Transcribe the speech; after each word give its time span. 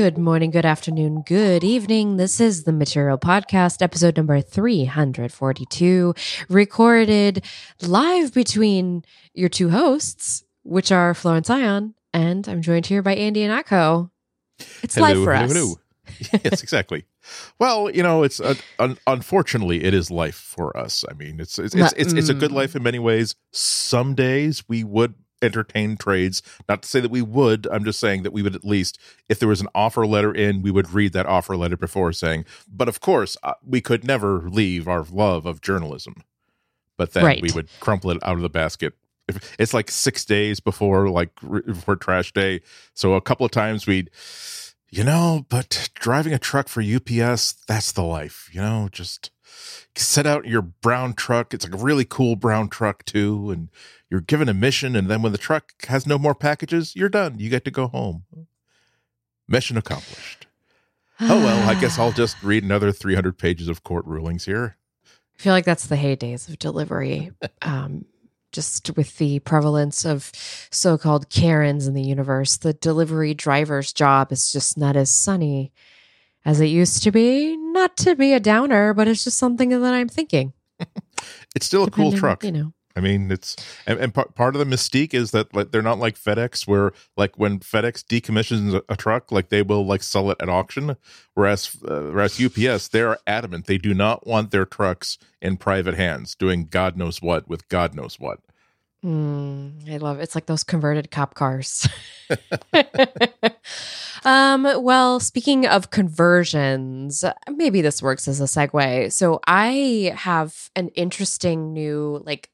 Good 0.00 0.16
morning, 0.16 0.50
good 0.50 0.64
afternoon, 0.64 1.24
good 1.26 1.62
evening. 1.62 2.16
This 2.16 2.40
is 2.40 2.64
the 2.64 2.72
Material 2.72 3.18
Podcast, 3.18 3.82
episode 3.82 4.16
number 4.16 4.40
342, 4.40 6.14
recorded 6.48 7.44
live 7.82 8.32
between 8.32 9.04
your 9.34 9.50
two 9.50 9.68
hosts, 9.68 10.42
which 10.62 10.90
are 10.90 11.12
Florence 11.12 11.50
Ion, 11.50 11.92
and 12.14 12.48
I'm 12.48 12.62
joined 12.62 12.86
here 12.86 13.02
by 13.02 13.14
Andy 13.14 13.40
Ihnatko. 13.46 14.08
It's 14.82 14.94
Hello, 14.94 15.08
live 15.08 15.22
for 15.22 15.34
hello, 15.34 15.44
us. 15.44 15.52
hello. 15.52 16.40
yes, 16.44 16.62
exactly. 16.62 17.04
Well, 17.58 17.90
you 17.90 18.02
know, 18.02 18.22
it's 18.22 18.40
uh, 18.40 18.54
un- 18.78 18.96
unfortunately 19.06 19.84
it 19.84 19.92
is 19.92 20.10
life 20.10 20.34
for 20.34 20.74
us. 20.74 21.04
I 21.10 21.12
mean, 21.12 21.40
it's 21.40 21.58
it's 21.58 21.74
it's, 21.74 21.92
it's, 21.92 22.12
it's 22.14 22.28
a 22.30 22.34
good 22.34 22.52
Mm. 22.52 22.54
life 22.54 22.74
in 22.74 22.82
many 22.82 22.98
ways. 22.98 23.34
Some 23.52 24.14
days 24.14 24.64
we 24.66 24.82
would 24.82 25.12
entertain 25.42 25.96
trades. 25.96 26.42
Not 26.68 26.82
to 26.82 26.88
say 26.88 27.00
that 27.00 27.10
we 27.10 27.22
would. 27.22 27.66
I'm 27.70 27.84
just 27.84 28.00
saying 28.00 28.22
that 28.22 28.32
we 28.32 28.42
would 28.42 28.54
at 28.54 28.64
least, 28.64 28.98
if 29.28 29.38
there 29.38 29.48
was 29.48 29.60
an 29.60 29.68
offer 29.74 30.06
letter 30.06 30.32
in, 30.32 30.62
we 30.62 30.70
would 30.70 30.92
read 30.92 31.12
that 31.12 31.26
offer 31.26 31.56
letter 31.56 31.76
before 31.76 32.12
saying. 32.12 32.44
But 32.68 32.88
of 32.88 33.00
course, 33.00 33.36
uh, 33.42 33.54
we 33.66 33.80
could 33.80 34.04
never 34.04 34.40
leave 34.48 34.86
our 34.88 35.04
love 35.10 35.46
of 35.46 35.60
journalism. 35.60 36.22
But 36.96 37.12
then 37.12 37.24
Right. 37.24 37.42
we 37.42 37.50
would 37.52 37.68
crumple 37.80 38.10
it 38.10 38.18
out 38.22 38.36
of 38.36 38.42
the 38.42 38.50
basket. 38.50 38.94
It's 39.58 39.72
like 39.72 39.90
six 39.90 40.24
days 40.24 40.58
before 40.58 41.08
like 41.08 41.30
before 41.64 41.94
trash 41.96 42.32
day. 42.32 42.62
So 42.94 43.14
a 43.14 43.20
couple 43.20 43.46
of 43.46 43.52
times 43.52 43.86
we'd 43.86 44.10
you 44.92 45.04
know, 45.04 45.46
but 45.48 45.88
driving 45.94 46.32
a 46.34 46.38
truck 46.38 46.68
for 46.68 46.82
UPS, 46.82 47.52
that's 47.68 47.92
the 47.92 48.02
life, 48.02 48.50
you 48.52 48.60
know, 48.60 48.88
just 48.90 49.30
set 49.96 50.26
out 50.26 50.46
your 50.46 50.62
brown 50.62 51.14
truck. 51.14 51.52
It's 51.52 51.64
like 51.64 51.80
a 51.80 51.84
really 51.84 52.04
cool 52.04 52.36
brown 52.36 52.68
truck 52.68 53.04
too. 53.04 53.50
And 53.50 53.68
you're 54.08 54.20
given 54.20 54.48
a 54.48 54.54
mission. 54.54 54.96
And 54.96 55.08
then 55.08 55.22
when 55.22 55.32
the 55.32 55.38
truck 55.38 55.72
has 55.86 56.06
no 56.06 56.18
more 56.18 56.34
packages, 56.34 56.94
you're 56.96 57.08
done. 57.08 57.38
You 57.38 57.50
get 57.50 57.64
to 57.64 57.70
go 57.70 57.88
home. 57.88 58.24
Mission 59.48 59.76
accomplished. 59.76 60.46
Oh, 61.22 61.38
well, 61.44 61.68
I 61.68 61.78
guess 61.78 61.98
I'll 61.98 62.12
just 62.12 62.42
read 62.42 62.64
another 62.64 62.92
300 62.92 63.36
pages 63.36 63.68
of 63.68 63.82
court 63.82 64.06
rulings 64.06 64.46
here. 64.46 64.76
I 65.38 65.42
feel 65.42 65.52
like 65.52 65.66
that's 65.66 65.86
the 65.86 65.96
heydays 65.96 66.48
of 66.48 66.58
delivery. 66.58 67.32
Um, 67.62 68.06
just 68.52 68.96
with 68.96 69.18
the 69.18 69.38
prevalence 69.40 70.04
of 70.04 70.32
so 70.70 70.98
called 70.98 71.28
Karens 71.28 71.86
in 71.86 71.94
the 71.94 72.02
universe, 72.02 72.56
the 72.56 72.72
delivery 72.72 73.34
driver's 73.34 73.92
job 73.92 74.32
is 74.32 74.50
just 74.50 74.78
not 74.78 74.96
as 74.96 75.10
sunny 75.10 75.72
as 76.44 76.60
it 76.60 76.66
used 76.66 77.02
to 77.02 77.10
be. 77.10 77.56
Not 77.56 77.96
to 77.98 78.14
be 78.16 78.32
a 78.32 78.40
downer, 78.40 78.94
but 78.94 79.08
it's 79.08 79.24
just 79.24 79.38
something 79.38 79.70
that 79.70 79.94
I'm 79.94 80.08
thinking. 80.08 80.52
It's 81.54 81.66
still 81.66 81.84
a 81.84 81.90
cool 81.90 82.12
truck. 82.12 82.44
You 82.44 82.52
know, 82.52 82.72
I 82.96 83.00
mean, 83.00 83.30
it's 83.30 83.56
and, 83.86 83.98
and 83.98 84.12
part 84.12 84.34
part 84.34 84.54
of 84.54 84.58
the 84.58 84.76
mystique 84.76 85.14
is 85.14 85.30
that 85.30 85.54
like 85.54 85.70
they're 85.70 85.82
not 85.82 85.98
like 85.98 86.18
FedEx, 86.18 86.66
where 86.66 86.92
like 87.16 87.38
when 87.38 87.60
FedEx 87.60 88.04
decommissions 88.04 88.80
a, 88.88 88.96
truck, 88.96 89.30
like 89.30 89.48
they 89.48 89.62
will 89.62 89.86
like 89.86 90.02
sell 90.02 90.30
it 90.30 90.38
at 90.40 90.48
auction. 90.48 90.96
Whereas 91.34 91.76
uh, 91.86 92.10
whereas 92.12 92.40
UPS, 92.40 92.88
they're 92.88 93.18
adamant 93.26 93.66
they 93.66 93.78
do 93.78 93.94
not 93.94 94.26
want 94.26 94.50
their 94.50 94.64
trucks 94.64 95.18
in 95.40 95.56
private 95.56 95.94
hands, 95.94 96.34
doing 96.34 96.66
God 96.66 96.96
knows 96.96 97.22
what 97.22 97.48
with 97.48 97.68
God 97.68 97.94
knows 97.94 98.18
what. 98.18 98.40
Mm, 99.04 99.90
I 99.90 99.96
love 99.96 100.18
it. 100.18 100.24
It's 100.24 100.34
like 100.34 100.46
those 100.46 100.64
converted 100.64 101.10
cop 101.10 101.34
cars. 101.34 101.88
um, 104.24 104.68
well, 104.82 105.20
speaking 105.20 105.66
of 105.66 105.90
conversions, 105.90 107.24
maybe 107.50 107.80
this 107.80 108.02
works 108.02 108.28
as 108.28 108.40
a 108.40 108.44
segue. 108.44 109.12
So 109.12 109.40
I 109.46 110.12
have 110.16 110.70
an 110.76 110.88
interesting 110.90 111.72
new 111.72 112.22
like 112.24 112.50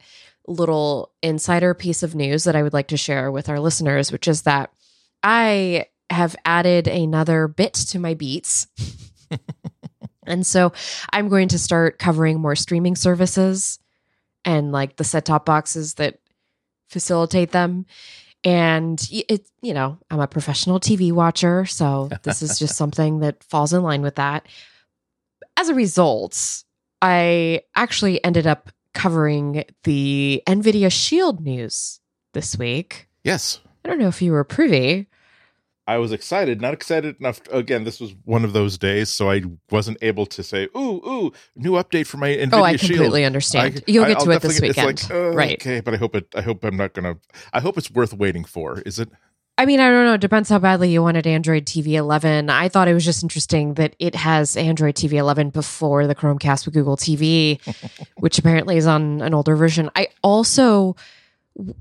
little 0.47 1.13
insider 1.23 1.75
piece 1.75 2.03
of 2.03 2.15
news 2.15 2.45
that 2.45 2.57
I 2.57 2.63
would 2.63 2.73
like 2.73 2.89
to 2.89 2.97
share 2.97 3.33
with 3.33 3.49
our 3.49 3.59
listeners, 3.59 4.13
which 4.13 4.29
is 4.29 4.43
that 4.43 4.73
I 5.23 5.87
have 6.11 6.37
added 6.45 6.87
another 6.87 7.49
bit 7.49 7.75
to 7.75 7.99
my 7.99 8.15
beats. 8.15 8.69
and 10.27 10.47
so 10.47 10.73
I'm 11.13 11.29
going 11.29 11.49
to 11.49 11.59
start 11.59 11.99
covering 11.99 12.41
more 12.41 12.55
streaming 12.55 12.95
services 12.95 13.81
and 14.45 14.71
like 14.71 14.97
the 14.97 15.05
set 15.05 15.25
top 15.25 15.45
boxes 15.45 15.95
that 15.95 16.21
facilitate 16.89 17.53
them. 17.53 17.87
And 18.45 19.05
it, 19.11 19.49
you 19.61 19.75
know, 19.75 19.99
I'm 20.11 20.21
a 20.21 20.29
professional 20.29 20.79
TV 20.79 21.13
watcher, 21.13 21.67
so 21.67 22.11
this 22.23 22.43
is 22.43 22.59
just 22.59 22.77
something 22.77 23.21
that 23.21 23.43
falls 23.45 23.73
in 23.73 23.83
line 23.83 24.03
with 24.03 24.17
that. 24.17 24.47
As 25.57 25.69
a 25.69 25.75
result, 25.75 26.65
I 27.03 27.63
actually 27.75 28.23
ended 28.25 28.47
up 28.47 28.71
covering 28.95 29.65
the 29.85 30.43
NVIDIA 30.47 30.91
Shield 30.93 31.41
news 31.41 32.01
this 32.35 32.57
week. 32.57 33.09
Yes, 33.25 33.61
I 33.85 33.89
don't 33.89 33.99
know 33.99 34.09
if 34.09 34.23
you 34.23 34.33
were 34.33 34.45
privy. 34.45 35.09
I 35.89 35.99
was 35.99 36.11
excited, 36.11 36.61
not 36.61 36.75
excited 36.75 37.17
enough. 37.21 37.41
again, 37.53 37.85
this 37.85 38.01
was 38.01 38.15
one 38.25 38.45
of 38.45 38.53
those 38.53 38.77
days, 38.77 39.09
so 39.09 39.31
I 39.31 39.43
wasn't 39.71 39.99
able 40.03 40.27
to 40.27 40.43
say, 40.43 40.69
"Ooh, 40.77 41.01
ooh, 41.07 41.33
new 41.55 41.73
update 41.73 42.07
for 42.07 42.17
my 42.17 42.31
Nvidia 42.31 42.51
oh, 42.55 42.63
I 42.65 42.77
Shield." 42.77 42.91
completely 42.93 43.25
understand. 43.25 43.77
I- 43.87 43.91
You'll 43.91 44.05
I- 44.05 44.09
get 44.09 44.19
I'll 44.19 44.25
to 44.25 44.31
it 44.33 44.43
this 44.43 44.61
weekend, 44.61 45.03
like, 45.05 45.11
uh, 45.11 45.31
right? 45.31 45.53
Okay, 45.55 45.81
but 45.81 45.95
I 45.95 45.97
hope 45.97 46.17
it. 46.17 46.27
I 46.35 46.41
hope 46.41 46.65
I'm 46.65 46.77
not 46.77 46.93
gonna. 46.93 47.19
I 47.53 47.61
hope 47.61 47.79
it's 47.79 47.91
worth 47.91 48.13
waiting 48.13 48.45
for. 48.45 48.81
Is 48.81 48.99
it? 48.99 49.11
I 49.59 49.65
mean, 49.65 49.81
I 49.81 49.89
don't 49.89 50.05
know. 50.05 50.15
It 50.15 50.21
depends 50.21 50.51
how 50.51 50.59
badly 50.59 50.91
you 50.91 51.03
wanted 51.03 51.27
Android 51.27 51.65
TV 51.65 51.93
11. 51.93 52.51
I 52.51 52.69
thought 52.69 52.89
it 52.89 52.95
was 52.95 53.07
just 53.07 53.23
interesting 53.23 53.75
that 53.75 53.97
it 53.99 54.15
has 54.15 54.55
Android 54.55 54.97
TV 54.97 55.15
11 55.15 55.49
before 55.49 56.07
the 56.07 56.15
Chromecast 56.15 56.67
with 56.67 56.75
Google 56.75 56.99
TV, 56.99 57.59
which 58.19 58.39
apparently 58.39 58.77
is 58.77 58.87
on 58.87 59.23
an 59.23 59.33
older 59.33 59.57
version. 59.57 59.89
I 59.97 60.09
also 60.23 60.95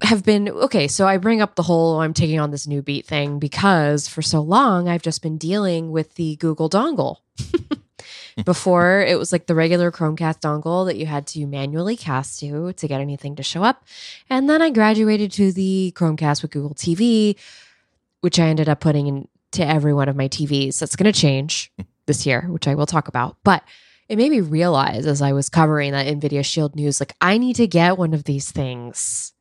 have 0.02 0.24
been 0.24 0.50
okay. 0.50 0.88
So 0.88 1.08
I 1.08 1.18
bring 1.18 1.42
up 1.42 1.56
the 1.56 1.64
whole 1.64 2.00
I'm 2.00 2.14
taking 2.14 2.40
on 2.40 2.52
this 2.52 2.68
new 2.68 2.82
beat 2.82 3.06
thing 3.06 3.40
because 3.40 4.08
for 4.08 4.22
so 4.22 4.42
long 4.42 4.88
I've 4.88 5.02
just 5.02 5.22
been 5.22 5.38
dealing 5.38 5.92
with 5.92 6.16
the 6.16 6.36
Google 6.38 6.70
dongle. 6.70 7.18
Before 8.46 9.02
it 9.02 9.18
was 9.18 9.32
like 9.32 9.46
the 9.46 9.56
regular 9.56 9.92
Chromecast 9.92 10.42
dongle 10.42 10.86
that 10.88 10.98
you 10.98 11.06
had 11.06 11.26
to 11.28 11.48
manually 11.48 11.96
cast 11.96 12.40
to 12.42 12.74
to 12.74 12.88
get 12.88 13.00
anything 13.00 13.38
to 13.38 13.44
show 13.44 13.64
up. 13.64 13.86
And 14.30 14.50
then 14.50 14.62
I 14.62 14.72
graduated 14.72 15.32
to 15.34 15.54
the 15.54 15.94
Chromecast 15.96 16.42
with 16.42 16.52
Google 16.52 16.76
TV, 16.76 17.38
which 18.20 18.38
I 18.38 18.48
ended 18.48 18.68
up 18.68 18.82
putting 18.82 19.08
into 19.08 19.66
every 19.66 19.94
one 19.94 20.10
of 20.10 20.18
my 20.18 20.28
TVs. 20.28 20.80
That's 20.80 20.98
going 20.98 21.12
to 21.12 21.18
change 21.18 21.72
this 22.08 22.26
year, 22.26 22.42
which 22.50 22.68
I 22.68 22.76
will 22.76 22.86
talk 22.86 23.08
about. 23.08 23.38
But 23.46 23.64
it 24.10 24.18
made 24.18 24.32
me 24.32 24.42
realize 24.42 25.06
as 25.06 25.22
I 25.22 25.32
was 25.32 25.50
covering 25.50 25.94
that 25.94 26.06
NVIDIA 26.06 26.44
Shield 26.46 26.76
news, 26.76 27.00
like, 27.00 27.16
I 27.22 27.38
need 27.38 27.56
to 27.56 27.68
get 27.68 27.98
one 27.98 28.14
of 28.14 28.26
these 28.26 28.52
things. 28.52 29.34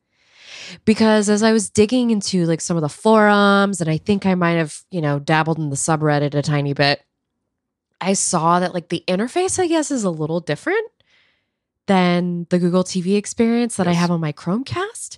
Because 0.85 1.29
as 1.29 1.43
I 1.43 1.53
was 1.53 1.69
digging 1.69 2.11
into 2.11 2.45
like 2.45 2.61
some 2.61 2.77
of 2.77 2.81
the 2.81 2.89
forums, 2.89 3.81
and 3.81 3.89
I 3.89 3.97
think 3.97 4.25
I 4.25 4.35
might 4.35 4.53
have, 4.53 4.81
you 4.91 5.01
know, 5.01 5.19
dabbled 5.19 5.57
in 5.57 5.69
the 5.69 5.75
subreddit 5.75 6.33
a 6.33 6.41
tiny 6.41 6.73
bit, 6.73 7.03
I 8.01 8.13
saw 8.13 8.59
that 8.59 8.73
like 8.73 8.89
the 8.89 9.03
interface, 9.07 9.59
I 9.59 9.67
guess, 9.67 9.91
is 9.91 10.03
a 10.03 10.09
little 10.09 10.39
different 10.39 10.91
than 11.87 12.47
the 12.49 12.59
Google 12.59 12.83
TV 12.83 13.15
experience 13.15 13.75
that 13.75 13.87
I 13.87 13.93
have 13.93 14.09
on 14.11 14.19
my 14.19 14.33
Chromecast. 14.33 15.17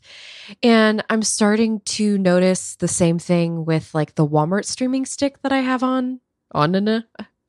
And 0.61 1.03
I'm 1.09 1.23
starting 1.23 1.79
to 1.81 2.17
notice 2.17 2.75
the 2.75 2.87
same 2.87 3.19
thing 3.19 3.65
with 3.65 3.93
like 3.93 4.15
the 4.15 4.27
Walmart 4.27 4.65
streaming 4.65 5.05
stick 5.05 5.41
that 5.41 5.51
I 5.51 5.59
have 5.59 5.83
on 5.83 6.19
on 6.51 6.75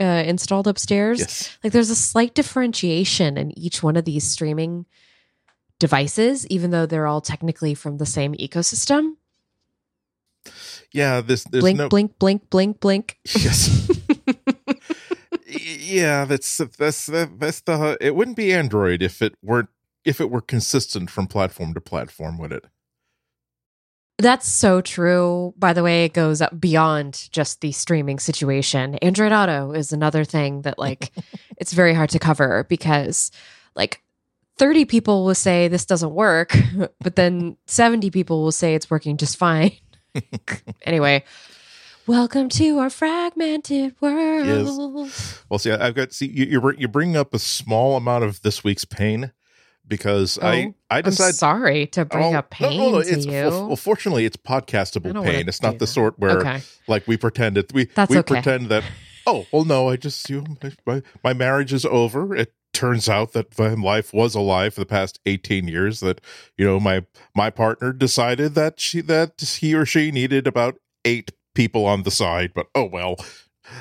uh, 0.01 0.05
installed 0.05 0.69
upstairs. 0.69 1.21
Yes. 1.21 1.59
Like 1.63 1.73
there's 1.73 1.91
a 1.91 1.97
slight 1.97 2.35
differentiation 2.35 3.37
in 3.37 3.57
each 3.59 3.83
one 3.83 3.97
of 3.97 4.05
these 4.05 4.25
streaming 4.25 4.87
devices, 5.79 6.47
even 6.49 6.71
though 6.71 6.87
they're 6.87 7.07
all 7.07 7.21
technically 7.21 7.75
from 7.75 7.99
the 7.99 8.07
same 8.07 8.35
ecosystem. 8.35 9.17
Yeah. 10.93 11.21
This. 11.21 11.45
There's 11.45 11.63
blink, 11.63 11.79
no. 11.79 11.89
blink, 11.89 12.19
blink, 12.19 12.51
blink, 12.51 12.81
blink. 12.81 13.19
Yes. 13.25 13.91
Yeah. 15.51 16.27
That's 16.27 16.59
that's 16.77 17.07
that's 17.07 17.61
the. 17.61 17.97
It 18.01 18.15
wouldn't 18.15 18.37
be 18.37 18.53
Android 18.53 19.03
if 19.03 19.23
it 19.23 19.35
weren't 19.43 19.71
if 20.05 20.21
it 20.21 20.31
were 20.31 20.41
consistent 20.41 21.11
from 21.11 21.27
platform 21.27 21.75
to 21.75 21.81
platform, 21.81 22.39
would 22.39 22.53
it? 22.53 22.67
That's 24.19 24.49
so 24.49 24.81
true. 24.81 25.55
By 25.57 25.73
the 25.73 25.83
way, 25.83 26.05
it 26.05 26.13
goes 26.13 26.41
up 26.43 26.59
beyond 26.61 27.29
just 27.31 27.61
the 27.61 27.73
streaming 27.73 28.19
situation. 28.19 28.97
Android 28.97 29.33
Auto 29.33 29.73
is 29.73 29.93
another 29.93 30.25
thing 30.25 30.63
that 30.63 30.79
like 30.79 31.13
it's 31.57 31.73
very 31.73 31.95
hard 31.95 32.11
to 32.11 32.19
cover 32.19 32.67
because 32.69 33.31
like 33.77 34.03
30 34.59 34.85
people 34.85 35.25
will 35.25 35.35
say 35.35 35.69
this 35.69 35.85
doesn't 35.87 36.13
work, 36.13 36.57
but 37.01 37.17
then 37.17 37.57
70 37.67 38.11
people 38.11 38.43
will 38.43 38.53
say 38.53 38.75
it's 38.75 38.91
working 38.91 39.17
just 39.17 39.37
fine. 39.37 39.73
anyway, 40.83 41.25
welcome 42.07 42.49
to 42.51 42.79
our 42.79 42.91
fragmented 42.91 43.95
world. 44.01 45.11
Well, 45.49 45.59
see, 45.59 45.71
I- 45.71 45.87
I've 45.89 45.95
got 45.95 46.13
see 46.13 46.27
you. 46.27 46.61
You 46.79 46.89
bring- 46.89 47.17
up 47.17 47.35
a 47.35 47.39
small 47.39 47.97
amount 47.97 48.25
of 48.25 48.43
this 48.43 48.63
week's 48.65 48.85
pain 48.85 49.33
because 49.87 50.39
I 50.39 50.65
Oh, 50.67 50.75
I 50.91 50.99
I'm 50.99 51.05
decided. 51.05 51.35
sorry 51.37 51.87
to 51.89 52.05
bring 52.05 52.35
Oh, 52.35 52.39
up 52.39 52.51
pain 52.51 52.77
no, 52.79 52.91
no, 52.91 52.99
no, 52.99 53.03
to 53.03 53.09
it's, 53.09 53.27
you. 53.27 53.33
Well, 53.33 53.77
fortunately, 53.77 54.25
it's 54.25 54.37
podcastable 54.37 55.25
pain. 55.25 55.49
It's 55.49 55.63
not 55.63 55.75
the 55.75 55.79
that. 55.81 55.87
sort 55.87 56.19
where, 56.19 56.41
okay. 56.41 56.61
like, 56.87 57.07
we 57.07 57.17
pretend 57.17 57.57
it. 57.59 57.73
We 57.73 57.85
That's 57.95 58.11
we 58.11 58.19
okay. 58.19 58.35
pretend 58.35 58.69
that. 58.69 58.85
Oh 59.27 59.47
well, 59.53 59.65
no. 59.65 59.89
I 59.91 59.97
just 59.97 60.29
you 60.31 60.43
know, 60.43 60.71
my 60.87 61.03
my 61.23 61.33
marriage 61.35 61.73
is 61.73 61.85
over. 61.85 62.35
It 62.35 62.53
turns 62.79 63.09
out 63.09 63.33
that 63.33 63.59
my 63.59 63.71
life 63.71 64.15
was 64.15 64.37
a 64.37 64.41
lie 64.41 64.71
for 64.71 64.79
the 64.79 64.87
past 64.87 65.19
eighteen 65.27 65.67
years. 65.67 65.99
That 65.99 66.21
you 66.57 66.65
know 66.65 66.79
my 66.79 67.05
my 67.35 67.51
partner 67.51 67.93
decided 67.93 68.55
that 68.55 68.79
she 68.79 69.01
that 69.01 69.41
he 69.61 69.75
or 69.75 69.85
she 69.85 70.13
needed 70.13 70.47
about 70.47 70.77
eight 71.05 71.33
people 71.57 71.87
on 71.87 72.05
the 72.05 72.13
side. 72.13 72.53
But 72.55 72.69
oh 72.77 72.85
well, 72.85 73.17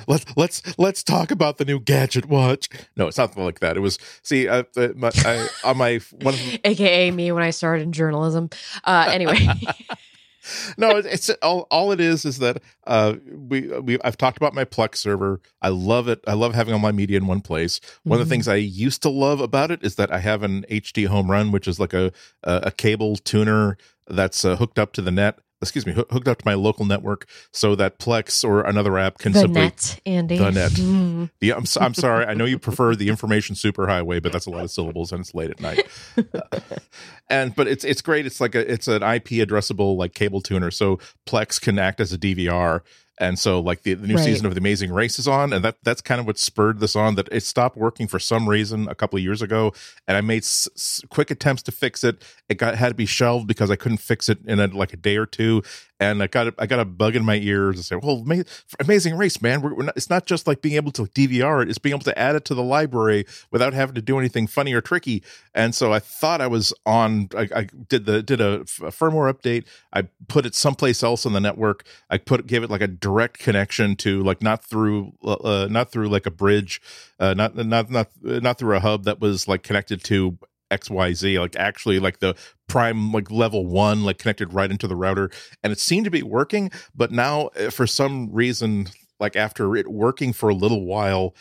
let's 0.07 0.25
let's 0.35 0.63
let's 0.79 1.03
talk 1.03 1.29
about 1.29 1.57
the 1.57 1.65
new 1.65 1.79
gadget 1.79 2.25
watch. 2.25 2.69
No, 2.95 3.07
it's 3.07 3.19
not 3.19 3.37
like 3.37 3.59
that. 3.59 3.77
It 3.77 3.81
was 3.81 3.99
see, 4.23 4.47
uh, 4.47 4.63
uh, 4.75 4.89
my, 4.95 5.11
I, 5.17 5.47
on 5.63 5.77
my 5.77 5.99
one 6.21 6.33
of 6.33 6.59
AKA 6.63 7.11
me 7.11 7.31
when 7.31 7.43
I 7.43 7.51
started 7.51 7.83
in 7.83 7.91
journalism. 7.91 8.49
Uh, 8.83 9.09
anyway, 9.11 9.37
no, 10.77 10.97
it's, 10.97 11.29
all 11.41 11.67
all 11.71 11.91
it 11.91 11.99
is 11.99 12.25
is 12.25 12.39
that 12.39 12.61
uh 12.85 13.15
we 13.29 13.67
we 13.79 13.99
I've 14.03 14.17
talked 14.17 14.37
about 14.37 14.53
my 14.53 14.65
Plex 14.65 14.97
server. 14.97 15.39
I 15.61 15.69
love 15.69 16.07
it. 16.07 16.21
I 16.27 16.33
love 16.33 16.53
having 16.55 16.73
all 16.73 16.79
my 16.79 16.91
media 16.91 17.17
in 17.17 17.27
one 17.27 17.41
place. 17.41 17.79
One 18.03 18.19
of 18.19 18.25
the 18.27 18.29
Mhm. 18.29 18.35
things 18.37 18.47
I 18.47 18.55
used 18.55 19.01
to 19.03 19.09
love 19.09 19.39
about 19.41 19.71
it 19.71 19.83
is 19.83 19.95
that 19.95 20.11
I 20.11 20.19
have 20.19 20.43
an 20.43 20.65
HDHomeRun, 20.69 21.51
which 21.51 21.67
is 21.67 21.79
like 21.79 21.93
a 21.93 22.11
a, 22.43 22.61
a 22.65 22.71
cable 22.71 23.15
tuner 23.17 23.77
that's 24.07 24.45
uh, 24.45 24.55
hooked 24.55 24.79
up 24.79 24.93
to 24.93 25.01
the 25.01 25.11
net. 25.11 25.39
Excuse 25.61 25.87
me, 25.87 25.93
hoo- 25.93 26.05
hooked 26.11 26.27
up 26.27 26.37
to 26.37 26.45
my 26.45 26.53
local 26.53 26.85
network, 26.85 27.27
so 27.51 27.75
that 27.75 27.97
Plex 27.97 28.47
or 28.47 28.61
another 28.61 28.97
app 28.97 29.17
can 29.17 29.31
the 29.31 29.39
simply 29.39 29.61
net, 29.61 29.99
Andy. 30.05 30.37
The 30.37 30.51
net. 30.51 30.71
Mm. 30.87 31.29
the, 31.39 31.53
I'm, 31.53 31.63
I'm 31.81 31.93
sorry. 31.93 32.25
I 32.25 32.33
know 32.35 32.45
you 32.45 32.59
prefer 32.59 32.95
the 32.95 33.09
information 33.09 33.55
superhighway, 33.55 34.21
but 34.21 34.31
that's 34.31 34.45
a 34.45 34.51
lot 34.51 34.63
of 34.63 34.71
syllables 34.71 35.11
and 35.11 35.21
it's 35.21 35.33
late 35.33 35.49
at 35.49 35.59
night. 35.59 35.87
Uh, 36.17 36.41
and 37.29 37.55
but 37.55 37.67
it's 37.67 37.83
it's 37.83 38.01
great. 38.01 38.25
It's 38.25 38.39
like 38.39 38.53
a 38.55 38.71
it's 38.71 38.87
an 38.87 39.01
IP 39.01 39.41
addressable 39.45 39.97
like 39.97 40.13
cable 40.13 40.41
tuner, 40.41 40.69
so 40.71 40.99
Plex 41.25 41.59
can 41.59 41.79
act 41.79 41.99
as 41.99 42.13
a 42.13 42.17
DVR. 42.17 42.81
And 43.19 43.39
so, 43.39 43.59
like 43.59 43.81
the, 43.81 43.95
the 43.95 44.05
new 44.07 44.15
Right. 44.15 44.23
season 44.25 44.45
of 44.45 44.53
The 44.53 44.59
Amazing 44.59 44.91
Race 44.91 45.17
is 45.17 45.27
on, 45.27 45.51
and 45.51 45.65
that 45.65 45.77
that's 45.83 46.01
kind 46.01 46.19
of 46.21 46.27
what 46.27 46.37
spurred 46.37 46.79
this 46.79 46.95
on. 46.95 47.15
That 47.15 47.27
it 47.31 47.41
stopped 47.43 47.75
working 47.75 48.07
for 48.07 48.19
some 48.19 48.47
reason 48.47 48.87
a 48.87 48.93
couple 48.95 49.17
of 49.17 49.23
years 49.23 49.41
ago, 49.41 49.73
and 50.07 50.15
I 50.15 50.21
made 50.21 50.43
s- 50.43 50.67
s- 50.75 51.01
quick 51.09 51.31
attempts 51.31 51.63
to 51.63 51.71
fix 51.71 52.03
it. 52.03 52.23
It 52.47 52.59
got 52.59 52.75
had 52.75 52.89
to 52.89 52.95
be 52.95 53.07
shelved 53.07 53.47
because 53.47 53.71
I 53.71 53.75
couldn't 53.75 53.97
fix 53.97 54.29
it 54.29 54.37
in 54.45 54.59
a, 54.59 54.67
like 54.67 54.93
a 54.93 54.97
day 54.97 55.17
or 55.17 55.25
two, 55.25 55.63
and 55.99 56.21
I 56.21 56.27
got 56.27 56.47
a, 56.47 56.53
I 56.59 56.65
got 56.67 56.79
a 56.79 56.85
bug 56.85 57.15
in 57.15 57.25
my 57.25 57.35
ears 57.35 57.75
and 57.75 57.85
say, 57.85 57.95
"Well, 57.95 58.23
ma- 58.25 58.43
Amazing 58.79 59.17
Race, 59.17 59.41
man, 59.41 59.61
we're, 59.61 59.73
we're 59.73 59.83
not, 59.85 59.97
it's 59.97 60.09
not 60.09 60.25
just 60.25 60.47
like 60.47 60.61
being 60.61 60.75
able 60.75 60.91
to 60.91 61.03
DVR 61.03 61.63
it; 61.63 61.69
it's 61.69 61.77
being 61.77 61.93
able 61.93 62.03
to 62.03 62.17
add 62.17 62.35
it 62.35 62.45
to 62.45 62.53
the 62.53 62.63
library 62.63 63.25
without 63.51 63.73
having 63.73 63.95
to 63.95 64.01
do 64.01 64.19
anything 64.19 64.47
funny 64.47 64.73
or 64.73 64.81
tricky." 64.81 65.23
And 65.53 65.73
so 65.73 65.91
I 65.91 65.99
thought 65.99 66.41
I 66.41 66.47
was 66.47 66.73
on. 66.85 67.29
I, 67.35 67.49
I 67.55 67.67
did 67.89 68.05
the 68.05 68.21
did 68.21 68.41
a, 68.41 68.59
firmware 68.59 69.33
update. 69.33 69.65
I 69.93 70.03
put 70.27 70.45
it 70.45 70.53
someplace 70.55 71.01
else 71.03 71.25
on 71.25 71.33
the 71.33 71.41
network. 71.41 71.85
I 72.09 72.17
put 72.17 72.45
gave 72.47 72.63
it 72.63 72.69
like 72.69 72.81
a 72.81 72.87
direct 72.87 73.39
connection 73.39 73.95
to 73.97 74.21
like 74.23 74.41
not 74.43 74.63
through 74.63 75.13
uh, 75.23 75.67
not 75.69 75.91
through 75.91 76.09
like 76.09 76.25
a 76.25 76.31
bridge, 76.31 76.81
uh, 77.19 77.33
not 77.33 77.55
not 77.55 77.89
not 77.89 78.09
not 78.23 78.57
through 78.59 78.75
a 78.75 78.79
hub 78.79 79.05
that 79.05 79.19
was 79.19 79.47
like 79.47 79.63
connected 79.63 80.03
to 80.05 80.37
XYZ, 80.71 81.39
like 81.39 81.55
actually 81.55 81.99
like 81.99 82.19
the 82.19 82.35
prime 82.67 83.11
like 83.11 83.31
level 83.31 83.65
one, 83.65 84.03
like 84.03 84.17
connected 84.17 84.53
right 84.53 84.71
into 84.71 84.87
the 84.87 84.95
router. 84.95 85.29
And 85.63 85.71
it 85.71 85.79
seemed 85.79 86.05
to 86.05 86.11
be 86.11 86.23
working, 86.23 86.71
but 86.95 87.11
now 87.11 87.47
uh, 87.59 87.69
for 87.69 87.87
some 87.87 88.31
reason, 88.31 88.87
like 89.19 89.35
after 89.35 89.75
it 89.75 89.87
working 89.87 90.33
for 90.33 90.49
a 90.49 90.55
little 90.55 90.85
while, 90.85 91.35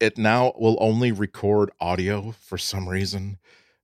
it 0.00 0.18
now 0.18 0.52
will 0.58 0.76
only 0.80 1.12
record 1.12 1.70
audio 1.80 2.32
for 2.32 2.58
some 2.58 2.88
reason. 2.88 3.38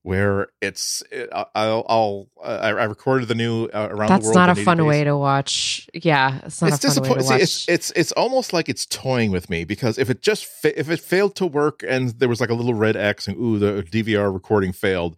Where 0.04 0.48
it's, 0.60 1.00
it, 1.12 1.28
I'll, 1.32 1.86
I'll, 1.88 2.28
I, 2.44 2.70
I 2.70 2.84
recorded 2.84 3.28
the 3.28 3.36
new 3.36 3.66
uh, 3.66 3.86
around 3.88 4.08
the 4.08 4.18
That's 4.18 4.34
not 4.34 4.50
a 4.50 4.56
fun 4.56 4.78
days 4.78 4.86
way 4.86 5.04
to 5.04 5.16
watch. 5.16 5.88
Yeah, 5.94 6.40
it's 6.44 6.60
not 6.60 6.72
it's 6.72 6.84
a 6.84 6.88
fun 7.00 7.02
way 7.02 7.08
to 7.10 7.14
disappointing. 7.20 7.42
It's 7.42 7.68
it's 7.68 7.90
it's 7.92 8.10
almost 8.12 8.52
like 8.52 8.68
it's 8.68 8.84
toying 8.84 9.30
with 9.30 9.48
me 9.48 9.64
because 9.64 9.98
if 9.98 10.10
it 10.10 10.20
just 10.20 10.44
fa- 10.46 10.76
if 10.78 10.90
it 10.90 10.98
failed 10.98 11.36
to 11.36 11.46
work 11.46 11.84
and 11.86 12.10
there 12.18 12.28
was 12.28 12.40
like 12.40 12.50
a 12.50 12.54
little 12.54 12.74
red 12.74 12.96
X 12.96 13.28
and 13.28 13.36
ooh 13.36 13.60
the 13.60 13.84
DVR 13.84 14.32
recording 14.34 14.72
failed, 14.72 15.16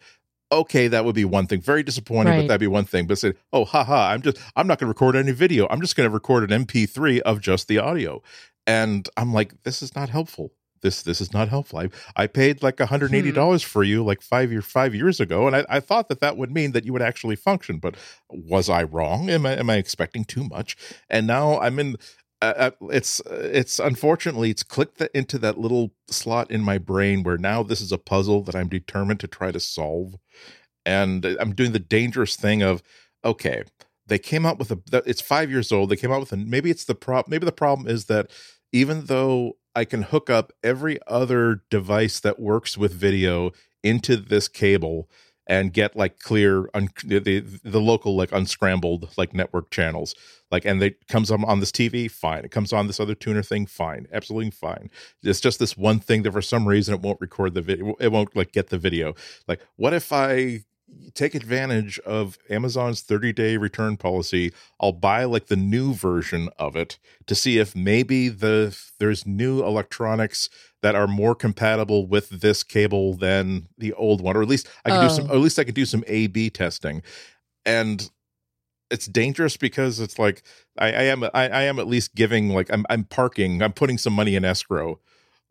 okay, 0.53 0.89
that 0.89 1.05
would 1.05 1.15
be 1.15 1.25
one 1.25 1.47
thing. 1.47 1.61
Very 1.63 1.83
disappointing, 1.83 2.33
but 2.43 2.49
that'd 2.49 2.61
be 2.61 2.67
one 2.67 2.85
thing. 2.85 3.07
But 3.07 3.19
say, 3.19 3.35
oh, 3.53 3.65
haha, 3.65 4.11
I'm 4.11 4.21
just 4.21 4.39
I'm 4.55 4.67
not 4.67 4.79
going 4.79 4.87
to 4.87 4.91
record 4.91 5.17
any 5.17 5.33
video. 5.33 5.67
I'm 5.71 5.81
just 5.81 5.97
going 5.97 6.09
to 6.09 6.13
record 6.13 6.51
an 6.51 6.67
MP3 6.67 7.21
of 7.21 7.41
just 7.41 7.69
the 7.69 7.79
audio, 7.79 8.23
and 8.67 9.09
I'm 9.17 9.33
like, 9.33 9.63
this 9.63 9.83
is 9.83 9.97
not 9.97 10.11
helpful. 10.11 10.53
This 10.85 11.03
this 11.03 11.21
is 11.21 11.33
not 11.33 11.49
helpful. 11.49 11.81
I 11.81 11.89
I 12.15 12.29
paid 12.29 12.63
like 12.63 12.79
180 12.79 13.31
Hmm. 13.31 13.35
dollars 13.35 13.63
for 13.65 13.83
you 13.83 14.05
like 14.05 14.23
five 14.23 14.53
year 14.53 14.63
five 14.63 14.95
years 14.95 15.19
ago, 15.19 15.49
and 15.49 15.57
I, 15.57 15.67
I 15.71 15.81
thought 15.81 16.09
that 16.09 16.21
that 16.21 16.37
would 16.37 16.53
mean 16.53 16.73
that 16.73 16.85
you 16.85 16.93
would 16.93 17.03
actually 17.03 17.37
function. 17.37 17.79
But 17.79 17.97
was 18.31 18.69
I 18.71 18.85
wrong? 18.85 19.31
Am 19.31 19.47
I 19.47 19.55
am 19.57 19.71
I 19.71 19.77
expecting 19.77 20.25
too 20.27 20.45
much? 20.45 20.77
And 21.11 21.27
now 21.27 21.59
I'm 21.61 21.81
in. 21.81 21.97
Uh, 22.43 22.55
uh, 22.59 22.71
it's 22.91 23.21
it's 23.31 23.79
unfortunately 23.79 24.51
it's 24.51 24.63
clicked 24.63 24.99
the, 24.99 25.11
into 25.17 25.39
that 25.39 25.59
little 25.59 25.93
slot 26.09 26.51
in 26.51 26.61
my 26.61 26.77
brain 26.79 27.23
where 27.23 27.39
now 27.39 27.63
this 27.63 27.81
is 27.81 27.91
a 27.93 27.99
puzzle 27.99 28.43
that 28.43 28.55
I'm 28.55 28.69
determined 28.69 29.21
to 29.21 29.29
try 29.29 29.51
to 29.53 29.61
solve, 29.61 30.17
and 30.87 31.25
I'm 31.25 31.55
doing 31.55 31.73
the 31.73 31.79
dangerous 31.79 32.37
thing 32.37 32.63
of 32.63 32.83
okay, 33.25 33.65
they 34.07 34.19
came 34.19 34.45
out 34.47 34.59
with 34.59 34.71
a 34.71 34.79
it's 35.07 35.21
five 35.23 35.51
years 35.51 35.73
old. 35.73 35.89
They 35.91 35.97
came 35.97 36.13
out 36.13 36.21
with 36.21 36.33
a 36.33 36.37
maybe 36.37 36.71
it's 36.71 36.85
the 36.85 36.95
prop 36.95 37.29
maybe 37.29 37.47
the 37.47 37.53
problem 37.53 37.89
is 37.89 38.07
that 38.07 38.31
even 38.73 39.07
though 39.07 39.57
I 39.75 39.85
can 39.85 40.03
hook 40.03 40.31
up 40.31 40.53
every 40.63 40.99
other 41.07 41.63
device 41.71 42.21
that 42.21 42.39
works 42.41 42.79
with 42.79 42.93
video 42.93 43.53
into 43.83 44.17
this 44.17 44.49
cable 44.49 45.09
and 45.47 45.73
get 45.73 45.95
like 45.95 46.19
clear 46.21 46.71
un- 46.73 46.89
the 47.05 47.41
the 47.63 47.81
local 47.81 48.17
like 48.17 48.33
unscrambled 48.33 49.11
like 49.17 49.35
network 49.35 49.71
channels. 49.71 50.15
Like 50.51 50.65
and 50.65 50.83
it 50.83 51.07
comes 51.09 51.31
on 51.31 51.45
on 51.45 51.61
this 51.61 51.71
tv 51.73 52.11
fine. 52.11 52.45
It 52.45 52.51
comes 52.51 52.73
on 52.73 52.87
this 52.87 53.01
other 53.01 53.15
tuner 53.15 53.43
thing? 53.43 53.67
Fine. 53.67 54.07
Absolutely 54.13 54.51
fine. 54.53 54.91
It's 55.23 55.41
just 55.41 55.59
this 55.59 55.77
one 55.77 55.99
thing 56.01 56.23
that 56.23 56.33
for 56.33 56.43
some 56.43 56.67
reason 56.67 56.95
it 56.95 57.03
won't 57.03 57.21
record 57.21 57.55
the 57.55 57.63
video 57.63 57.95
it 58.01 58.11
won't 58.13 58.35
like 58.35 58.53
get 58.53 58.69
the 58.69 58.79
video. 58.79 59.15
Like 59.47 59.61
what 59.77 59.93
if 59.93 60.13
i 60.13 60.65
take 61.15 61.35
advantage 61.35 61.99
of 62.01 62.39
amazon's 62.51 63.01
30 63.01 63.33
day 63.33 63.57
return 63.57 63.97
policy 63.97 64.53
i'll 64.81 64.93
buy 64.93 65.25
like 65.25 65.47
the 65.47 65.57
new 65.57 65.95
version 65.95 66.49
of 66.59 66.77
it 66.77 66.99
to 67.27 67.35
see 67.35 67.59
if 67.59 67.75
maybe 67.75 68.29
the 68.29 68.77
there's 68.99 69.27
new 69.27 69.65
electronics 69.65 70.49
that 70.83 70.95
are 70.95 71.07
more 71.07 71.35
compatible 71.35 72.07
with 72.07 72.29
this 72.29 72.63
cable 72.63 73.15
than 73.15 73.67
the 73.79 73.93
old 73.95 74.21
one 74.21 74.37
or 74.37 74.43
at 74.43 74.49
least 74.49 74.69
i 74.85 74.91
can 74.91 75.09
do 75.09 75.15
some 75.15 75.31
Oh. 75.31 75.35
at 75.35 75.41
least 75.41 75.59
i 75.59 75.65
could 75.65 75.75
do 75.75 75.87
some 75.87 76.05
a 76.07 76.27
b 76.27 76.51
testing 76.51 77.03
and 77.65 78.11
it's 78.91 79.07
dangerous 79.07 79.57
because 79.57 79.99
it's 80.01 80.19
like 80.19 80.43
I, 80.79 80.87
I 80.89 81.03
am 81.05 81.25
I, 81.25 81.49
I 81.49 81.63
am 81.63 81.79
at 81.79 81.87
least 81.87 82.15
giving 82.15 82.51
like 82.51 82.71
I'm 82.71 82.85
I'm 82.91 83.05
parking 83.05 83.63
I'm 83.63 83.73
putting 83.73 83.99
some 83.99 84.13
money 84.13 84.37
in 84.37 84.45
escrow 84.45 85.01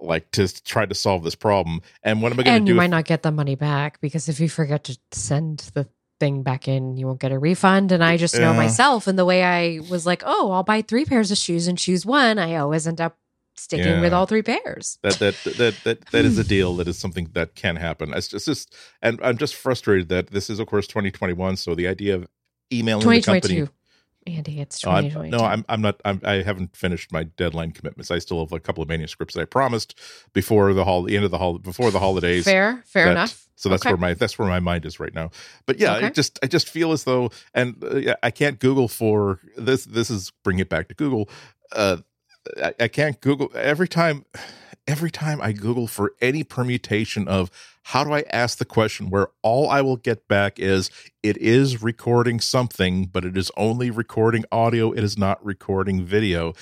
like 0.03 0.29
to 0.31 0.47
try 0.63 0.85
to 0.85 0.93
solve 0.95 1.23
this 1.23 1.35
problem 1.35 1.81
and 2.03 2.21
what 2.21 2.31
am 2.31 2.39
I 2.39 2.43
going 2.43 2.45
to 2.45 2.51
do? 2.51 2.55
and 2.57 2.67
you 2.67 2.75
might 2.75 2.85
if- 2.85 2.91
not 2.91 3.05
get 3.05 3.23
the 3.23 3.31
money 3.31 3.55
back 3.55 3.99
because 4.01 4.27
if 4.29 4.39
you 4.39 4.49
forget 4.49 4.83
to 4.85 4.97
send 5.11 5.59
the 5.73 5.87
thing 6.19 6.43
back 6.43 6.67
in, 6.67 6.95
you 6.95 7.07
won't 7.07 7.19
get 7.19 7.31
a 7.31 7.39
refund. 7.39 7.91
And 7.91 8.03
I 8.03 8.17
just 8.17 8.35
know 8.35 8.51
Yeah. 8.51 8.57
myself 8.57 9.07
and 9.07 9.17
the 9.17 9.25
way 9.25 9.43
I 9.43 9.79
was 9.89 10.05
like, 10.05 10.21
oh, 10.25 10.51
I'll 10.51 10.63
buy 10.63 10.81
three 10.81 11.05
pairs 11.05 11.31
of 11.31 11.37
shoes 11.37 11.67
and 11.67 11.77
choose 11.77 12.05
one. 12.05 12.37
I 12.37 12.55
always 12.55 12.85
end 12.87 13.01
up 13.01 13.17
sticking 13.55 14.01
with 14.01 14.13
all 14.13 14.25
three 14.25 14.41
pairs. 14.41 14.97
that 15.03 15.19
that 15.19 15.35
that 15.57 15.75
that 15.83 16.05
that 16.11 16.25
is 16.25 16.37
a 16.39 16.43
deal 16.55 16.75
that 16.77 16.87
is 16.87 16.97
something 16.97 17.29
that 17.33 17.53
can 17.53 17.75
happen 17.75 18.11
it's 18.13 18.27
just, 18.27 18.47
it's 18.47 18.61
just 18.65 18.75
and 19.01 19.19
I'm 19.23 19.37
just 19.37 19.53
frustrated 19.55 20.09
that 20.09 20.27
this 20.31 20.49
is 20.49 20.59
of 20.59 20.65
course 20.67 20.87
2021 20.87 21.57
so 21.57 21.75
the 21.75 21.87
idea 21.87 22.15
of 22.15 22.27
emailing 22.71 23.07
the 23.07 23.21
company 23.21 23.41
2022. 23.61 23.71
Andy, 24.25 24.61
it's 24.61 24.85
I'm, 24.87 25.03
2022. 25.09 25.37
no, 25.37 25.43
I'm 25.43 25.65
I'm 25.67 25.81
not. 25.81 25.99
I'm, 26.05 26.21
I 26.23 26.35
haven't 26.43 26.75
finished 26.75 27.11
my 27.11 27.23
deadline 27.23 27.71
commitments. 27.71 28.09
I 28.11 28.19
still 28.19 28.39
have 28.39 28.51
a 28.53 28.59
couple 28.59 28.81
of 28.81 28.87
manuscripts 28.89 29.33
that 29.35 29.41
I 29.41 29.45
promised 29.45 29.99
before 30.33 30.73
the 30.73 30.83
hol- 30.85 31.03
the 31.03 31.15
end 31.15 31.25
of 31.25 31.31
the 31.31 31.37
hall, 31.37 31.57
before 31.59 31.91
the 31.91 31.99
holidays. 31.99 32.45
fair, 32.45 32.81
fair 32.85 33.05
that- 33.05 33.11
enough. 33.11 33.39
So 33.55 33.69
that's 33.69 33.83
Okay. 33.85 33.91
where 33.93 33.97
my 33.97 34.13
that's 34.13 34.37
where 34.39 34.47
my 34.47 34.59
mind 34.59 34.85
is 34.85 34.99
right 34.99 35.13
now. 35.13 35.29
But 35.65 35.79
yeah, 35.79 35.95
Okay. 35.97 36.07
I 36.07 36.09
just 36.09 36.39
I 36.43 36.47
just 36.47 36.67
feel 36.69 36.91
as 36.91 37.03
though, 37.03 37.31
and 37.53 37.81
uh, 37.83 37.97
yeah, 37.97 38.15
I 38.23 38.31
can't 38.31 38.59
Google 38.59 38.87
for 38.87 39.39
this. 39.57 39.85
This 39.85 40.09
is 40.09 40.31
bring 40.43 40.59
it 40.59 40.69
back 40.69 40.87
to 40.89 40.95
Google. 40.95 41.29
Uh, 41.71 41.97
I, 42.61 42.73
I 42.79 42.87
can't 42.87 43.19
Google 43.21 43.51
every 43.55 43.87
time. 43.87 44.25
Every 44.85 45.11
time 45.11 45.39
I 45.41 45.53
Google 45.53 45.87
for 45.87 46.13
any 46.21 46.43
permutation 46.43 47.27
of 47.27 47.49
how 47.83 48.03
do 48.03 48.11
I 48.13 48.25
ask 48.29 48.57
the 48.57 48.65
question 48.65 49.09
where 49.09 49.29
all 49.41 49.69
I 49.69 49.81
will 49.81 49.95
get 49.95 50.27
back 50.27 50.59
is 50.59 50.91
it 51.21 51.37
is 51.37 51.81
recording 51.81 52.41
something, 52.41 53.05
but 53.05 53.23
it 53.23 53.37
is 53.37 53.49
only 53.55 53.89
recording 53.89 54.43
audio. 54.51 54.91
It 54.91 55.03
is 55.03 55.17
not 55.17 55.43
recording 55.45 56.03
video. 56.03 56.53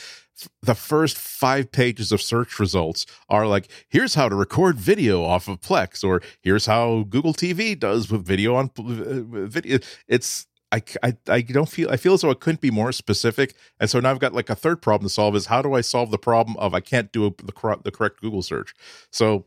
The 0.61 0.75
first 0.75 1.17
five 1.17 1.71
pages 1.71 2.11
of 2.11 2.21
search 2.21 2.59
results 2.59 3.07
are 3.27 3.47
like, 3.47 3.69
here's 3.89 4.13
how 4.13 4.29
to 4.29 4.35
record 4.35 4.77
video 4.77 5.23
off 5.23 5.47
of 5.47 5.59
Plex, 5.59 6.03
or 6.03 6.21
here's 6.41 6.67
how 6.67 7.03
Google 7.09 7.33
TV 7.33 7.77
does 7.77 8.11
with 8.11 8.25
video 8.25 8.55
on 8.55 8.69
uh, 8.77 9.45
video. 9.47 9.79
It's 10.07 10.45
I, 10.71 10.81
I, 11.03 11.17
I 11.27 11.41
don't 11.41 11.67
feel 11.69 11.89
I 11.91 11.97
feel 11.97 12.13
as 12.13 12.21
though 12.21 12.29
it 12.31 12.39
couldn't 12.39 12.61
be 12.61 12.71
more 12.71 12.91
specific, 12.91 13.55
and 13.79 13.89
so 13.89 13.99
now 13.99 14.11
I've 14.11 14.19
got 14.19 14.33
like 14.33 14.49
a 14.49 14.55
third 14.55 14.81
problem 14.81 15.07
to 15.07 15.13
solve: 15.13 15.35
is 15.35 15.47
how 15.47 15.61
do 15.61 15.73
I 15.73 15.81
solve 15.81 16.11
the 16.11 16.17
problem 16.17 16.55
of 16.57 16.73
I 16.73 16.79
can't 16.79 17.11
do 17.11 17.35
the 17.43 17.51
cor- 17.51 17.79
the 17.83 17.91
correct 17.91 18.21
Google 18.21 18.41
search? 18.41 18.73
So 19.11 19.45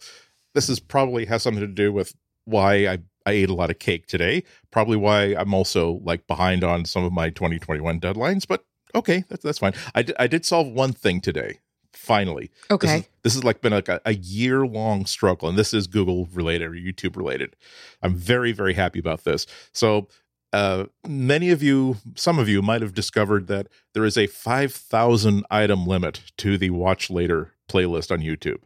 this 0.54 0.68
is 0.68 0.80
probably 0.80 1.24
has 1.26 1.42
something 1.42 1.60
to 1.60 1.66
do 1.66 1.92
with 1.92 2.14
why 2.44 2.86
I 2.86 2.98
I 3.26 3.32
ate 3.32 3.48
a 3.48 3.54
lot 3.54 3.70
of 3.70 3.78
cake 3.78 4.06
today. 4.06 4.44
Probably 4.70 4.96
why 4.98 5.34
I'm 5.34 5.54
also 5.54 6.00
like 6.04 6.26
behind 6.26 6.62
on 6.62 6.84
some 6.84 7.04
of 7.04 7.12
my 7.12 7.30
2021 7.30 8.00
deadlines, 8.00 8.46
but 8.46 8.64
okay, 8.94 9.24
that's 9.28 9.42
that's 9.42 9.58
fine. 9.58 9.72
I 9.94 10.02
did, 10.02 10.16
I 10.18 10.26
did 10.26 10.44
solve 10.44 10.68
one 10.68 10.92
thing 10.92 11.20
today. 11.22 11.60
Finally, 11.94 12.50
this 12.68 12.70
Okay. 12.72 12.96
is, 12.98 13.08
this 13.22 13.36
is 13.36 13.44
like 13.44 13.62
been 13.62 13.72
like 13.72 13.88
a, 13.88 14.00
a 14.04 14.12
year 14.14 14.66
long 14.66 15.06
struggle, 15.06 15.48
and 15.48 15.56
this 15.56 15.72
is 15.72 15.86
Google 15.86 16.28
related 16.34 16.66
or 16.66 16.72
YouTube 16.74 17.16
related. 17.16 17.56
I'm 18.02 18.14
very 18.14 18.52
very 18.52 18.74
happy 18.74 18.98
about 18.98 19.24
this. 19.24 19.46
So 19.72 20.08
uh, 20.54 20.86
many 21.04 21.50
of 21.50 21.64
you, 21.64 21.96
some 22.14 22.38
of 22.38 22.48
you 22.48 22.62
might 22.62 22.80
have 22.80 22.94
discovered 22.94 23.48
that 23.48 23.66
there 23.92 24.04
is 24.04 24.16
a 24.16 24.28
5,000 24.28 25.44
item 25.50 25.84
limit 25.84 26.22
to 26.36 26.56
the 26.56 26.70
watch 26.70 27.10
later 27.10 27.52
playlist 27.68 28.12
on 28.12 28.20
YouTube. 28.20 28.60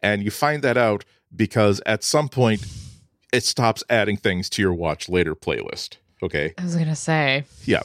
And 0.00 0.22
you 0.22 0.30
find 0.30 0.62
that 0.62 0.76
out 0.76 1.04
because 1.34 1.82
at 1.86 2.04
some 2.04 2.28
point 2.28 2.64
it 3.32 3.42
stops 3.42 3.82
adding 3.90 4.16
things 4.16 4.48
to 4.50 4.62
your 4.62 4.74
watch 4.74 5.08
later 5.08 5.34
playlist. 5.34 5.96
Okay. 6.22 6.54
I 6.56 6.62
was 6.62 6.76
gonna 6.76 6.94
say. 6.94 7.44
Yeah, 7.64 7.82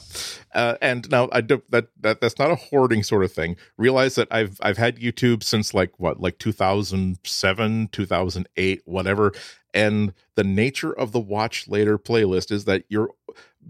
uh, 0.54 0.76
and 0.80 1.10
now 1.10 1.28
I 1.30 1.42
do 1.42 1.62
that, 1.70 1.88
that 2.00 2.22
that's 2.22 2.38
not 2.38 2.50
a 2.50 2.54
hoarding 2.54 3.02
sort 3.02 3.22
of 3.22 3.32
thing. 3.32 3.56
Realize 3.76 4.14
that 4.14 4.28
I've 4.30 4.58
I've 4.62 4.78
had 4.78 4.96
YouTube 4.96 5.42
since 5.42 5.74
like 5.74 5.92
what 5.98 6.20
like 6.20 6.38
2007, 6.38 7.88
2008, 7.92 8.82
whatever. 8.86 9.32
And 9.72 10.14
the 10.34 10.44
nature 10.44 10.92
of 10.92 11.12
the 11.12 11.20
watch 11.20 11.68
later 11.68 11.98
playlist 11.98 12.50
is 12.50 12.64
that 12.64 12.84
you're 12.88 13.10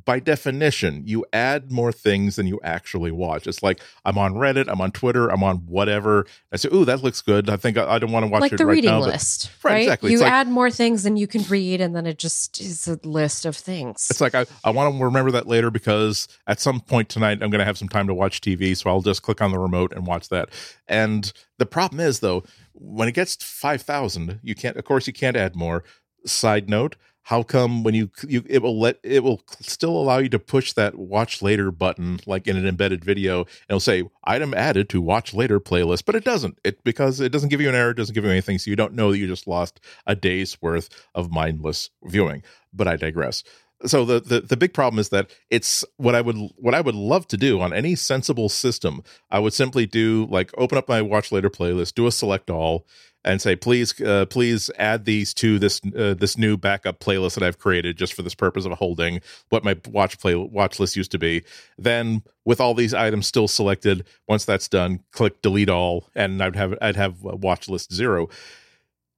by 0.04 0.20
definition, 0.20 1.02
you 1.04 1.26
add 1.32 1.70
more 1.70 1.92
things 1.92 2.37
than 2.37 2.47
you 2.47 2.61
actually 2.62 3.11
watch. 3.11 3.47
It's 3.47 3.62
like 3.62 3.80
I'm 4.04 4.16
on 4.18 4.35
Reddit, 4.35 4.66
I'm 4.68 4.80
on 4.80 4.92
Twitter, 4.92 5.28
I'm 5.28 5.42
on 5.42 5.59
whatever. 5.66 6.26
I 6.52 6.56
say, 6.56 6.68
"Ooh, 6.73 6.85
that 6.85 7.02
looks 7.02 7.20
good. 7.20 7.50
I 7.50 7.56
think 7.56 7.76
I, 7.76 7.94
I 7.94 7.99
don't 7.99 8.12
want 8.12 8.23
to 8.25 8.28
watch 8.28 8.40
like 8.40 8.52
it 8.52 8.59
the 8.59 8.66
right 8.66 8.73
reading 8.75 8.90
now." 8.90 9.00
but- 9.00 9.09
list, 9.12 9.50
Right, 9.62 9.73
right? 9.73 9.82
exactly. 9.82 10.11
You 10.12 10.16
It's 10.18 10.23
like- 10.23 10.32
add 10.32 10.49
more 10.49 10.70
things 10.70 11.02
than 11.02 11.16
you 11.16 11.26
can 11.26 11.42
read, 11.42 11.80
and 11.80 11.94
then 11.94 12.06
it 12.06 12.18
just 12.18 12.61
is 12.61 12.87
a 12.88 12.99
list 13.04 13.44
of 13.44 13.56
things. 13.56 14.06
It's 14.11 14.20
like 14.20 14.35
I, 14.35 14.47
I 14.64 14.70
want 14.70 14.97
to 14.97 15.04
remember 15.04 15.32
that 15.32 15.47
later 15.49 15.70
because 15.70 16.28
at 16.47 16.61
some 16.61 16.80
point 16.80 17.09
tonight 17.09 17.42
I'm 17.42 17.50
going 17.50 17.59
to 17.59 17.64
have 17.64 17.78
some 17.78 17.88
time 17.88 18.06
to 18.06 18.14
watch 18.14 18.40
TV, 18.40 18.76
so 18.76 18.88
I'll 18.90 19.02
just 19.02 19.23
click 19.23 19.40
on 19.42 19.50
the 19.50 19.59
remote 19.59 19.92
and 19.92 20.06
watch 20.06 20.28
that. 20.30 20.49
And 20.88 21.32
the 21.59 21.66
problem 21.66 22.00
is 22.00 22.20
though, 22.20 22.44
when 22.73 23.09
it 23.09 23.12
gets 23.12 23.37
to 23.37 23.44
five 23.44 23.82
thousand, 23.82 24.38
you 24.42 24.54
can't. 24.54 24.76
Of 24.76 24.85
course, 24.85 25.06
you 25.06 25.12
can't 25.12 25.37
add 25.37 25.56
more. 25.56 25.85
Side 26.26 26.68
note: 26.68 26.97
How 27.22 27.42
come 27.42 27.84
when 27.84 27.94
you 27.94 28.10
you 28.26 28.42
it 28.48 28.60
will 28.60 28.80
let 28.80 28.98
it 29.02 29.22
will 29.22 29.40
still 29.60 29.96
allow 29.96 30.18
you 30.18 30.28
to 30.30 30.38
push 30.38 30.72
that 30.72 30.96
watch 30.96 31.42
later 31.42 31.70
button 31.70 32.18
like 32.26 32.48
in 32.48 32.56
an 32.56 32.66
embedded 32.66 33.04
video, 33.04 33.40
and 33.42 33.48
it'll 33.68 33.80
say 33.80 34.04
item 34.24 34.52
added 34.54 34.88
to 34.90 35.00
watch 35.00 35.32
later 35.32 35.60
playlist, 35.60 36.04
but 36.06 36.16
it 36.16 36.24
doesn't. 36.24 36.58
It 36.64 36.82
because 36.82 37.20
it 37.20 37.30
doesn't 37.30 37.50
give 37.50 37.60
you 37.60 37.68
an 37.68 37.74
error, 37.74 37.90
it 37.90 37.96
doesn't 37.96 38.14
give 38.14 38.24
you 38.24 38.30
anything, 38.30 38.58
so 38.58 38.70
you 38.70 38.76
don't 38.76 38.94
know 38.94 39.12
that 39.12 39.18
you 39.18 39.26
just 39.26 39.46
lost 39.46 39.80
a 40.06 40.16
day's 40.16 40.60
worth 40.60 40.88
of 41.14 41.30
mindless 41.30 41.90
viewing. 42.02 42.42
But 42.72 42.88
I 42.88 42.96
digress 42.96 43.44
so 43.87 44.04
the, 44.04 44.20
the 44.20 44.40
the 44.40 44.56
big 44.56 44.75
problem 44.75 44.99
is 44.99 45.08
that 45.10 45.30
it's 45.49 45.84
what 45.96 46.14
I 46.14 46.20
would 46.20 46.37
what 46.56 46.75
I 46.75 46.80
would 46.80 46.94
love 46.94 47.26
to 47.28 47.37
do 47.37 47.60
on 47.60 47.72
any 47.72 47.94
sensible 47.94 48.49
system. 48.49 49.02
I 49.30 49.38
would 49.38 49.52
simply 49.52 49.87
do 49.87 50.26
like 50.30 50.50
open 50.58 50.76
up 50.78 50.88
my 50.88 51.02
watch 51.02 51.32
later 51.32 51.50
playlist, 51.50 51.94
do 51.94 52.06
a 52.06 52.12
select 52.12 52.50
all, 52.50 52.87
and 53.25 53.40
say 53.40 53.56
please 53.56 53.99
uh, 54.00 54.26
please 54.26 54.70
add 54.78 55.04
these 55.04 55.32
to 55.34 55.58
this 55.58 55.80
uh, 55.96 56.14
this 56.14 56.37
new 56.37 56.56
backup 56.56 57.00
playlist 57.00 57.34
that 57.34 57.42
I've 57.42 57.58
created 57.58 57.96
just 57.96 58.12
for 58.12 58.22
this 58.22 58.34
purpose 58.34 58.66
of 58.66 58.72
holding 58.72 59.20
what 59.49 59.64
my 59.64 59.76
watch 59.88 60.18
play 60.18 60.34
watch 60.34 60.78
list 60.78 60.96
used 60.96 61.12
to 61.12 61.18
be. 61.18 61.42
Then 61.78 62.22
with 62.44 62.60
all 62.60 62.75
these 62.75 62.94
items 62.94 63.26
still 63.26 63.49
selected, 63.49 64.06
once 64.28 64.44
that's 64.44 64.68
done, 64.68 65.00
click 65.12 65.40
delete 65.42 65.70
all, 65.70 66.10
and 66.14 66.42
I'd 66.42 66.56
have 66.56 66.75
I'd 66.82 66.96
have 66.96 67.25
uh, 67.25 67.37
watch 67.37 67.68
list 67.68 67.92
zero. 67.92 68.28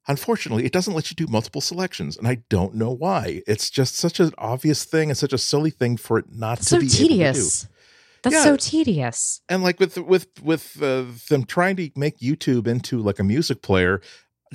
Unfortunately, 0.08 0.64
it 0.64 0.72
doesn't 0.72 0.94
let 0.94 1.10
you 1.10 1.14
do 1.14 1.26
multiple 1.30 1.60
selections, 1.60 2.16
and 2.16 2.26
I 2.26 2.42
don't 2.48 2.74
know 2.74 2.90
why. 2.90 3.42
It's 3.46 3.70
just 3.70 3.94
such 3.94 4.18
an 4.18 4.32
obvious 4.36 4.84
thing 4.84 5.10
and 5.10 5.16
such 5.16 5.32
a 5.32 5.38
silly 5.38 5.70
thing 5.70 5.96
for 5.96 6.18
it 6.18 6.24
not 6.32 6.58
That's 6.58 6.70
to 6.70 6.74
so 6.74 6.80
be 6.80 6.86
able 6.86 6.92
to 6.92 6.98
do. 6.98 7.08
tedious. 7.08 7.68
That's 8.22 8.34
Yeah. 8.36 8.42
so 8.44 8.56
tedious. 8.56 9.40
And 9.48 9.62
like 9.62 9.78
with 9.80 9.96
with 9.98 10.26
with 10.42 10.82
uh, 10.82 11.04
them 11.28 11.44
trying 11.44 11.76
to 11.76 11.90
make 11.96 12.18
YouTube 12.18 12.66
into 12.66 13.00
like 13.00 13.18
a 13.20 13.24
music 13.24 13.62
player, 13.62 14.00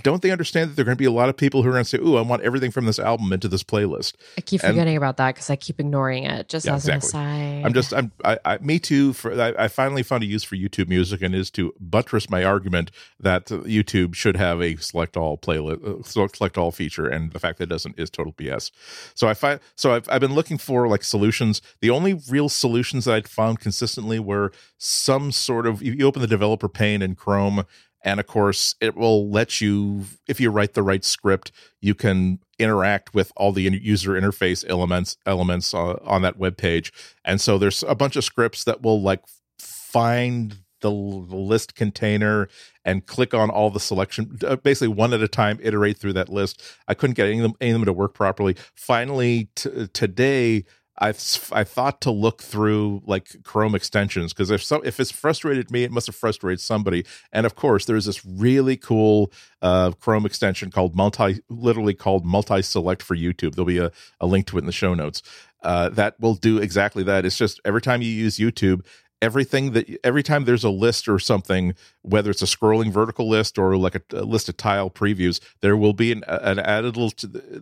don't 0.03 0.21
they 0.21 0.31
understand 0.31 0.69
that 0.71 0.75
there 0.75 0.83
are 0.83 0.85
going 0.85 0.95
to 0.95 0.99
be 0.99 1.05
a 1.05 1.11
lot 1.11 1.29
of 1.29 1.37
people 1.37 1.63
who 1.63 1.69
are 1.69 1.73
going 1.73 1.83
to 1.83 1.89
say, 1.89 1.97
"Ooh, 1.99 2.17
I 2.17 2.21
want 2.21 2.41
everything 2.43 2.71
from 2.71 2.85
this 2.85 2.99
album 2.99 3.31
into 3.33 3.47
this 3.47 3.63
playlist." 3.63 4.13
I 4.37 4.41
keep 4.41 4.63
And- 4.63 4.71
forgetting 4.73 4.97
about 4.97 5.17
that 5.17 5.35
because 5.35 5.49
I 5.49 5.55
keep 5.55 5.79
ignoring 5.79 6.23
it. 6.25 6.49
Just 6.49 6.65
Yeah, 6.65 6.75
as 6.75 6.87
exactly. 6.87 7.19
an 7.19 7.25
aside, 7.27 7.65
I'm 7.65 7.73
just, 7.73 7.93
I'm, 7.93 8.11
I, 8.23 8.37
I 8.45 8.57
me 8.59 8.79
too. 8.79 9.13
For 9.13 9.39
I, 9.39 9.53
I 9.57 9.67
finally 9.67 10.03
found 10.03 10.23
a 10.23 10.25
use 10.27 10.43
for 10.43 10.55
YouTube 10.55 10.87
Music, 10.87 11.21
and 11.21 11.33
is 11.35 11.49
to 11.51 11.73
buttress 11.79 12.29
my 12.29 12.43
argument 12.43 12.91
that 13.19 13.45
YouTube 13.47 14.13
should 14.15 14.37
have 14.37 14.61
a 14.61 14.75
select 14.77 15.17
all 15.17 15.37
playlist, 15.37 15.83
uh, 15.83 16.03
select 16.03 16.57
all 16.57 16.71
feature, 16.71 17.07
and 17.07 17.31
the 17.33 17.39
fact 17.39 17.57
that 17.57 17.63
it 17.65 17.69
doesn't 17.69 17.97
is 17.99 18.09
total 18.09 18.33
BS. 18.33 18.71
So 19.15 19.27
I 19.27 19.33
find, 19.33 19.59
so 19.75 19.93
I've, 19.93 20.07
I've 20.09 20.21
been 20.21 20.33
looking 20.35 20.57
for 20.57 20.87
like 20.87 21.03
solutions. 21.03 21.61
The 21.81 21.89
only 21.89 22.13
real 22.29 22.49
solutions 22.49 23.05
that 23.05 23.15
I'd 23.15 23.27
found 23.27 23.59
consistently 23.59 24.19
were 24.19 24.51
some 24.77 25.31
sort 25.31 25.65
of. 25.65 25.81
You 25.81 26.05
open 26.05 26.21
the 26.21 26.27
developer 26.27 26.69
pane 26.69 27.01
in 27.01 27.15
Chrome. 27.15 27.65
And 28.03 28.19
of 28.19 28.27
course, 28.27 28.75
it 28.79 28.95
will 28.95 29.29
let 29.29 29.59
you, 29.59 30.05
if 30.27 30.39
you 30.39 30.49
write 30.49 30.73
the 30.73 30.83
right 30.83 31.03
script, 31.03 31.51
you 31.81 31.95
can 31.95 32.39
interact 32.59 33.13
with 33.13 33.31
all 33.35 33.51
the 33.51 33.63
user 33.63 34.11
interface 34.11 34.65
elements 34.67 35.17
elements 35.25 35.73
uh, 35.73 35.99
on 36.03 36.21
that 36.21 36.37
web 36.37 36.57
page. 36.57 36.91
And 37.25 37.41
so 37.41 37.57
there's 37.57 37.83
a 37.83 37.95
bunch 37.95 38.15
of 38.15 38.23
scripts 38.23 38.63
that 38.63 38.81
will 38.81 39.01
like 39.01 39.21
find 39.59 40.57
the, 40.81 40.89
the 40.89 41.35
list 41.35 41.75
container 41.75 42.47
and 42.85 43.05
click 43.05 43.33
on 43.33 43.49
all 43.49 43.69
the 43.69 43.79
selection, 43.79 44.37
uh, 44.45 44.55
basically 44.55 44.89
one 44.89 45.13
at 45.13 45.21
a 45.21 45.27
time, 45.27 45.59
iterate 45.61 45.97
through 45.97 46.13
that 46.13 46.29
list. 46.29 46.61
I 46.87 46.93
couldn't 46.93 47.15
get 47.15 47.27
any 47.27 47.39
of 47.39 47.43
them, 47.43 47.53
any 47.59 47.71
of 47.71 47.75
them 47.75 47.85
to 47.85 47.93
work 47.93 48.13
properly. 48.13 48.55
Finally, 48.75 49.49
t- 49.55 49.87
today. 49.93 50.65
I 50.99 51.09
I 51.09 51.63
thought 51.63 52.01
to 52.01 52.11
look 52.11 52.41
through 52.41 53.03
like 53.05 53.43
Chrome 53.43 53.75
extensions 53.75 54.33
because 54.33 54.49
if 54.49 54.63
so 54.63 54.81
if 54.81 54.99
it's 54.99 55.11
frustrated 55.11 55.69
me, 55.71 55.83
it 55.83 55.91
must 55.91 56.07
have 56.07 56.15
frustrated 56.15 56.59
somebody. 56.59 57.05
And 57.31 57.45
of 57.45 57.55
course, 57.55 57.85
there's 57.85 58.05
this 58.05 58.25
really 58.25 58.77
cool 58.77 59.31
uh, 59.61 59.91
Chrome 59.91 60.25
extension 60.25 60.71
called 60.71 60.95
multi, 60.95 61.39
literally 61.49 61.93
called 61.93 62.25
multi 62.25 62.61
select 62.61 63.03
for 63.03 63.15
YouTube. 63.15 63.55
There'll 63.55 63.65
be 63.65 63.77
a, 63.77 63.91
a 64.19 64.25
link 64.25 64.47
to 64.47 64.57
it 64.57 64.61
in 64.61 64.65
the 64.65 64.71
show 64.71 64.93
notes. 64.93 65.21
Uh, 65.63 65.89
that 65.89 66.19
will 66.19 66.35
do 66.35 66.59
exactly 66.59 67.03
that. 67.03 67.25
It's 67.25 67.37
just 67.37 67.59
every 67.65 67.81
time 67.81 68.01
you 68.01 68.09
use 68.09 68.37
YouTube, 68.37 68.85
everything 69.21 69.71
that 69.71 69.88
every 70.03 70.24
time 70.24 70.45
there's 70.45 70.63
a 70.63 70.69
list 70.69 71.07
or 71.07 71.19
something, 71.19 71.74
whether 72.01 72.29
it's 72.29 72.41
a 72.41 72.45
scrolling 72.45 72.91
vertical 72.91 73.27
list 73.27 73.57
or 73.57 73.75
like 73.77 73.95
a, 73.95 74.01
a 74.13 74.24
list 74.24 74.50
of 74.50 74.57
tile 74.57 74.89
previews, 74.89 75.39
there 75.62 75.75
will 75.75 75.93
be 75.93 76.12
an, 76.12 76.24
an 76.27 76.59
added 76.59 76.95
little 76.97 77.13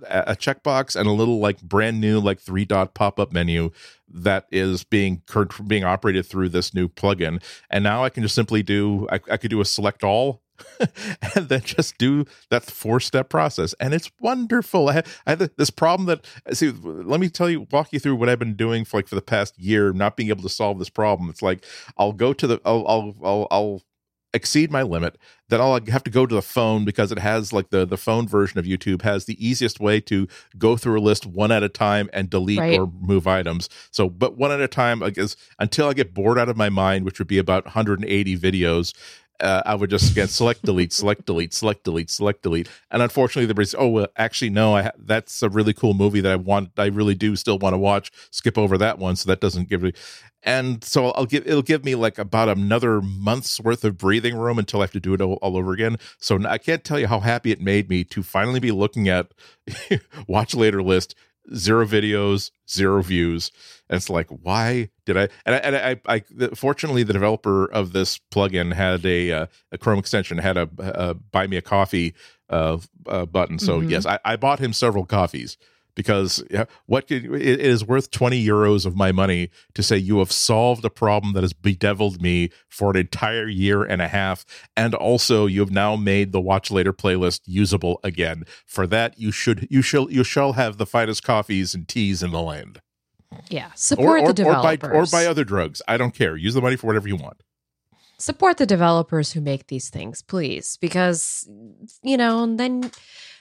a 0.09 0.35
checkbox 0.35 0.95
and 0.95 1.07
a 1.07 1.11
little 1.11 1.39
like 1.39 1.61
brand 1.61 2.01
new 2.01 2.19
like 2.19 2.39
three 2.39 2.65
dot 2.65 2.93
pop 2.93 3.19
up 3.19 3.31
menu 3.31 3.71
that 4.07 4.45
is 4.51 4.83
being 4.83 5.21
being 5.65 5.83
operated 5.83 6.25
through 6.25 6.49
this 6.49 6.73
new 6.73 6.87
plugin. 6.87 7.41
And 7.69 7.83
now 7.83 8.03
I 8.03 8.09
can 8.09 8.23
just 8.23 8.35
simply 8.35 8.63
do 8.63 9.07
I, 9.11 9.19
I 9.31 9.37
could 9.37 9.49
do 9.49 9.61
a 9.61 9.65
select 9.65 10.03
all 10.03 10.41
and 11.35 11.49
then 11.49 11.61
just 11.61 11.97
do 11.97 12.25
that 12.49 12.63
four 12.63 12.99
step 12.99 13.29
process. 13.29 13.73
And 13.79 13.93
it's 13.93 14.11
wonderful. 14.19 14.89
I 14.89 14.93
have, 14.93 15.21
I 15.27 15.35
this 15.35 15.69
problem 15.69 16.07
that 16.07 16.25
see 16.55 16.71
let 16.71 17.19
me 17.19 17.29
tell 17.29 17.49
you 17.49 17.67
walk 17.71 17.91
you 17.91 17.99
through 17.99 18.15
what 18.15 18.29
i've 18.29 18.39
been 18.39 18.55
doing 18.55 18.85
for 18.85 18.97
like 18.97 19.07
for 19.07 19.15
the 19.15 19.21
past 19.21 19.57
year 19.59 19.91
not 19.93 20.15
being 20.17 20.29
able 20.29 20.43
to 20.43 20.49
solve 20.49 20.79
this 20.79 20.89
problem. 20.89 21.29
It's 21.29 21.41
like 21.41 21.63
i'll 21.97 22.13
go 22.13 22.33
to 22.33 22.47
the 22.47 22.61
i'll 22.65 22.85
i'll 22.87 23.15
i'll, 23.23 23.47
I'll 23.51 23.81
exceed 24.33 24.69
my 24.69 24.81
limit 24.81 25.17
then 25.47 25.61
i'll 25.61 25.79
have 25.85 26.03
to 26.03 26.09
go 26.11 26.25
to 26.25 26.35
the 26.35 26.41
phone 26.41 26.83
because 26.83 27.09
it 27.09 27.17
has 27.19 27.53
like 27.53 27.69
the 27.69 27.85
the 27.85 27.95
phone 27.95 28.27
version 28.27 28.59
of 28.59 28.65
youtube 28.65 29.01
has 29.01 29.23
the 29.23 29.47
easiest 29.47 29.79
way 29.79 30.01
to 30.01 30.27
go 30.57 30.75
through 30.75 30.99
a 30.99 31.01
list 31.01 31.25
one 31.25 31.53
at 31.53 31.63
a 31.63 31.69
time 31.69 32.09
and 32.11 32.29
delete 32.29 32.59
Right. 32.59 32.77
or 32.77 32.91
move 32.99 33.27
items. 33.27 33.69
So 33.91 34.09
but 34.09 34.35
one 34.37 34.51
at 34.51 34.59
a 34.59 34.67
time 34.67 35.01
i 35.01 35.09
guess 35.09 35.37
until 35.57 35.87
i 35.87 35.93
get 35.93 36.13
bored 36.13 36.37
out 36.37 36.49
of 36.49 36.57
my 36.57 36.67
mind 36.67 37.05
which 37.05 37.17
would 37.17 37.29
be 37.29 37.37
about 37.37 37.63
180 37.63 38.37
videos 38.37 38.93
uh, 39.39 39.61
I 39.65 39.75
would 39.75 39.89
just 39.89 40.11
again 40.11 40.27
select 40.27 40.63
delete, 40.63 40.93
select 40.93 41.25
delete, 41.25 41.53
select 41.53 41.83
delete, 41.83 42.09
select 42.09 42.41
delete, 42.41 42.69
and 42.91 43.01
unfortunately, 43.01 43.43
everybody's 43.43 43.75
oh 43.75 43.87
well, 43.87 44.07
actually 44.17 44.49
no, 44.49 44.75
I 44.75 44.83
ha- 44.83 44.91
that's 44.97 45.41
a 45.43 45.49
really 45.49 45.73
cool 45.73 45.93
movie 45.93 46.21
that 46.21 46.31
I 46.31 46.35
want, 46.35 46.71
I 46.77 46.87
really 46.87 47.15
do 47.15 47.35
still 47.35 47.59
want 47.59 47.73
to 47.73 47.77
watch. 47.77 48.11
Skip 48.31 48.57
over 48.57 48.77
that 48.77 48.99
one, 48.99 49.15
so 49.15 49.27
that 49.29 49.41
doesn't 49.41 49.69
give 49.69 49.81
me, 49.83 49.93
and 50.43 50.83
so 50.83 51.07
I'll 51.11 51.25
give 51.25 51.45
it'll 51.47 51.61
give 51.61 51.83
me 51.83 51.95
like 51.95 52.17
about 52.17 52.49
another 52.49 53.01
month's 53.01 53.59
worth 53.59 53.83
of 53.83 53.97
breathing 53.97 54.37
room 54.37 54.59
until 54.59 54.81
I 54.81 54.83
have 54.83 54.91
to 54.91 54.99
do 54.99 55.13
it 55.13 55.21
all, 55.21 55.33
all 55.41 55.57
over 55.57 55.73
again. 55.73 55.97
So 56.19 56.39
I 56.47 56.57
can't 56.57 56.83
tell 56.83 56.99
you 56.99 57.07
how 57.07 57.19
happy 57.19 57.51
it 57.51 57.59
made 57.59 57.89
me 57.89 58.03
to 58.05 58.23
finally 58.23 58.59
be 58.59 58.71
looking 58.71 59.09
at 59.09 59.33
watch 60.27 60.53
later 60.53 60.81
list 60.83 61.15
zero 61.53 61.85
videos, 61.85 62.51
zero 62.69 63.01
views. 63.01 63.51
And 63.89 63.97
it's 63.97 64.09
like, 64.09 64.27
why 64.29 64.89
did 65.05 65.17
I? 65.17 65.29
And 65.45 65.55
I, 65.55 65.57
and 65.59 65.75
I, 65.75 65.99
I, 66.07 66.23
I 66.41 66.47
fortunately, 66.55 67.03
the 67.03 67.13
developer 67.13 67.65
of 67.65 67.93
this 67.93 68.19
plugin 68.31 68.73
had 68.73 69.05
a 69.05 69.31
uh, 69.31 69.45
a 69.71 69.77
Chrome 69.77 69.99
extension 69.99 70.37
had 70.39 70.57
a, 70.57 70.69
a 70.79 71.13
buy 71.13 71.47
me 71.47 71.57
a 71.57 71.61
coffee 71.61 72.13
uh, 72.49 72.77
uh, 73.07 73.25
button. 73.25 73.59
So 73.59 73.81
Mhm. 73.81 73.89
yes, 73.89 74.05
I, 74.05 74.19
I 74.25 74.35
bought 74.37 74.59
him 74.59 74.73
several 74.73 75.05
coffees 75.05 75.57
because 75.95 76.43
yeah, 76.51 76.65
what 76.85 77.07
could, 77.07 77.25
it 77.25 77.59
is 77.59 77.85
worth 77.85 78.11
20 78.11 78.45
euros 78.45 78.85
of 78.85 78.95
my 78.95 79.11
money 79.11 79.49
to 79.73 79.81
say 79.81 79.97
you 79.97 80.19
have 80.19 80.31
solved 80.31 80.85
a 80.85 80.89
problem 80.89 81.33
that 81.33 81.43
has 81.43 81.53
bedeviled 81.53 82.21
me 82.21 82.51
for 82.69 82.91
an 82.91 82.97
entire 82.97 83.47
year 83.47 83.83
and 83.83 84.01
a 84.01 84.07
half 84.07 84.45
and 84.75 84.93
also 84.93 85.45
you 85.45 85.61
have 85.61 85.71
now 85.71 85.95
made 85.95 86.31
the 86.31 86.41
watch 86.41 86.69
later 86.69 86.93
playlist 86.93 87.41
usable 87.45 87.99
again. 88.03 88.43
For 88.65 88.85
that 88.87 89.17
you 89.19 89.31
should 89.31 89.67
you 89.71 89.81
shall 89.81 90.11
you 90.11 90.23
shall 90.23 90.53
have 90.53 90.77
the 90.77 90.85
finest 90.85 91.23
coffees 91.23 91.73
and 91.73 91.87
teas 91.87 92.21
in 92.21 92.31
the 92.31 92.41
land. 92.41 92.81
Yeah, 93.49 93.71
support 93.75 94.21
or, 94.21 94.33
the 94.33 94.43
or, 94.43 94.55
or 94.55 94.63
buy 94.63 94.75
developers. 94.75 95.13
or 95.13 95.17
buy 95.17 95.25
other 95.25 95.43
drugs. 95.43 95.81
I 95.87 95.97
don't 95.97 96.13
care. 96.13 96.37
Use 96.37 96.53
the 96.53 96.61
money 96.61 96.75
for 96.75 96.87
whatever 96.87 97.07
you 97.07 97.15
want. 97.15 97.41
Support 98.17 98.57
the 98.57 98.65
developers 98.65 99.33
who 99.33 99.41
make 99.41 99.67
these 99.67 99.89
things, 99.89 100.21
please, 100.21 100.77
because 100.77 101.49
you 102.01 102.15
know. 102.15 102.43
And 102.43 102.59
then 102.59 102.91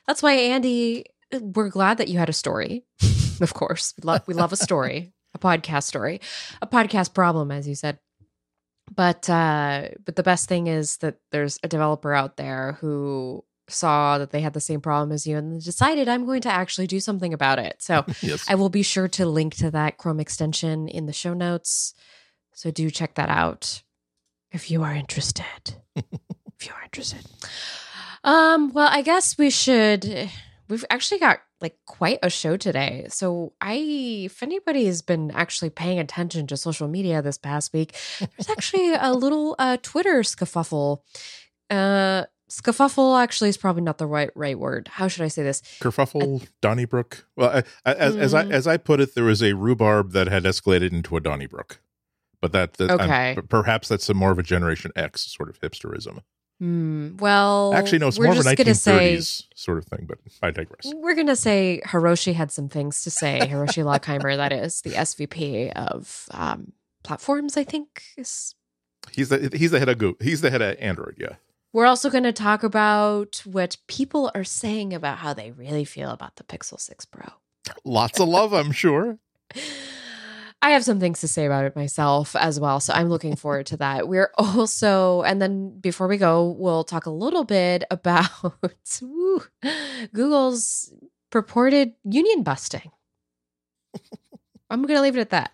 that's 0.07 0.23
why 0.23 0.33
Andy, 0.33 1.05
we're 1.41 1.69
glad 1.69 1.99
that 1.99 2.09
you 2.09 2.19
had 2.19 2.29
a 2.29 2.35
story. 2.35 2.85
of 3.41 3.55
course. 3.55 3.95
We 3.99 4.07
love 4.07 4.23
we 4.27 4.35
love 4.35 4.53
a 4.53 4.57
story, 4.57 5.13
a 5.35 5.39
podcast 5.39 5.85
story, 5.85 6.21
a 6.63 6.67
podcast 6.67 7.15
problem, 7.15 7.51
as 7.51 7.69
you 7.69 7.75
said. 7.75 7.99
But 8.95 9.29
uh, 9.31 9.89
but 10.05 10.17
the 10.17 10.23
best 10.23 10.49
thing 10.49 10.67
is 10.67 10.99
that 10.99 11.17
there's 11.33 11.59
a 11.63 11.69
developer 11.69 12.13
out 12.13 12.37
there 12.37 12.79
who 12.81 13.45
saw 13.69 14.19
that 14.19 14.31
they 14.31 14.41
had 14.41 14.53
the 14.53 14.61
same 14.61 14.81
problem 14.81 15.11
as 15.11 15.27
you 15.27 15.37
and 15.37 15.63
decided 15.63 16.09
I'm 16.09 16.27
going 16.27 16.43
to 16.43 16.51
actually 16.51 16.87
do 16.87 17.01
something 17.01 17.33
about 17.33 17.59
it. 17.59 17.77
So 17.81 18.05
yes. 18.21 18.45
I 18.49 18.57
will 18.57 18.69
be 18.69 18.83
sure 18.83 19.09
to 19.09 19.27
link 19.27 19.55
to 19.57 19.71
that 19.71 19.97
Chrome 19.97 20.21
extension 20.21 20.89
in 20.89 21.07
the 21.07 21.13
show 21.13 21.35
notes. 21.35 21.95
So 22.53 22.71
do 22.71 22.91
check 22.91 23.15
that 23.15 23.31
out 23.31 23.83
if 24.53 24.71
you 24.71 24.83
are 24.83 24.93
interested. 24.93 25.77
if 25.97 26.67
you 26.67 26.73
are 26.73 26.85
interested. 26.85 27.27
Um, 28.23 28.73
well, 28.73 28.89
I 28.91 29.03
guess 29.03 29.37
we 29.37 29.51
should 29.51 30.31
we've 30.69 30.85
actually 30.91 31.21
got 31.21 31.41
like 31.61 31.77
quite 31.87 32.19
a 32.23 32.31
show 32.31 32.57
today. 32.57 33.07
So 33.09 33.53
I 33.61 33.75
if 34.27 34.43
anybody 34.43 34.87
has 34.87 35.03
been 35.03 35.31
actually 35.33 35.71
paying 35.71 35.99
attention 35.99 36.47
to 36.49 36.57
social 36.57 36.89
media 36.89 37.23
this 37.23 37.39
past 37.39 37.73
week, 37.73 37.95
there's 38.19 38.51
actually 38.51 38.95
a 38.95 39.13
little 39.15 39.57
uh 39.59 39.77
Twitter 39.83 40.23
scuffle. 40.23 41.05
Uh 41.71 42.25
scuffle 42.49 43.17
actually 43.17 43.49
is 43.49 43.57
probably 43.57 43.83
not 43.83 43.99
the 43.99 44.07
right 44.07 44.31
right 44.35 44.59
word. 44.59 44.89
How 44.89 45.09
should 45.09 45.23
I 45.25 45.29
say 45.29 45.43
this? 45.43 45.63
Kerfuffle, 45.81 46.47
Donnybrook. 46.61 47.27
Well, 47.37 47.51
I, 47.51 47.91
I, 47.91 47.95
as, 47.95 48.17
as 48.17 48.35
I 48.35 48.45
Mm. 48.45 48.51
as 48.53 48.67
I 48.67 48.77
put 48.77 49.01
it, 49.01 49.15
there 49.15 49.25
was 49.25 49.43
a 49.43 49.55
rhubarb 49.55 50.13
that 50.13 50.29
had 50.29 50.45
escalated 50.45 50.93
into 50.93 51.17
a 51.17 51.21
Donnybrook, 51.21 51.81
but 52.41 52.53
that, 52.53 52.75
that 52.75 52.91
I'm- 52.91 53.01
Okay. 53.01 53.39
perhaps 53.49 53.89
that's 53.89 54.09
a 54.11 54.15
more 54.15 54.31
of 54.31 54.39
a 54.39 54.43
Generation 54.43 54.93
X 54.95 55.23
sort 55.33 55.49
of 55.49 55.59
hipsterism. 55.61 56.21
Hmm. 56.61 57.17
Well, 57.17 57.75
Actually, 57.75 57.99
no, 57.99 58.09
it's 58.09 58.19
more 58.19 58.29
of 58.29 58.39
a 58.39 58.43
just 58.43 58.57
gonna 58.57 58.75
say 58.75 59.17
1930s 59.17 59.43
sort 59.55 59.79
of 59.79 59.87
thing. 59.87 60.07
But 60.07 60.19
I 60.43 60.51
digress. 60.51 60.93
We're 60.95 61.15
going 61.15 61.27
to 61.27 61.37
say 61.37 61.81
Hiroshi 61.85 62.35
had 62.35 62.53
some 62.53 62.69
things 62.69 63.03
to 63.03 63.11
say. 63.11 63.41
Hiroshi 63.43 63.85
Lockheimer, 63.85 64.37
that 64.37 64.53
is 64.53 64.81
the 64.83 64.91
SVP 64.91 65.73
of 65.73 66.29
um, 66.31 66.73
platforms, 67.03 67.57
I 67.57 67.65
think. 67.65 68.03
Is. 68.17 68.55
He's 69.13 69.29
the 69.29 69.51
he's 69.55 69.73
the 69.73 69.79
head 69.79 69.89
of 69.89 69.99
Google. 69.99 70.25
He's 70.25 70.41
the 70.41 70.51
head 70.51 70.63
of 70.63 70.77
Android. 70.79 71.17
Yeah. 71.19 71.35
We're 71.73 71.87
also 71.87 72.09
going 72.09 72.25
to 72.25 72.33
talk 72.33 72.63
about 72.63 73.43
what 73.45 73.77
people 73.89 74.31
are 74.33 74.45
saying 74.45 74.95
about 74.95 75.19
how 75.19 75.35
they 75.35 75.51
really 75.51 75.85
feel 75.85 76.11
about 76.11 76.37
the 76.37 76.45
Pixel 76.45 76.79
6 76.79 77.05
Pro. 77.07 77.27
Lots 77.85 78.21
of 78.21 78.29
love, 78.29 78.53
I'm 78.53 78.71
sure. 78.71 79.19
I 80.65 80.71
have 80.71 80.83
some 80.83 80.99
things 80.99 81.21
to 81.21 81.29
say 81.29 81.45
about 81.45 81.67
it 81.67 81.77
myself 81.77 82.35
as 82.35 82.59
well. 82.59 82.81
So 82.81 82.95
I'm 82.95 83.11
looking 83.11 83.37
forward 83.37 83.67
to 83.67 83.77
that. 83.77 84.09
We're 84.09 84.31
also, 84.39 85.21
and 85.23 85.41
then 85.41 85.79
before 85.79 86.09
we 86.09 86.17
go, 86.17 86.57
we'll 86.59 86.85
talk 86.85 87.05
a 87.05 87.11
little 87.11 87.45
bit 87.45 87.85
about 87.91 88.31
woo, 89.03 89.43
Google's 90.15 90.91
purported 91.31 91.93
union 92.03 92.43
busting. 92.43 92.91
I'm 94.71 94.83
going 94.83 94.97
to 94.97 95.03
leave 95.03 95.19
it 95.19 95.21
at 95.21 95.31
that. 95.31 95.53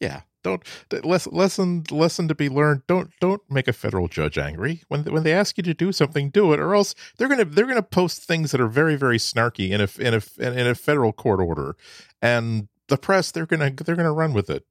Yeah. 0.00 0.22
Don't 0.44 0.62
lesson 1.04 1.82
lesson 1.90 2.28
to 2.28 2.34
be 2.34 2.48
learned. 2.48 2.82
Don't 2.86 3.10
don't 3.20 3.42
make 3.50 3.66
a 3.66 3.72
federal 3.72 4.06
judge 4.06 4.38
angry 4.38 4.82
when 4.86 5.02
when 5.02 5.24
they 5.24 5.32
ask 5.32 5.56
you 5.56 5.64
to 5.64 5.74
do 5.74 5.90
something. 5.90 6.30
Do 6.30 6.52
it, 6.52 6.60
or 6.60 6.76
else 6.76 6.94
they're 7.16 7.26
gonna 7.26 7.44
they're 7.44 7.66
gonna 7.66 7.82
post 7.82 8.22
things 8.22 8.52
that 8.52 8.60
are 8.60 8.68
very 8.68 8.94
very 8.94 9.18
snarky 9.18 9.70
in 9.70 9.80
a 9.80 9.88
in 9.98 10.14
a 10.14 10.58
in 10.58 10.66
a 10.68 10.76
federal 10.76 11.12
court 11.12 11.40
order, 11.40 11.76
and 12.22 12.68
the 12.88 12.96
press 12.98 13.30
they're 13.30 13.46
gonna 13.46 13.70
they're 13.70 13.96
gonna 13.96 14.12
run 14.12 14.32
with 14.32 14.50
it. 14.50 14.64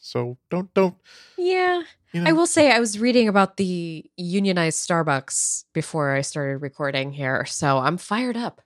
So 0.00 0.36
don't 0.50 0.72
don't 0.74 0.96
Yeah. 1.38 1.82
you 2.12 2.20
know. 2.22 2.28
I 2.30 2.32
will 2.32 2.46
say 2.46 2.70
I 2.72 2.80
was 2.80 2.98
reading 2.98 3.28
about 3.28 3.56
the 3.56 4.04
unionized 4.16 4.86
Starbucks 4.88 5.64
before 5.72 6.12
I 6.14 6.20
started 6.22 6.58
recording 6.58 7.12
here. 7.12 7.44
So 7.46 7.78
I'm 7.78 7.96
fired 7.98 8.36
up. 8.36 8.60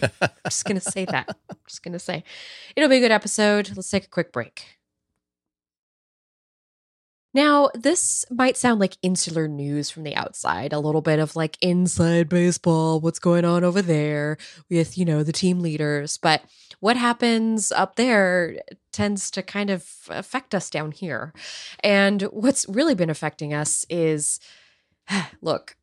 I'm 0.00 0.30
just 0.46 0.64
going 0.64 0.80
to 0.80 0.90
say 0.90 1.04
that. 1.04 1.26
I'm 1.50 1.56
just 1.68 1.82
going 1.82 1.92
to 1.92 1.98
say 1.98 2.24
it'll 2.76 2.88
be 2.88 2.96
a 2.96 3.00
good 3.00 3.10
episode. 3.10 3.72
Let's 3.76 3.90
take 3.90 4.04
a 4.04 4.08
quick 4.08 4.32
break. 4.32 4.75
Now, 7.36 7.68
this 7.74 8.24
might 8.30 8.56
sound 8.56 8.80
like 8.80 8.96
insular 9.02 9.46
news 9.46 9.90
from 9.90 10.04
the 10.04 10.16
outside, 10.16 10.72
a 10.72 10.78
little 10.78 11.02
bit 11.02 11.18
of 11.18 11.36
like 11.36 11.58
inside 11.60 12.30
baseball, 12.30 12.98
what's 12.98 13.18
going 13.18 13.44
on 13.44 13.62
over 13.62 13.82
there 13.82 14.38
with, 14.70 14.96
you 14.96 15.04
know, 15.04 15.22
the 15.22 15.34
team 15.34 15.60
leaders. 15.60 16.16
But 16.16 16.40
what 16.80 16.96
happens 16.96 17.70
up 17.72 17.96
there 17.96 18.56
tends 18.90 19.30
to 19.32 19.42
kind 19.42 19.68
of 19.68 19.86
affect 20.08 20.54
us 20.54 20.70
down 20.70 20.92
here. 20.92 21.34
And 21.80 22.22
what's 22.22 22.64
really 22.70 22.94
been 22.94 23.10
affecting 23.10 23.52
us 23.52 23.84
is 23.90 24.40
look, 25.42 25.76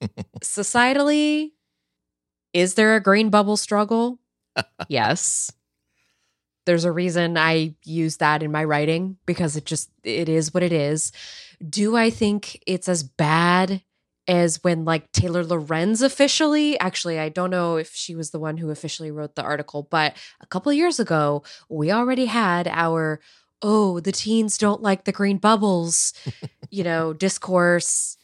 societally, 0.44 1.50
is 2.52 2.74
there 2.74 2.94
a 2.94 3.02
green 3.02 3.30
bubble 3.30 3.56
struggle? 3.56 4.20
yes. 4.88 5.50
There's 6.70 6.84
a 6.84 6.92
reason 6.92 7.36
I 7.36 7.74
use 7.82 8.18
that 8.18 8.44
in 8.44 8.52
my 8.52 8.62
writing 8.62 9.16
because 9.26 9.56
it 9.56 9.66
just 9.66 9.90
it 10.04 10.28
is 10.28 10.54
what 10.54 10.62
it 10.62 10.70
is. 10.70 11.10
Do 11.68 11.96
I 11.96 12.10
think 12.10 12.62
it's 12.64 12.88
as 12.88 13.02
bad 13.02 13.82
as 14.28 14.62
when 14.62 14.84
like 14.84 15.10
Taylor 15.10 15.42
Lorenz 15.42 16.00
officially 16.00 16.78
actually 16.78 17.18
I 17.18 17.28
don't 17.28 17.50
know 17.50 17.74
if 17.76 17.92
she 17.92 18.14
was 18.14 18.30
the 18.30 18.38
one 18.38 18.56
who 18.56 18.70
officially 18.70 19.10
wrote 19.10 19.34
the 19.34 19.42
article, 19.42 19.88
but 19.90 20.14
a 20.40 20.46
couple 20.46 20.70
of 20.70 20.76
years 20.76 21.00
ago 21.00 21.42
we 21.68 21.90
already 21.90 22.26
had 22.26 22.68
our 22.68 23.18
oh, 23.62 23.98
the 23.98 24.12
teens 24.12 24.56
don't 24.56 24.80
like 24.80 25.06
the 25.06 25.12
green 25.12 25.38
bubbles, 25.38 26.14
you 26.70 26.84
know, 26.84 27.12
discourse. 27.12 28.16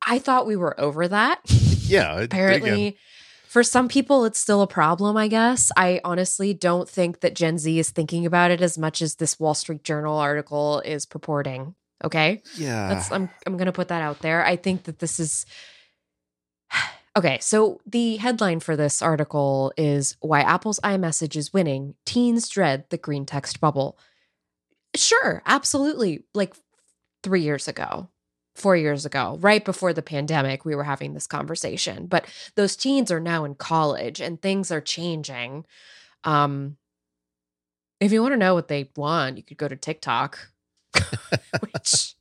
I 0.00 0.18
thought 0.18 0.46
we 0.46 0.56
were 0.56 0.80
over 0.80 1.06
that. 1.06 1.40
yeah. 1.82 2.18
Apparently, 2.18 2.86
again, 2.86 2.98
for 3.54 3.62
some 3.62 3.86
people, 3.86 4.24
it's 4.24 4.40
still 4.40 4.62
a 4.62 4.66
problem, 4.66 5.16
I 5.16 5.28
guess. 5.28 5.70
I 5.76 6.00
honestly 6.02 6.52
don't 6.54 6.88
think 6.88 7.20
that 7.20 7.36
Gen 7.36 7.56
Z 7.56 7.78
is 7.78 7.88
thinking 7.90 8.26
about 8.26 8.50
it 8.50 8.60
as 8.60 8.76
much 8.76 9.00
as 9.00 9.14
this 9.14 9.38
Wall 9.38 9.54
Street 9.54 9.84
Journal 9.84 10.18
article 10.18 10.80
is 10.80 11.06
purporting. 11.06 11.76
Okay. 12.02 12.42
yeah. 12.56 12.88
That's 12.88 13.12
I'm 13.12 13.30
I'm 13.46 13.56
gonna 13.56 13.70
put 13.70 13.86
that 13.88 14.02
out 14.02 14.18
there. 14.18 14.44
I 14.44 14.56
think 14.56 14.82
that 14.82 14.98
this 14.98 15.20
is 15.20 15.46
okay. 17.16 17.38
So 17.40 17.80
the 17.86 18.16
headline 18.16 18.58
for 18.58 18.74
this 18.74 19.00
article 19.00 19.72
is 19.76 20.16
why 20.18 20.40
Apple's 20.40 20.80
iMessage 20.80 21.36
is 21.36 21.52
winning. 21.52 21.94
Teens 22.04 22.48
dread 22.48 22.86
the 22.90 22.98
green 22.98 23.24
text 23.24 23.60
bubble. 23.60 24.00
Sure, 24.96 25.44
absolutely. 25.46 26.24
Like 26.34 26.56
three 27.22 27.42
years 27.42 27.68
ago, 27.68 28.08
four 28.54 28.76
years 28.76 29.04
ago, 29.04 29.38
right 29.40 29.64
before 29.64 29.92
the 29.92 30.02
pandemic, 30.02 30.64
we 30.64 30.74
were 30.74 30.84
having 30.84 31.14
this 31.14 31.26
conversation. 31.26 32.06
But 32.06 32.26
those 32.54 32.76
teens 32.76 33.10
are 33.10 33.20
now 33.20 33.44
in 33.44 33.54
college 33.54 34.20
and 34.20 34.40
things 34.40 34.70
are 34.70 34.80
changing. 34.80 35.66
Um, 36.22 36.76
if 38.00 38.12
you 38.12 38.22
want 38.22 38.32
to 38.32 38.38
know 38.38 38.54
what 38.54 38.68
they 38.68 38.90
want, 38.96 39.36
you 39.36 39.42
could 39.42 39.56
go 39.56 39.68
to 39.68 39.76
TikTok, 39.76 40.50
which 41.60 42.14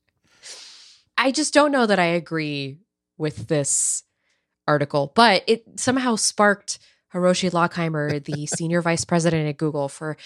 I 1.17 1.31
just 1.31 1.53
don't 1.53 1.71
know 1.71 1.85
that 1.85 1.99
I 1.99 2.05
agree 2.05 2.79
with 3.17 3.47
this 3.47 4.03
article, 4.67 5.11
but 5.15 5.43
it 5.45 5.79
somehow 5.79 6.15
sparked 6.15 6.79
Hiroshi 7.13 7.51
Lockheimer, 7.51 8.23
the 8.23 8.45
senior 8.47 8.81
vice 8.81 9.05
president 9.05 9.47
at 9.47 9.57
Google, 9.57 9.87
for 9.87 10.17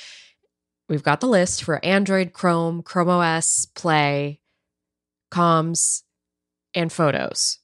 we've 0.87 1.03
got 1.03 1.19
the 1.19 1.27
list 1.27 1.63
for 1.63 1.83
Android, 1.83 2.33
Chrome, 2.33 2.81
Chrome 2.81 3.09
OS, 3.09 3.65
Play, 3.75 4.39
Comms, 5.37 6.03
and 6.73 6.91
Photos. 6.91 7.59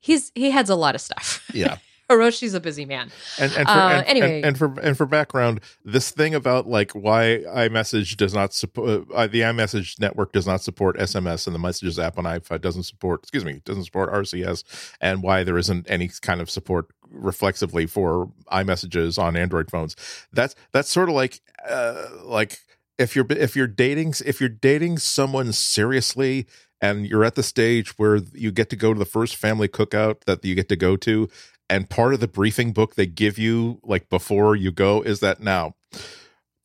He's 0.00 0.30
he 0.34 0.50
heads 0.50 0.70
a 0.70 0.76
lot 0.76 0.94
of 0.94 1.00
stuff. 1.00 1.48
yeah. 1.52 1.78
Hiroshi's 2.08 2.54
a 2.54 2.60
busy 2.60 2.84
man. 2.84 3.10
And, 3.36 3.50
and 3.52 3.66
for 3.66 3.72
Uh, 3.74 3.90
and, 3.94 4.06
anyway. 4.06 4.36
and, 4.36 4.44
and 4.44 4.58
for 4.58 4.78
and 4.80 4.96
for 4.96 5.06
background, 5.06 5.60
this 5.84 6.10
thing 6.12 6.36
about 6.36 6.68
like 6.68 6.92
why 6.92 7.42
iMessage 7.48 8.16
does 8.16 8.32
not 8.32 8.54
support 8.54 9.08
uh, 9.12 9.26
the 9.26 9.40
iMessage 9.40 9.98
network 9.98 10.30
does 10.30 10.46
not 10.46 10.60
support 10.60 10.96
SMS 10.98 11.46
and 11.48 11.54
the 11.54 11.58
Messages 11.58 11.98
app 11.98 12.16
on 12.16 12.22
iPhone 12.24 12.60
doesn't 12.60 12.84
support 12.84 13.24
excuse 13.24 13.44
me 13.44 13.60
doesn't 13.64 13.82
support 13.84 14.12
RCS 14.12 14.62
and 15.00 15.20
why 15.24 15.42
there 15.42 15.58
isn't 15.58 15.90
any 15.90 16.08
kind 16.22 16.40
of 16.40 16.48
support 16.48 16.86
reflexively 17.10 17.86
for 17.86 18.30
iMessages 18.52 19.20
on 19.20 19.36
Android 19.36 19.68
phones. 19.68 19.96
That's 20.32 20.54
that's 20.70 20.88
sort 20.88 21.08
of 21.08 21.16
like 21.16 21.40
uh, 21.68 22.06
like 22.22 22.60
if 22.98 23.14
you're 23.14 23.26
if 23.30 23.56
you're 23.56 23.66
dating 23.66 24.14
if 24.24 24.40
you're 24.40 24.48
dating 24.48 24.98
someone 24.98 25.52
seriously 25.52 26.46
and 26.80 27.06
you're 27.06 27.24
at 27.24 27.34
the 27.34 27.42
stage 27.42 27.98
where 27.98 28.16
you 28.32 28.50
get 28.52 28.70
to 28.70 28.76
go 28.76 28.92
to 28.92 28.98
the 28.98 29.04
first 29.04 29.36
family 29.36 29.68
cookout 29.68 30.24
that 30.24 30.44
you 30.44 30.54
get 30.54 30.68
to 30.68 30.76
go 30.76 30.96
to 30.96 31.28
and 31.68 31.90
part 31.90 32.14
of 32.14 32.20
the 32.20 32.28
briefing 32.28 32.72
book 32.72 32.94
they 32.94 33.06
give 33.06 33.38
you 33.38 33.80
like 33.82 34.08
before 34.08 34.54
you 34.54 34.70
go 34.70 35.02
is 35.02 35.20
that 35.20 35.40
now 35.40 35.74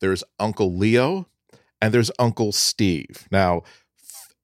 there's 0.00 0.24
uncle 0.38 0.74
leo 0.74 1.26
and 1.80 1.92
there's 1.92 2.10
uncle 2.18 2.52
steve. 2.52 3.26
Now 3.30 3.62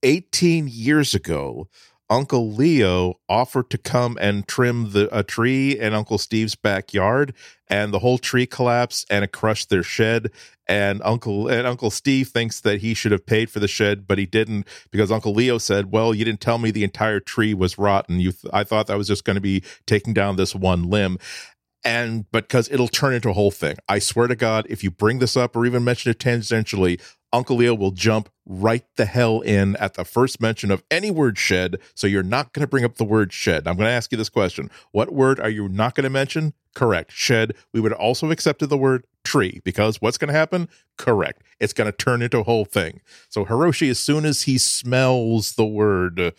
18 0.03 0.69
years 0.69 1.15
ago 1.15 1.69
uncle 2.11 2.51
leo 2.51 3.15
offered 3.29 3.69
to 3.71 3.79
come 3.79 4.17
and 4.21 4.47
trim 4.49 4.93
the 4.93 5.09
a 5.17 5.23
tree 5.23 5.79
in 5.79 5.93
uncle 5.95 6.19
steve's 6.19 6.55
backyard 6.55 7.35
and 7.69 7.93
the 7.93 7.99
whole 7.99 8.19
tree 8.19 8.47
collapsed 8.47 9.07
and 9.11 9.25
it 9.25 9.33
crushed 9.33 9.71
their 9.71 9.83
shed. 9.83 10.31
And 10.67 11.01
uncle 11.05 11.49
and 11.49 11.67
uncle 11.67 11.91
steve 11.91 12.29
thinks 12.29 12.61
that 12.61 12.81
he 12.81 12.95
should 12.95 13.13
have 13.13 13.27
paid 13.27 13.51
for 13.51 13.59
the 13.61 13.69
shed 13.69 14.07
but 14.07 14.19
he 14.19 14.27
didn't 14.27 14.67
because 14.91 15.11
uncle 15.11 15.33
leo 15.33 15.59
said 15.59 15.93
well 15.93 16.15
you 16.15 16.25
didn't 16.25 16.41
tell 16.41 16.59
me 16.59 16.71
the 16.71 16.85
entire 16.85 17.21
tree 17.21 17.55
was 17.55 17.79
rotten. 17.79 18.21
You 18.21 18.33
th- 18.33 18.53
i 18.53 18.65
thought 18.65 18.87
that 18.87 18.99
was 18.99 19.09
just 19.09 19.25
going 19.25 19.37
to 19.37 19.41
be 19.41 19.63
taking 19.87 20.13
down 20.15 20.37
this 20.37 20.55
one 20.55 20.85
limb. 20.85 21.19
And 21.85 22.31
because 22.33 22.71
it'll 22.71 22.89
turn 22.89 23.15
into 23.15 23.31
a 23.31 23.35
whole 23.35 23.53
thing. 23.53 23.77
I 23.89 24.01
swear 24.01 24.27
to 24.27 24.35
God, 24.35 24.67
if 24.69 24.83
you 24.83 24.91
bring 24.91 25.21
this 25.21 25.37
up 25.37 25.57
or 25.57 25.65
even 25.65 25.85
mention 25.85 26.11
it 26.11 26.19
tangentially, 26.19 27.01
Uncle 27.33 27.57
Leo 27.57 27.75
will 27.75 27.91
jump 27.91 28.31
right 28.47 28.85
the 28.97 29.05
hell 29.05 29.41
in 29.41 29.77
at 29.77 29.95
the 29.95 30.05
first 30.05 30.41
mention 30.41 30.71
of 30.71 30.83
any 30.91 31.11
word 31.11 31.39
shed. 31.39 31.79
So 31.95 32.07
you're 32.07 32.23
not 32.23 32.53
going 32.53 32.63
to 32.63 32.67
bring 32.67 32.85
up 32.85 32.97
the 32.97 33.05
word 33.05 33.33
shed. 33.33 33.67
I'm 33.67 33.77
going 33.77 33.87
to 33.87 33.93
ask 33.93 34.11
you 34.11 34.19
this 34.19 34.31
question 34.31 34.71
What 34.93 35.13
word 35.13 35.39
are 35.41 35.51
you 35.51 35.69
not 35.69 35.95
going 35.95 36.05
to 36.05 36.11
mention? 36.11 36.55
Correct. 36.75 37.13
Shed. 37.13 37.55
We 37.73 37.81
would 37.81 37.93
also 37.93 38.31
accepted 38.31 38.69
the 38.69 38.79
word 38.79 39.05
tree 39.29 39.61
because 39.65 40.01
what's 40.01 40.17
going 40.19 40.29
to 40.33 40.39
happen? 40.39 40.69
Correct. 40.97 41.43
It's 41.61 41.73
going 41.73 41.91
to 41.91 41.97
turn 41.97 42.23
into 42.23 42.39
a 42.39 42.43
whole 42.43 42.65
thing. 42.65 43.01
So 43.29 43.45
Hiroshi, 43.45 43.91
as 43.91 43.99
soon 43.99 44.25
as 44.25 44.43
he 44.43 44.59
smells 44.59 45.53
the 45.53 45.65
word 45.67 46.19
uh, 46.19 46.31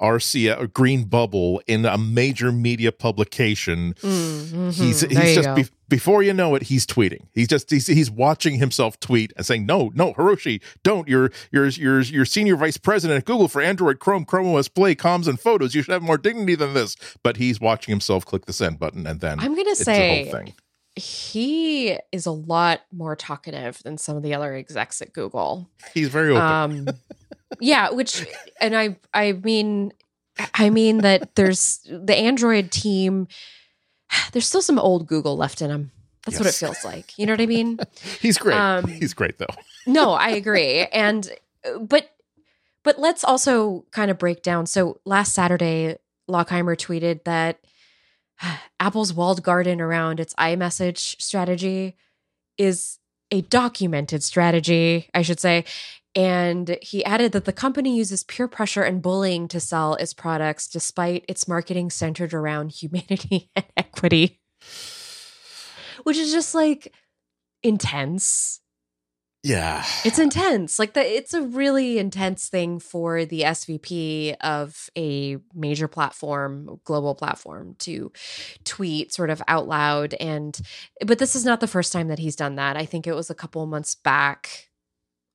RCA 0.00 0.72
green 0.72 1.04
bubble 1.04 1.60
in 1.66 1.84
a 1.84 1.98
major 1.98 2.52
media 2.52 2.92
publication, 2.92 3.94
Mm-hmm. 4.02 4.70
he's 4.70 5.00
he's 5.00 5.34
just 5.34 5.54
be, 5.54 5.66
before 5.88 6.22
you 6.22 6.32
know 6.32 6.54
it, 6.54 6.64
he's 6.64 6.86
tweeting. 6.86 7.26
He's 7.32 7.48
just 7.48 7.70
he's, 7.70 7.86
he's 7.86 8.10
watching 8.10 8.58
himself 8.58 8.98
tweet 9.00 9.32
and 9.36 9.44
saying, 9.44 9.66
"No, 9.66 9.90
no, 9.94 10.12
Hiroshi, 10.14 10.60
don't. 10.82 11.08
You're 11.08 11.30
you're 11.50 11.68
you're 11.68 12.00
you're 12.00 12.24
senior 12.24 12.56
vice 12.56 12.76
president 12.76 13.18
at 13.18 13.24
Google 13.24 13.48
for 13.48 13.60
Android, 13.62 13.98
Chrome, 13.98 14.24
Chrome 14.24 14.54
OS, 14.54 14.68
Play, 14.68 14.94
comms, 14.94 15.26
and 15.28 15.38
photos. 15.40 15.74
You 15.74 15.82
should 15.82 15.92
have 15.92 16.02
more 16.02 16.18
dignity 16.18 16.54
than 16.54 16.74
this." 16.74 16.96
But 17.22 17.36
he's 17.38 17.60
watching 17.60 17.92
himself 17.92 18.24
click 18.24 18.46
the 18.46 18.52
send 18.52 18.78
button, 18.78 19.06
and 19.06 19.20
then 19.20 19.40
I'm 19.40 19.56
it's 19.58 19.80
a 19.80 19.84
say 19.84 20.24
whole 20.24 20.32
thing. 20.32 20.54
He 20.98 21.98
is 22.12 22.26
a 22.26 22.30
lot 22.30 22.82
more 22.92 23.16
talkative 23.16 23.82
than 23.82 23.98
some 23.98 24.16
of 24.16 24.22
the 24.22 24.34
other 24.34 24.54
execs 24.54 25.00
at 25.00 25.12
Google. 25.12 25.70
He's 25.94 26.08
very 26.08 26.30
open. 26.30 26.42
Um, 26.42 26.88
yeah, 27.60 27.90
which, 27.90 28.26
and 28.60 28.76
I, 28.76 28.96
I 29.14 29.32
mean, 29.32 29.92
I 30.54 30.70
mean 30.70 30.98
that 30.98 31.34
there's 31.34 31.80
the 31.88 32.16
Android 32.16 32.70
team. 32.70 33.28
There's 34.32 34.46
still 34.46 34.62
some 34.62 34.78
old 34.78 35.06
Google 35.06 35.36
left 35.36 35.62
in 35.62 35.70
him. 35.70 35.90
That's 36.24 36.38
what 36.38 36.48
it 36.48 36.54
feels 36.54 36.84
like. 36.84 37.18
You 37.18 37.26
know 37.26 37.32
what 37.32 37.40
I 37.40 37.46
mean? 37.46 37.78
he's 38.20 38.38
great. 38.38 38.56
um, 38.56 38.86
he's 38.86 39.14
great 39.14 39.38
though. 39.38 39.46
No, 39.86 40.12
I 40.12 40.30
agree. 40.32 40.80
And 40.92 41.30
but 41.80 42.10
but 42.82 42.98
let's 42.98 43.24
also 43.24 43.86
kind 43.90 44.10
of 44.10 44.18
break 44.18 44.42
down. 44.42 44.66
So 44.66 45.00
last 45.06 45.32
Saturday, 45.32 45.96
Lockheimer 46.28 46.76
tweeted 46.76 47.24
that 47.24 47.58
Apple's 48.80 49.12
walled 49.12 49.42
garden 49.42 49.80
around 49.80 50.20
its 50.20 50.34
iMessage 50.34 51.20
strategy 51.20 51.96
is 52.56 52.98
a 53.30 53.42
documented 53.42 54.22
strategy, 54.22 55.08
I 55.14 55.22
should 55.22 55.40
say. 55.40 55.64
And 56.14 56.78
he 56.82 57.04
added 57.04 57.32
that 57.32 57.44
the 57.44 57.52
company 57.52 57.96
uses 57.96 58.24
peer 58.24 58.48
pressure 58.48 58.82
and 58.82 59.02
bullying 59.02 59.46
to 59.48 59.60
sell 59.60 59.94
its 59.94 60.14
products 60.14 60.66
despite 60.66 61.24
its 61.28 61.46
marketing 61.46 61.90
centered 61.90 62.34
around 62.34 62.72
humanity 62.72 63.50
and 63.56 63.66
equity. 63.76 64.40
Which 66.02 66.16
is 66.16 66.32
just 66.32 66.54
like 66.54 66.92
intense 67.62 68.60
Yeah, 69.44 69.84
it's 70.04 70.18
intense 70.18 70.78
like 70.80 70.94
the 70.94 71.00
it's 71.00 71.32
a 71.32 71.42
really 71.42 71.98
intense 71.98 72.48
thing 72.48 72.80
for 72.80 73.24
the 73.24 73.42
svp 73.42 74.34
of 74.40 74.90
a 74.98 75.36
major 75.54 75.86
platform 75.88 76.80
global 76.84 77.14
platform 77.14 77.76
to 77.78 78.10
tweet 78.64 79.12
sort 79.12 79.30
of 79.30 79.40
out 79.46 79.68
loud 79.68 80.14
and 80.14 80.60
but 81.06 81.18
this 81.20 81.36
is 81.36 81.44
not 81.44 81.60
the 81.60 81.68
first 81.68 81.92
time 81.92 82.08
that 82.08 82.18
he's 82.18 82.34
done 82.36 82.56
that 82.56 82.76
i 82.76 82.84
think 82.84 83.06
it 83.06 83.14
was 83.14 83.30
a 83.30 83.34
couple 83.34 83.62
of 83.62 83.68
months 83.68 83.94
back 83.94 84.68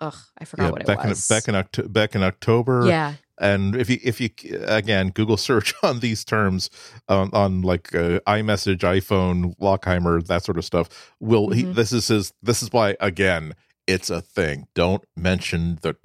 ugh 0.02 0.18
i 0.38 0.44
forgot 0.46 0.66
yeah. 0.66 0.72
what 0.72 0.82
it 0.82 0.88
Back 0.88 1.04
in 1.04 1.10
was 1.10 1.28
back 1.28 1.48
in 1.48 1.56
Octo- 1.56 1.88
back 1.88 2.14
in 2.14 2.24
October. 2.24 2.86
yeah 2.86 3.14
and 3.40 3.76
if 3.76 3.90
you 3.90 4.00
if 4.04 4.20
you 4.22 4.30
again 4.68 5.10
google 5.12 5.38
search 5.38 5.74
on 5.84 6.02
these 6.02 6.24
terms 6.26 6.70
um, 7.08 7.30
on 7.34 7.62
like 7.62 7.96
uh, 7.96 8.20
imessage 8.28 8.82
iphone 8.82 9.58
lockheimer 9.60 10.24
that 10.28 10.44
sort 10.44 10.58
of 10.58 10.66
stuff 10.66 11.14
will 11.22 11.50
he 11.52 11.64
Mhm. 11.64 11.76
this 11.76 11.94
is 11.94 12.10
his 12.10 12.34
this 12.44 12.62
is 12.62 12.72
why 12.72 12.96
again 13.00 13.54
it's 13.88 14.10
a 14.10 14.22
thing. 14.22 14.68
Don't 14.76 15.04
mention 15.16 15.80
the 15.82 15.96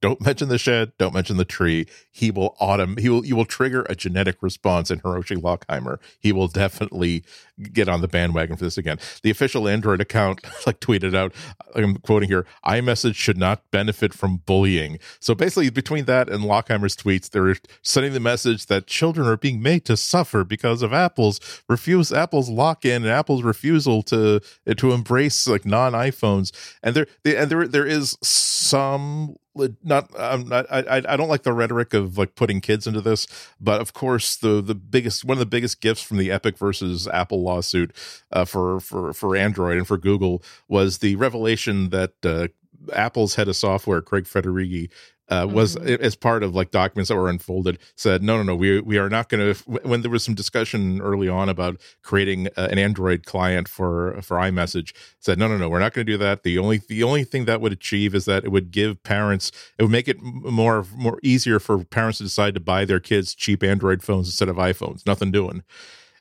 don't 0.00 0.20
mention 0.20 0.48
the 0.48 0.58
shed. 0.58 0.92
Don't 0.98 1.14
mention 1.14 1.36
the 1.36 1.44
tree. 1.44 1.86
He 2.10 2.30
will 2.30 2.56
autom 2.60 2.98
he 2.98 3.08
will 3.08 3.24
you 3.24 3.36
will 3.36 3.44
trigger 3.44 3.84
a 3.88 3.94
genetic 3.94 4.42
response 4.42 4.90
in 4.90 5.00
hiroshi 5.00 5.36
lockheimer. 5.36 5.98
He 6.18 6.32
will 6.32 6.48
definitely 6.48 7.24
get 7.72 7.88
on 7.88 8.00
the 8.00 8.08
bandwagon 8.08 8.56
for 8.56 8.64
this 8.64 8.78
again. 8.78 8.98
The 9.22 9.30
official 9.30 9.66
android 9.66 10.00
account 10.00 10.44
like 10.66 10.80
tweeted 10.80 11.14
out 11.14 11.34
i'm 11.74 11.96
quoting 11.96 12.28
here 12.28 12.46
imessage 12.66 13.16
should 13.16 13.38
not 13.38 13.62
benefit 13.70 14.14
from 14.14 14.38
bullying. 14.46 14.98
So 15.20 15.34
basically, 15.34 15.70
between 15.70 16.04
that 16.06 16.28
and 16.28 16.44
Lockheimer's 16.44 16.96
tweets, 16.96 17.30
they're 17.30 17.56
sending 17.82 18.12
the 18.12 18.20
message 18.20 18.66
that 18.66 18.86
children 18.86 19.26
are 19.26 19.36
being 19.36 19.62
made 19.62 19.84
to 19.86 19.96
suffer 19.96 20.44
because 20.44 20.82
of 20.82 20.92
Apple's 20.92 21.40
refuse, 21.68 22.12
Apple's 22.12 22.48
lock-in, 22.48 23.02
and 23.02 23.10
Apple's 23.10 23.42
refusal 23.42 24.02
to 24.04 24.40
to 24.76 24.92
embrace 24.92 25.46
like 25.46 25.64
non-iPhones. 25.64 26.52
And 26.82 26.94
there, 26.94 27.06
and 27.24 27.50
there, 27.50 27.66
there 27.66 27.86
is 27.86 28.16
some 28.22 29.36
not 29.82 30.08
um, 30.18 30.52
I, 30.52 30.64
I 30.70 30.96
I 30.96 31.16
don't 31.16 31.28
like 31.28 31.42
the 31.42 31.52
rhetoric 31.52 31.94
of 31.94 32.16
like 32.18 32.34
putting 32.34 32.60
kids 32.60 32.86
into 32.86 33.00
this, 33.00 33.26
but 33.60 33.80
of 33.80 33.92
course 33.92 34.36
the 34.36 34.60
the 34.60 34.74
biggest 34.74 35.24
one 35.24 35.36
of 35.36 35.40
the 35.40 35.46
biggest 35.46 35.80
gifts 35.80 36.02
from 36.02 36.16
the 36.16 36.30
Epic 36.30 36.56
versus 36.58 37.06
Apple 37.08 37.42
lawsuit 37.42 37.94
uh, 38.32 38.44
for 38.44 38.80
for 38.80 39.12
for 39.12 39.36
Android 39.36 39.76
and 39.78 39.86
for 39.86 39.98
Google 39.98 40.42
was 40.68 40.98
the 40.98 41.16
revelation 41.16 41.90
that 41.90 42.12
uh, 42.24 42.48
Apple's 42.92 43.34
head 43.34 43.48
of 43.48 43.56
software 43.56 44.00
Craig 44.00 44.24
Federighi 44.24 44.90
uh, 45.30 45.46
was 45.46 45.76
Mhm. 45.76 45.98
as 46.00 46.16
part 46.16 46.42
of 46.42 46.54
like 46.54 46.70
documents 46.70 47.08
that 47.10 47.16
were 47.16 47.28
unfolded 47.28 47.78
said 47.96 48.22
no 48.22 48.38
no 48.38 48.42
no 48.42 48.56
we 48.56 48.80
we 48.80 48.96
are 48.96 49.10
not 49.10 49.28
going 49.28 49.52
to 49.54 49.62
when 49.82 50.00
there 50.00 50.10
was 50.10 50.24
some 50.24 50.34
discussion 50.34 51.02
early 51.02 51.28
on 51.28 51.50
about 51.50 51.78
creating 52.02 52.46
uh, 52.56 52.68
an 52.70 52.78
android 52.78 53.26
client 53.26 53.68
for 53.68 54.18
for 54.22 54.38
iMessage 54.38 54.94
said 55.20 55.38
no 55.38 55.46
no 55.46 55.58
no 55.58 55.68
we're 55.68 55.80
not 55.80 55.92
going 55.92 56.06
to 56.06 56.12
do 56.12 56.16
that. 56.16 56.44
The 56.44 56.56
only 56.56 56.80
the 56.88 57.02
only 57.02 57.24
thing 57.24 57.44
that 57.44 57.60
would 57.60 57.72
achieve 57.72 58.14
is 58.14 58.24
that 58.24 58.44
it 58.44 58.48
would 58.52 58.70
give 58.70 59.02
parents 59.02 59.52
it 59.78 59.82
would 59.82 59.92
make 59.92 60.08
it 60.08 60.16
more 60.22 60.86
more 60.96 61.18
easier 61.22 61.58
for 61.60 61.84
parents 61.84 62.16
to 62.18 62.24
decide 62.24 62.54
to 62.54 62.60
buy 62.60 62.86
their 62.86 63.00
kids 63.00 63.34
cheap 63.34 63.62
android 63.62 64.02
phones 64.02 64.28
instead 64.28 64.48
of 64.48 64.56
iPhones. 64.56 65.04
Nothing 65.04 65.30
doing 65.30 65.62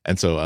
and 0.07 0.17
so, 0.17 0.37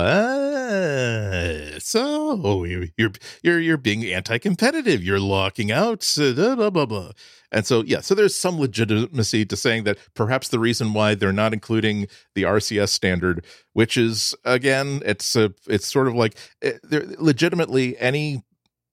uh, 0.81 1.79
so 1.79 2.63
you're 2.65 2.85
you're 2.97 3.11
you're, 3.43 3.59
you're 3.59 3.77
being 3.77 4.03
anti-competitive. 4.05 5.03
You're 5.03 5.19
locking 5.19 5.71
out, 5.71 6.05
blah, 6.17 6.69
blah 6.69 6.85
blah. 6.85 7.11
And 7.53 7.65
so, 7.65 7.83
yeah, 7.83 7.99
so 7.99 8.15
there's 8.15 8.35
some 8.35 8.59
legitimacy 8.59 9.45
to 9.45 9.55
saying 9.57 9.83
that 9.83 9.97
perhaps 10.15 10.47
the 10.47 10.59
reason 10.59 10.93
why 10.93 11.15
they're 11.15 11.33
not 11.33 11.51
including 11.53 12.07
the 12.33 12.43
RCS 12.43 12.89
standard, 12.89 13.45
which 13.73 13.97
is 13.97 14.33
again, 14.45 15.01
it's 15.05 15.35
a, 15.35 15.53
it's 15.67 15.87
sort 15.87 16.07
of 16.07 16.15
like 16.15 16.37
eh, 16.61 16.73
there 16.83 17.05
legitimately 17.19 17.97
any 17.99 18.43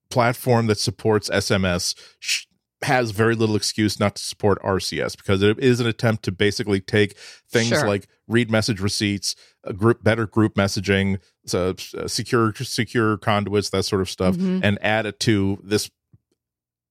platform 0.09 0.67
that 0.67 0.77
supports 0.79 1.29
SMS 1.29 1.95
sh- 2.19 2.45
has 2.81 3.11
very 3.11 3.35
little 3.35 3.55
excuse 3.55 3.99
not 3.99 4.15
to 4.15 4.23
support 4.23 4.61
RCS 4.63 5.15
because 5.17 5.41
it 5.43 5.59
is 5.59 5.79
an 5.79 5.87
attempt 5.87 6.23
to 6.23 6.31
basically 6.31 6.79
take 6.81 7.15
things 7.49 7.67
Sure. 7.67 7.87
like 7.87 8.07
read 8.29 8.49
message 8.49 8.79
receipts, 8.79 9.35
group 9.75 10.03
better 10.03 10.25
group 10.25 10.55
messaging, 10.55 11.19
so, 11.45 11.75
uh, 11.97 12.07
secure 12.07 12.53
secure 12.55 13.17
conduits, 13.17 13.69
that 13.71 13.83
sort 13.83 14.01
of 14.01 14.09
stuff, 14.09 14.35
Mhm. 14.37 14.61
and 14.63 14.77
add 14.81 15.05
it 15.05 15.19
to 15.21 15.59
this 15.63 15.89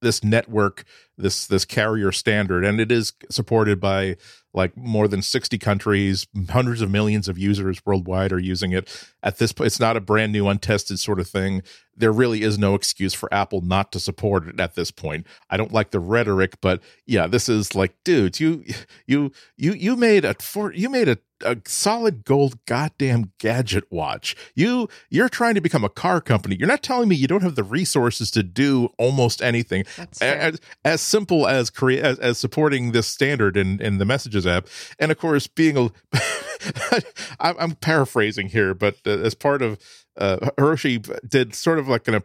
this 0.00 0.22
network 0.22 0.84
this 1.18 1.46
this 1.46 1.64
carrier 1.64 2.12
standard. 2.12 2.64
And 2.64 2.80
it 2.80 2.90
is 2.90 3.12
supported 3.30 3.80
by 3.80 4.16
like 4.54 4.76
more 4.76 5.06
than 5.08 5.20
60 5.20 5.58
countries. 5.58 6.26
Hundreds 6.48 6.80
of 6.80 6.90
millions 6.90 7.28
of 7.28 7.36
users 7.36 7.84
worldwide 7.84 8.32
are 8.32 8.38
using 8.38 8.72
it. 8.72 8.88
At 9.22 9.38
this 9.38 9.52
point 9.52 9.66
it's 9.66 9.80
not 9.80 9.96
a 9.96 10.00
brand 10.00 10.32
new 10.32 10.48
untested 10.48 10.98
sort 10.98 11.20
of 11.20 11.28
thing. 11.28 11.62
There 11.96 12.12
really 12.12 12.42
is 12.42 12.58
no 12.58 12.74
excuse 12.74 13.12
for 13.12 13.32
apple 13.34 13.60
not 13.60 13.92
to 13.92 14.00
support 14.00 14.48
it 14.48 14.60
at 14.60 14.74
this 14.74 14.90
point. 14.90 15.26
I 15.50 15.56
don't 15.56 15.72
like 15.72 15.90
the 15.90 16.00
rhetoric 16.00 16.60
but 16.60 16.80
yeah 17.06 17.26
this 17.26 17.48
is 17.48 17.74
like 17.74 17.94
dudes 18.04 18.40
you 18.40 18.64
you 19.06 19.32
you 19.56 19.72
you 19.72 19.96
made 19.96 20.24
a 20.24 20.34
for 20.34 20.72
you 20.72 20.88
made 20.88 21.08
a 21.08 21.18
a 21.44 21.56
solid 21.66 22.24
gold 22.24 22.64
goddamn 22.66 23.32
gadget 23.38 23.84
watch. 23.90 24.36
You 24.54 24.88
you're 25.10 25.28
trying 25.28 25.54
to 25.54 25.60
become 25.60 25.84
a 25.84 25.88
car 25.88 26.20
company. 26.20 26.56
You're 26.56 26.68
not 26.68 26.82
telling 26.82 27.08
me 27.08 27.16
you 27.16 27.26
don't 27.26 27.42
have 27.42 27.54
the 27.54 27.62
resources 27.62 28.30
to 28.32 28.42
do 28.42 28.90
almost 28.98 29.42
anything. 29.42 29.84
That's 29.96 30.22
as, 30.22 30.60
as 30.84 31.00
simple 31.08 31.46
as 31.46 31.70
create 31.70 32.02
as, 32.02 32.18
as 32.18 32.38
supporting 32.38 32.92
this 32.92 33.06
standard 33.06 33.56
in 33.56 33.80
in 33.80 33.98
the 33.98 34.04
messages 34.04 34.46
app 34.46 34.66
and 34.98 35.10
of 35.10 35.18
course 35.18 35.46
being 35.46 35.76
a 35.76 35.90
I'm, 37.40 37.72
paraphrasing 37.76 38.48
here 38.48 38.74
but 38.74 38.96
uh, 39.06 39.10
as 39.10 39.34
part 39.34 39.62
of 39.62 39.78
uh 40.16 40.36
hiroshi 40.58 40.98
did 41.28 41.54
sort 41.54 41.78
of 41.78 41.88
like 41.88 42.08
an 42.08 42.22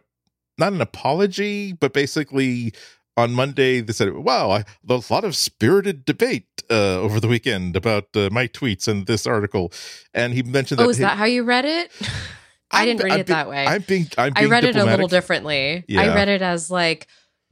not 0.58 0.72
an 0.72 0.80
apology 0.80 1.72
but 1.72 1.92
basically 1.92 2.72
on 3.16 3.32
monday 3.32 3.80
they 3.80 3.92
said 3.92 4.12
wow 4.12 4.50
I, 4.50 4.64
a 4.88 5.02
lot 5.10 5.24
of 5.24 5.34
spirited 5.36 6.04
debate 6.04 6.46
uh 6.70 7.00
over 7.00 7.20
the 7.20 7.28
weekend 7.28 7.76
about 7.76 8.08
uh, 8.16 8.28
my 8.32 8.48
tweets 8.48 8.88
and 8.88 9.06
this 9.06 9.26
article 9.26 9.72
and 10.12 10.32
he 10.34 10.42
mentioned 10.42 10.78
that 10.80 10.86
oh, 10.86 10.90
is 10.90 10.98
that 10.98 11.16
how 11.16 11.24
you 11.24 11.42
read 11.44 11.64
it? 11.64 11.92
I 12.70 12.86
didn't 12.86 13.04
read 13.04 13.12
I'm 13.12 13.20
it 13.20 13.26
that 13.28 13.48
way. 13.48 13.66
i'm 13.66 13.82
being 13.82 14.08
i'm 14.18 14.32
I 14.34 14.40
being 14.40 14.50
read 14.50 14.64
it 14.64 14.74
a 14.74 14.84
little 14.84 15.06
diplomatic. 15.06 15.10
differently. 15.10 15.84
I 15.96 16.08
read 16.08 16.28
it 16.28 16.42
as 16.42 16.70
like, 16.72 17.06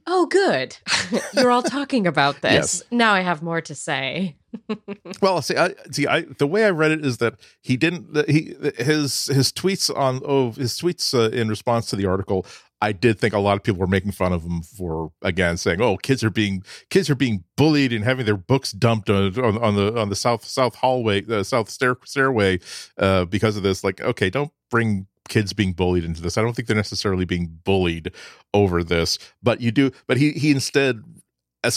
oh, 0.07 0.25
good. 0.27 0.77
You're 1.33 1.51
all 1.51 1.63
talking 1.63 2.07
about 2.07 2.41
this. 2.41 2.53
Yes. 2.53 2.83
Now 2.91 3.13
I 3.13 3.21
have 3.21 3.41
more 3.41 3.61
to 3.61 3.75
say. 3.75 4.35
well, 5.21 5.41
see, 5.41 5.55
I, 5.55 5.73
see, 5.91 6.07
I 6.07 6.21
the 6.21 6.47
way 6.47 6.65
I 6.65 6.69
read 6.69 6.91
it 6.91 7.05
is 7.05 7.17
that 7.17 7.35
he 7.61 7.77
didn't. 7.77 8.29
He 8.29 8.55
his 8.77 9.25
his 9.27 9.51
tweets 9.51 9.95
on 9.95 10.21
oh 10.25 10.51
his 10.51 10.73
tweets 10.79 11.13
uh, 11.13 11.31
in 11.31 11.49
response 11.49 11.89
to 11.89 11.95
the 11.95 12.05
article. 12.05 12.45
I 12.83 12.91
did 12.91 13.17
think 13.17 13.33
a 13.33 13.39
lot 13.39 13.55
of 13.55 13.63
people 13.63 13.79
were 13.79 13.87
making 13.87 14.11
fun 14.11 14.33
of 14.33 14.43
him 14.43 14.61
for 14.61 15.13
again 15.21 15.55
saying, 15.55 15.81
"Oh, 15.81 15.95
kids 15.95 16.21
are 16.23 16.29
being 16.29 16.63
kids 16.89 17.09
are 17.09 17.15
being 17.15 17.45
bullied 17.55 17.93
and 17.93 18.03
having 18.03 18.25
their 18.25 18.35
books 18.35 18.73
dumped 18.73 19.09
on, 19.09 19.39
on, 19.39 19.57
on 19.57 19.75
the 19.75 19.97
on 19.97 20.09
the 20.09 20.17
south 20.17 20.43
south 20.43 20.75
hallway, 20.75 21.21
the 21.21 21.45
south 21.45 21.69
stair, 21.69 21.95
stairway 22.03 22.59
uh, 22.97 23.23
because 23.25 23.55
of 23.55 23.63
this." 23.63 23.83
Like, 23.85 24.01
okay, 24.01 24.29
don't 24.29 24.51
bring 24.69 25.07
kids 25.29 25.53
being 25.53 25.73
bullied 25.73 26.03
into 26.03 26.21
this. 26.21 26.37
I 26.37 26.41
don't 26.41 26.53
think 26.55 26.67
they're 26.67 26.75
necessarily 26.75 27.25
being 27.25 27.59
bullied 27.63 28.11
over 28.53 28.83
this, 28.83 29.17
but 29.41 29.61
you 29.61 29.71
do. 29.71 29.91
But 30.07 30.17
he 30.17 30.31
he 30.31 30.51
instead 30.51 31.03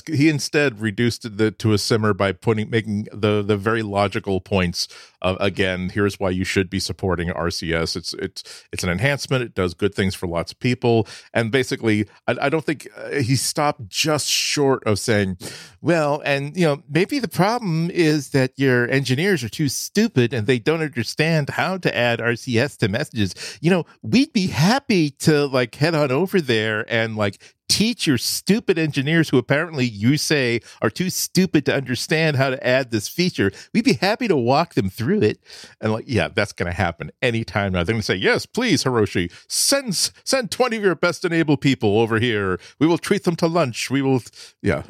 he 0.06 0.28
instead 0.28 0.80
reduced 0.80 1.36
the 1.36 1.50
to 1.52 1.72
a 1.72 1.78
simmer 1.78 2.12
by 2.12 2.32
putting 2.32 2.68
making 2.70 3.06
the 3.12 3.42
the 3.42 3.56
very 3.56 3.82
logical 3.82 4.40
points 4.40 4.88
of 5.22 5.36
again 5.40 5.90
here's 5.90 6.18
why 6.18 6.30
you 6.30 6.44
should 6.44 6.68
be 6.68 6.80
supporting 6.80 7.28
RCS 7.28 7.96
it's 7.96 8.12
it's 8.14 8.66
it's 8.72 8.84
an 8.84 8.90
enhancement. 8.90 9.42
It 9.42 9.54
does 9.54 9.74
good 9.74 9.94
things 9.94 10.14
for 10.14 10.26
lots 10.26 10.52
of 10.52 10.58
people. 10.58 11.06
And 11.32 11.50
basically 11.50 12.06
I, 12.26 12.36
I 12.42 12.48
don't 12.48 12.64
think 12.64 12.88
uh, 12.96 13.16
he 13.20 13.36
stopped 13.36 13.88
just 13.88 14.28
short 14.28 14.82
of 14.84 14.98
saying 14.98 15.38
well 15.80 16.22
and 16.24 16.56
you 16.56 16.66
know 16.66 16.82
maybe 16.88 17.18
the 17.18 17.28
problem 17.28 17.90
is 17.90 18.30
that 18.30 18.52
your 18.56 18.88
engineers 18.90 19.44
are 19.44 19.48
too 19.48 19.68
stupid 19.68 20.32
and 20.32 20.46
they 20.46 20.58
don't 20.58 20.82
understand 20.82 21.50
how 21.50 21.78
to 21.78 21.96
add 21.96 22.18
RCS 22.18 22.76
to 22.78 22.88
messages. 22.88 23.58
You 23.60 23.70
know 23.70 23.86
we'd 24.02 24.32
be 24.32 24.48
happy 24.48 25.10
to 25.10 25.46
like 25.46 25.74
head 25.76 25.94
on 25.94 26.10
over 26.10 26.40
there 26.40 26.84
and 26.88 27.16
like 27.16 27.38
teach 27.68 28.06
your 28.06 28.18
stupid 28.18 28.78
engineers 28.78 29.28
who 29.28 29.38
apparently 29.38 29.84
you 29.84 30.16
say 30.16 30.60
are 30.80 30.90
too 30.90 31.10
stupid 31.10 31.66
to 31.66 31.74
understand 31.74 32.36
how 32.36 32.50
to 32.50 32.66
add 32.66 32.90
this 32.90 33.08
feature. 33.08 33.50
We'd 33.72 33.84
be 33.84 33.94
happy 33.94 34.28
to 34.28 34.36
walk 34.36 34.74
them 34.74 34.88
through 34.88 35.22
it. 35.22 35.40
And 35.80 35.92
like, 35.92 36.04
yeah, 36.06 36.28
that's 36.28 36.52
going 36.52 36.70
to 36.70 36.76
happen 36.76 37.10
anytime 37.22 37.72
now. 37.72 37.84
They're 37.84 37.94
going 37.94 38.00
to 38.00 38.06
say, 38.06 38.16
yes, 38.16 38.46
please, 38.46 38.84
Hiroshi, 38.84 39.32
send, 39.48 39.94
send 40.24 40.50
20 40.50 40.76
of 40.76 40.82
your 40.82 40.94
best 40.94 41.24
enabled 41.24 41.60
people 41.60 41.98
over 42.00 42.18
here. 42.18 42.58
We 42.78 42.86
will 42.86 42.98
treat 42.98 43.24
them 43.24 43.36
to 43.36 43.46
lunch. 43.46 43.90
We 43.90 44.02
will, 44.02 44.22
yeah. 44.62 44.82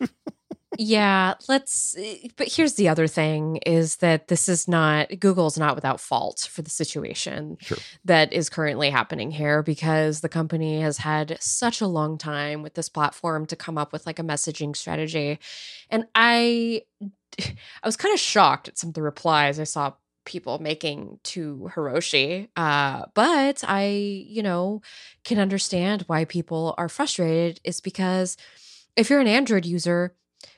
yeah, 0.82 1.34
let's 1.46 1.94
but 2.36 2.50
here's 2.50 2.72
the 2.76 2.88
other 2.88 3.06
thing 3.06 3.56
is 3.66 3.96
that 3.96 4.28
this 4.28 4.48
is 4.48 4.66
not 4.66 5.10
Google's 5.20 5.58
not 5.58 5.74
without 5.74 6.00
fault 6.00 6.48
for 6.50 6.62
the 6.62 6.70
situation 6.70 7.58
sure. 7.60 7.76
that 8.06 8.32
is 8.32 8.48
currently 8.48 8.88
happening 8.88 9.30
here 9.30 9.62
because 9.62 10.22
the 10.22 10.28
company 10.30 10.80
has 10.80 10.96
had 10.96 11.36
such 11.38 11.82
a 11.82 11.86
long 11.86 12.16
time 12.16 12.62
with 12.62 12.72
this 12.72 12.88
platform 12.88 13.44
to 13.44 13.56
come 13.56 13.76
up 13.76 13.92
with 13.92 14.06
like 14.06 14.18
a 14.18 14.22
messaging 14.22 14.74
strategy. 14.74 15.38
And 15.90 16.06
I 16.14 16.84
I 17.42 17.54
was 17.84 17.98
kind 17.98 18.14
of 18.14 18.20
shocked 18.20 18.68
at 18.68 18.78
some 18.78 18.88
of 18.88 18.94
the 18.94 19.02
replies 19.02 19.60
I 19.60 19.64
saw 19.64 19.92
people 20.24 20.60
making 20.60 21.18
to 21.24 21.70
Hiroshi. 21.74 22.48
Uh, 22.56 23.04
but 23.12 23.62
I, 23.68 23.84
you 24.26 24.42
know, 24.42 24.80
can 25.24 25.38
understand 25.38 26.04
why 26.06 26.24
people 26.24 26.74
are 26.78 26.88
frustrated 26.88 27.60
is 27.64 27.82
because 27.82 28.38
if 28.96 29.10
you're 29.10 29.20
an 29.20 29.26
Android 29.26 29.66
user, 29.66 30.14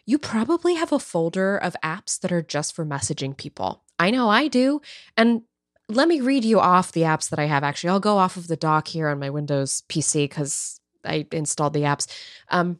you 0.06 0.18
probably 0.18 0.74
have 0.74 0.92
a 0.92 0.98
folder 0.98 1.56
of 1.56 1.76
apps 1.82 2.18
that 2.20 2.32
are 2.32 2.42
just 2.42 2.74
for 2.74 2.84
messaging 2.84 3.36
people. 3.36 3.82
I 3.98 4.10
know 4.10 4.28
I 4.28 4.48
do. 4.48 4.80
And 5.16 5.42
let 5.88 6.08
me 6.08 6.20
read 6.20 6.44
you 6.44 6.60
off 6.60 6.92
the 6.92 7.02
apps 7.02 7.28
that 7.30 7.38
I 7.38 7.44
have. 7.44 7.64
Actually, 7.64 7.90
I'll 7.90 8.00
go 8.00 8.18
off 8.18 8.36
of 8.36 8.48
the 8.48 8.56
dock 8.56 8.88
here 8.88 9.08
on 9.08 9.18
my 9.18 9.30
Windows 9.30 9.82
PC 9.88 10.24
because 10.24 10.80
I 11.04 11.26
installed 11.32 11.74
the 11.74 11.82
apps. 11.82 12.06
Um, 12.48 12.78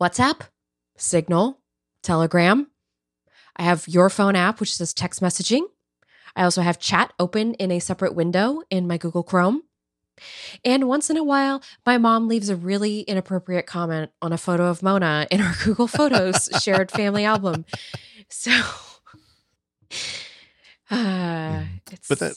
WhatsApp, 0.00 0.42
Signal, 0.96 1.60
Telegram. 2.02 2.68
I 3.56 3.62
have 3.62 3.88
Your 3.88 4.10
Phone 4.10 4.36
app, 4.36 4.60
which 4.60 4.74
says 4.74 4.92
text 4.92 5.22
messaging. 5.22 5.62
I 6.34 6.42
also 6.42 6.60
have 6.60 6.78
chat 6.78 7.12
open 7.18 7.54
in 7.54 7.70
a 7.70 7.78
separate 7.78 8.14
window 8.14 8.62
in 8.68 8.86
my 8.86 8.98
Google 8.98 9.22
Chrome. 9.22 9.62
And 10.64 10.88
once 10.88 11.10
in 11.10 11.16
a 11.16 11.24
while, 11.24 11.62
my 11.84 11.98
mom 11.98 12.28
leaves 12.28 12.48
a 12.48 12.56
really 12.56 13.00
inappropriate 13.00 13.66
comment 13.66 14.10
on 14.22 14.32
a 14.32 14.38
photo 14.38 14.66
of 14.66 14.82
Mona 14.82 15.26
in 15.30 15.40
our 15.40 15.54
Google 15.64 15.86
Photos 15.86 16.48
shared 16.62 16.90
family 16.90 17.24
album. 17.24 17.64
So, 18.28 18.50
uh, 20.90 21.62
it's, 21.90 22.08
but 22.08 22.18
that 22.18 22.34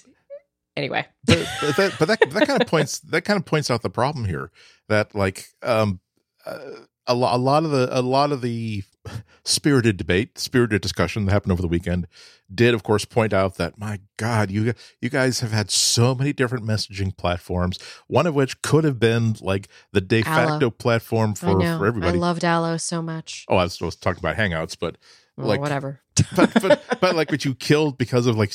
anyway, 0.76 1.06
but, 1.26 1.48
but 1.62 1.78
that 1.78 1.96
but 2.00 2.08
that 2.08 2.20
that 2.32 2.48
kind 2.48 2.62
of 2.62 2.68
points 2.68 3.00
that 3.12 3.22
kind 3.24 3.38
of 3.38 3.46
points 3.46 3.70
out 3.70 3.82
the 3.82 3.90
problem 3.90 4.26
here 4.26 4.52
that 4.88 5.14
like 5.16 5.48
um 5.62 6.00
uh, 6.46 6.60
a, 7.08 7.14
lo- 7.14 7.36
a 7.36 7.38
lot 7.38 7.66
of 7.66 7.72
the 7.72 7.90
a 7.92 8.02
lot 8.02 8.32
of 8.32 8.42
the 8.42 8.84
spirited 9.44 9.98
debate, 9.98 10.38
spirited 10.38 10.82
discussion 10.82 11.26
that 11.26 11.32
happened 11.32 11.52
over 11.52 11.62
the 11.62 11.68
weekend 11.68 12.08
did 12.54 12.74
of 12.74 12.84
course 12.84 13.06
point 13.06 13.34
out 13.34 13.56
that 13.56 13.78
my 13.78 14.00
god, 14.18 14.50
you 14.52 14.74
you 15.02 15.10
guys 15.10 15.40
have 15.42 15.52
had 15.52 15.70
so 15.70 16.16
many 16.16 16.34
different 16.34 16.66
messaging 16.66 17.16
platforms, 17.16 17.78
one 18.08 18.26
of 18.26 18.36
which 18.36 18.62
could 18.62 18.84
have 18.84 19.00
been 19.00 19.36
like 19.42 19.68
the 19.92 20.02
de 20.02 20.22
facto 20.22 20.54
Allo. 20.54 20.70
platform 20.72 21.36
for 21.36 21.60
for 21.60 21.86
everybody. 21.86 22.18
I 22.18 22.20
loved 22.20 22.44
Allo 22.44 22.78
so 22.78 23.02
much. 23.02 23.46
oh, 23.50 23.58
I 23.58 23.64
was, 23.64 23.82
I 23.82 23.86
was 23.86 23.96
talking 23.96 24.20
about 24.20 24.36
Hangouts, 24.36 24.76
but 24.80 24.98
Well, 25.40 25.48
like 25.48 25.62
whatever. 25.62 26.02
but 26.36 26.52
but 26.62 27.00
but 27.00 27.16
like 27.16 27.32
what 27.32 27.46
you 27.46 27.56
killed 27.56 27.98
because 27.98 28.26
of 28.26 28.38
like 28.38 28.52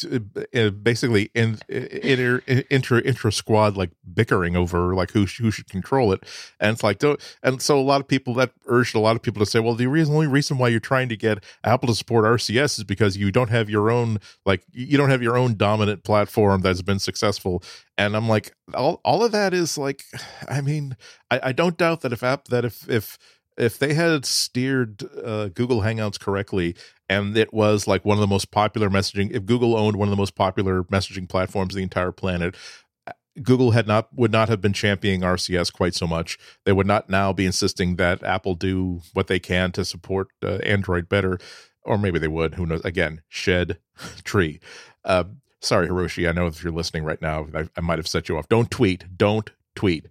uh, 0.54 0.68
basically 0.68 1.30
in 1.34 1.58
inter 1.68 2.42
intra 2.46 3.00
intra 3.00 3.32
squad 3.32 3.74
like 3.74 3.90
bickering 4.12 4.54
over 4.54 4.94
like 4.94 5.10
who 5.12 5.26
sh- 5.26 5.38
who 5.38 5.50
should 5.50 5.66
control 5.70 6.12
it 6.12 6.22
and 6.60 6.74
it's 6.74 6.82
like 6.82 6.98
don't 6.98 7.18
and 7.42 7.62
so 7.62 7.78
a 7.78 7.80
lot 7.80 8.02
of 8.02 8.08
people 8.08 8.34
that 8.34 8.52
urged 8.66 8.94
a 8.94 8.98
lot 8.98 9.16
of 9.16 9.22
people 9.22 9.42
to 9.42 9.50
say 9.50 9.60
well 9.60 9.74
the 9.74 9.86
reason 9.86 10.14
only 10.14 10.26
reason 10.26 10.58
why 10.58 10.68
you're 10.68 10.78
trying 10.78 11.08
to 11.08 11.16
get 11.16 11.42
Apple 11.64 11.86
to 11.86 11.94
support 11.94 12.26
RCS 12.26 12.78
is 12.78 12.84
because 12.84 13.16
you 13.16 13.32
don't 13.32 13.48
have 13.48 13.70
your 13.70 13.90
own 13.90 14.18
like 14.44 14.62
you 14.72 14.98
don't 14.98 15.08
have 15.08 15.22
your 15.22 15.38
own 15.38 15.56
dominant 15.56 16.04
platform 16.04 16.60
that's 16.60 16.82
been 16.82 16.98
successful 16.98 17.62
and 17.96 18.14
I'm 18.14 18.28
like 18.28 18.54
all 18.74 19.00
all 19.04 19.24
of 19.24 19.32
that 19.32 19.54
is 19.54 19.78
like 19.78 20.04
I 20.48 20.60
mean 20.60 20.98
I, 21.30 21.40
I 21.44 21.52
don't 21.52 21.78
doubt 21.78 22.02
that 22.02 22.12
if 22.12 22.22
app 22.22 22.48
that 22.48 22.66
if 22.66 22.88
if 22.90 23.18
if 23.56 23.78
they 23.78 23.94
had 23.94 24.24
steered 24.24 25.02
uh, 25.24 25.48
Google 25.48 25.80
Hangouts 25.80 26.18
correctly 26.18 26.74
and 27.08 27.36
it 27.36 27.52
was 27.52 27.86
like 27.86 28.04
one 28.04 28.16
of 28.16 28.20
the 28.20 28.26
most 28.26 28.50
popular 28.50 28.90
messaging 28.90 29.30
if 29.32 29.44
Google 29.44 29.76
owned 29.76 29.96
one 29.96 30.08
of 30.08 30.10
the 30.10 30.16
most 30.16 30.34
popular 30.34 30.84
messaging 30.84 31.28
platforms 31.28 31.74
the 31.74 31.82
entire 31.82 32.12
planet 32.12 32.56
uh, 33.06 33.12
Google 33.42 33.72
had 33.72 33.86
not 33.86 34.08
would 34.14 34.32
not 34.32 34.48
have 34.48 34.60
been 34.60 34.72
championing 34.72 35.20
RCS 35.20 35.72
quite 35.72 35.94
so 35.94 36.06
much. 36.06 36.38
They 36.64 36.72
would 36.72 36.86
not 36.86 37.10
now 37.10 37.32
be 37.32 37.46
insisting 37.46 37.96
that 37.96 38.22
Apple 38.22 38.54
do 38.54 39.00
what 39.12 39.26
they 39.26 39.38
can 39.38 39.72
to 39.72 39.84
support 39.84 40.28
uh, 40.42 40.58
Android 40.64 41.08
better, 41.08 41.38
or 41.82 41.98
maybe 41.98 42.18
they 42.18 42.28
would. 42.28 42.54
Who 42.54 42.66
knows? 42.66 42.84
Again, 42.84 43.22
shed 43.28 43.78
tree. 44.24 44.60
Uh, 45.04 45.24
sorry, 45.60 45.88
Hiroshi. 45.88 46.28
I 46.28 46.32
know 46.32 46.46
if 46.46 46.62
you're 46.62 46.72
listening 46.72 47.04
right 47.04 47.20
now, 47.20 47.48
I, 47.54 47.68
I 47.76 47.80
might 47.80 47.98
have 47.98 48.08
set 48.08 48.28
you 48.28 48.38
off. 48.38 48.48
Don't 48.48 48.70
tweet. 48.70 49.04
Don't 49.16 49.50
tweet 49.74 50.06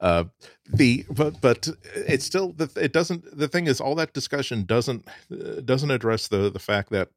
uh 0.00 0.24
the 0.72 1.04
but 1.10 1.40
but 1.40 1.68
it's 1.94 2.24
still 2.26 2.52
the 2.52 2.70
it 2.76 2.92
doesn't 2.92 3.24
the 3.38 3.48
thing 3.48 3.66
is 3.66 3.80
all 3.80 3.94
that 3.94 4.12
discussion 4.12 4.64
doesn't 4.64 5.06
uh, 5.32 5.60
doesn't 5.64 5.90
address 5.90 6.28
the 6.28 6.50
the 6.50 6.58
fact 6.58 6.90
that 6.90 7.08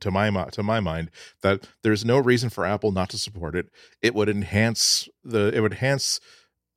to 0.00 0.10
my 0.10 0.30
to 0.52 0.62
my 0.62 0.78
mind 0.78 1.10
that 1.42 1.66
there's 1.82 2.04
no 2.04 2.16
reason 2.18 2.48
for 2.48 2.64
apple 2.64 2.92
not 2.92 3.08
to 3.10 3.18
support 3.18 3.56
it 3.56 3.66
it 4.02 4.14
would 4.14 4.28
enhance 4.28 5.08
the 5.24 5.48
it 5.52 5.60
would 5.60 5.72
enhance 5.72 6.20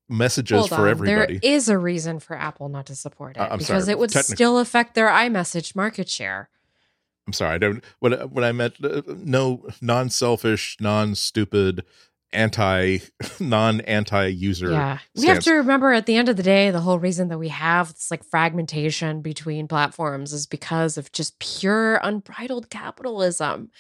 messages 0.10 0.58
Hold 0.58 0.69
for 0.69 0.82
on. 0.82 0.89
everybody 0.89 1.38
There 1.38 1.54
is 1.56 1.69
a 1.69 1.78
reason 1.78 2.19
for 2.19 2.36
Apple 2.36 2.67
not 2.67 2.86
to 2.88 2.95
support 2.95 3.38
it 3.38 3.39
Uh, 3.39 3.56
because 3.56 3.67
sorry, 3.86 3.91
it 3.91 3.97
would 4.00 4.10
technic- 4.10 4.36
still 4.38 4.60
affect 4.60 4.93
their 4.93 5.08
iMessage 5.08 5.74
market 5.74 6.10
share. 6.10 6.50
i'm 7.28 7.34
sorry 7.34 7.56
i 7.56 7.58
don't 7.58 7.82
what 8.00 8.30
what 8.32 8.43
i 8.43 8.52
meant 8.52 8.74
uh, 8.84 9.02
no 9.08 9.65
non-selfish 9.80 10.76
non-stupid 10.82 11.86
anti 12.34 13.00
non 13.39 13.82
anti 13.82 14.28
user 14.28 14.72
Yeah. 14.72 15.00
We 15.15 15.28
have 15.28 15.44
to 15.44 15.54
remember 15.54 15.94
at 15.94 16.06
the 16.06 16.15
end 16.15 16.30
of 16.30 16.38
the 16.38 16.44
day, 16.44 16.72
the 16.72 16.80
whole 16.80 17.00
reason 17.00 17.28
that 17.30 17.38
we 17.38 17.50
have 17.50 17.94
this 17.94 18.12
like 18.12 18.24
fragmentation 18.24 19.22
between 19.22 19.67
platforms 19.67 20.34
is 20.34 20.48
because 20.48 20.98
of 20.98 21.12
just 21.12 21.39
pure 21.39 21.96
unbridled 21.96 22.70
capitalism. 22.70 23.72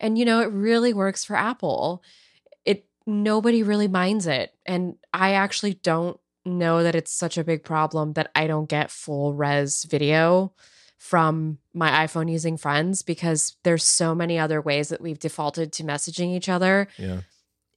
And 0.00 0.18
you 0.18 0.24
know, 0.24 0.40
it 0.40 0.50
really 0.52 0.92
works 0.92 1.24
for 1.24 1.36
Apple. 1.36 2.02
It 2.64 2.86
nobody 3.06 3.62
really 3.62 3.88
minds 3.88 4.26
it. 4.26 4.52
And 4.66 4.96
I 5.12 5.32
actually 5.32 5.74
don't 5.74 6.18
know 6.44 6.82
that 6.82 6.94
it's 6.94 7.12
such 7.12 7.36
a 7.38 7.44
big 7.44 7.64
problem 7.64 8.14
that 8.14 8.30
I 8.34 8.46
don't 8.46 8.68
get 8.68 8.90
full 8.90 9.34
res 9.34 9.84
video 9.84 10.52
from 10.96 11.58
my 11.72 12.06
iPhone 12.06 12.30
using 12.30 12.58
friends 12.58 13.02
because 13.02 13.56
there's 13.62 13.84
so 13.84 14.14
many 14.14 14.38
other 14.38 14.60
ways 14.60 14.90
that 14.90 15.00
we've 15.00 15.18
defaulted 15.18 15.72
to 15.72 15.82
messaging 15.82 16.36
each 16.36 16.48
other 16.48 16.88
yeah 16.98 17.20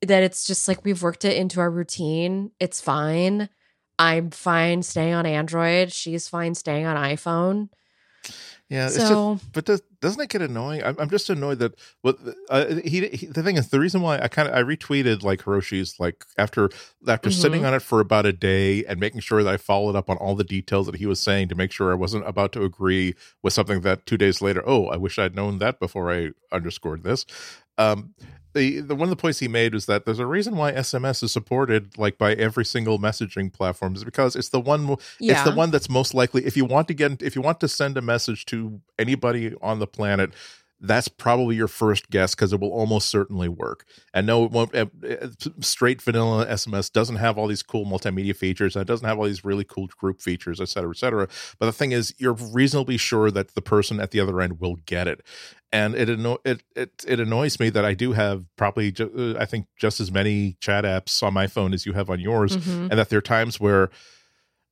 that 0.07 0.23
it's 0.23 0.45
just 0.45 0.67
like 0.67 0.83
we've 0.85 1.01
worked 1.03 1.25
it 1.25 1.37
into 1.37 1.59
our 1.59 1.69
routine. 1.71 2.51
It's 2.59 2.81
fine. 2.81 3.49
I'm 3.99 4.31
fine 4.31 4.83
staying 4.83 5.13
on 5.13 5.25
Android. 5.25 5.91
She's 5.91 6.27
fine 6.27 6.55
staying 6.55 6.85
on 6.85 6.97
iPhone. 6.97 7.69
Yeah, 8.69 8.87
it's 8.87 8.95
So- 8.95 9.35
just, 9.35 9.51
but 9.51 9.65
does, 9.65 9.81
doesn't 10.01 10.19
it 10.21 10.29
get 10.29 10.41
annoying? 10.41 10.81
I'm, 10.83 10.95
I'm 10.97 11.09
just 11.09 11.29
annoyed 11.29 11.59
that 11.59 11.73
what 12.01 12.17
uh, 12.49 12.75
he, 12.83 13.07
he 13.09 13.25
the 13.27 13.43
thing 13.43 13.57
is 13.57 13.69
the 13.69 13.79
reason 13.79 14.01
why 14.01 14.17
I 14.19 14.29
kind 14.29 14.47
of 14.47 14.55
I 14.55 14.63
retweeted 14.63 15.21
like 15.23 15.41
Hiroshi's 15.43 15.99
like 15.99 16.23
after 16.37 16.69
after 17.07 17.29
Mm-hmm. 17.29 17.41
sitting 17.41 17.65
on 17.65 17.73
it 17.73 17.81
for 17.81 17.99
about 17.99 18.25
a 18.25 18.33
day 18.33 18.83
and 18.85 18.99
making 18.99 19.19
sure 19.21 19.43
that 19.43 19.53
I 19.53 19.57
followed 19.57 19.95
up 19.95 20.09
on 20.09 20.17
all 20.17 20.35
the 20.35 20.43
details 20.45 20.87
that 20.87 20.95
he 20.95 21.05
was 21.05 21.19
saying 21.19 21.49
to 21.49 21.55
make 21.55 21.71
sure 21.71 21.91
I 21.91 21.95
wasn't 21.95 22.27
about 22.27 22.51
to 22.53 22.63
agree 22.63 23.13
with 23.43 23.53
something 23.53 23.81
that 23.81 24.05
two 24.05 24.17
days 24.17 24.41
later 24.41 24.63
oh 24.65 24.87
I 24.87 24.97
wish 24.97 25.19
I'd 25.19 25.35
known 25.35 25.59
that 25.59 25.79
before 25.79 26.11
I 26.11 26.29
underscored 26.51 27.03
this. 27.03 27.25
Um, 27.77 28.15
the, 28.53 28.79
the 28.79 28.95
one 28.95 29.07
of 29.07 29.09
the 29.09 29.15
points 29.15 29.39
he 29.39 29.47
made 29.47 29.73
was 29.73 29.85
that 29.87 30.05
there's 30.05 30.19
a 30.19 30.25
reason 30.25 30.55
why 30.55 30.71
SMS 30.71 31.23
is 31.23 31.31
supported 31.31 31.97
like 31.97 32.17
by 32.17 32.33
every 32.33 32.65
single 32.65 32.99
messaging 32.99 33.51
platform 33.51 33.95
is 33.95 34.03
because 34.03 34.35
it's 34.35 34.49
the 34.49 34.59
one 34.59 34.83
mo- 34.83 34.99
it's 35.19 35.43
the 35.43 35.55
one 35.55 35.71
that's 35.71 35.89
most 35.89 36.13
likely 36.13 36.45
if 36.45 36.55
you 36.55 36.65
want 36.65 36.87
to 36.87 36.93
get 36.93 37.21
if 37.21 37.35
you 37.35 37.41
want 37.41 37.59
to 37.59 37.67
send 37.67 37.97
a 37.97 38.01
message 38.01 38.45
to 38.45 38.81
anybody 38.97 39.53
on 39.61 39.79
the 39.79 39.87
planet 39.87 40.33
that's 40.85 41.07
probably 41.07 41.55
your 41.55 41.69
first 41.69 42.09
guess 42.09 42.35
because 42.35 42.51
it 42.51 42.59
will 42.59 42.73
almost 42.73 43.09
certainly 43.09 43.47
work. 43.47 43.85
And 44.13 44.27
no 44.27 44.43
it 44.43 44.51
won't 44.51 44.75
uh, 44.75 44.85
straight 45.61 46.01
vanilla 46.01 46.45
sms 46.45 46.91
doesn't 46.91 47.15
have 47.15 47.37
all 47.37 47.47
these 47.47 47.63
cool 47.63 47.85
multimedia 47.85 48.35
features 48.35 48.75
and 48.75 48.81
it 48.81 48.87
doesn't 48.87 49.07
have 49.07 49.17
all 49.17 49.25
these 49.25 49.45
really 49.45 49.63
cool 49.63 49.87
group 49.97 50.21
features 50.21 50.59
et 50.59 50.67
cetera 50.67 50.91
et 50.91 50.97
cetera. 50.97 51.27
But 51.57 51.67
the 51.67 51.71
thing 51.71 51.93
is 51.93 52.13
you're 52.17 52.33
reasonably 52.33 52.97
sure 52.97 53.31
that 53.31 53.55
the 53.55 53.61
person 53.61 53.99
at 53.99 54.11
the 54.11 54.19
other 54.19 54.41
end 54.41 54.59
will 54.59 54.75
get 54.85 55.07
it 55.07 55.25
and 55.73 55.95
it 55.95 56.09
anno- 56.09 56.39
it, 56.45 56.63
it 56.75 57.03
it 57.05 57.19
annoys 57.19 57.59
me 57.59 57.69
that 57.71 57.83
I 57.83 57.93
do 57.93 58.13
have 58.13 58.45
probably 58.55 58.91
ju- 58.93 59.35
uh, 59.35 59.41
I 59.41 59.45
think 59.45 59.65
just 59.77 59.99
as 59.99 60.09
many 60.11 60.55
chat 60.61 60.85
apps 60.85 61.21
on 61.21 61.33
my 61.33 61.47
phone 61.47 61.73
as 61.73 61.85
you 61.85 61.91
have 61.93 62.09
on 62.09 62.19
yours, 62.21 62.55
Mhm. 62.55 62.89
and 62.89 62.99
that 62.99 63.09
there 63.09 63.17
are 63.19 63.21
times 63.21 63.59
where 63.59 63.89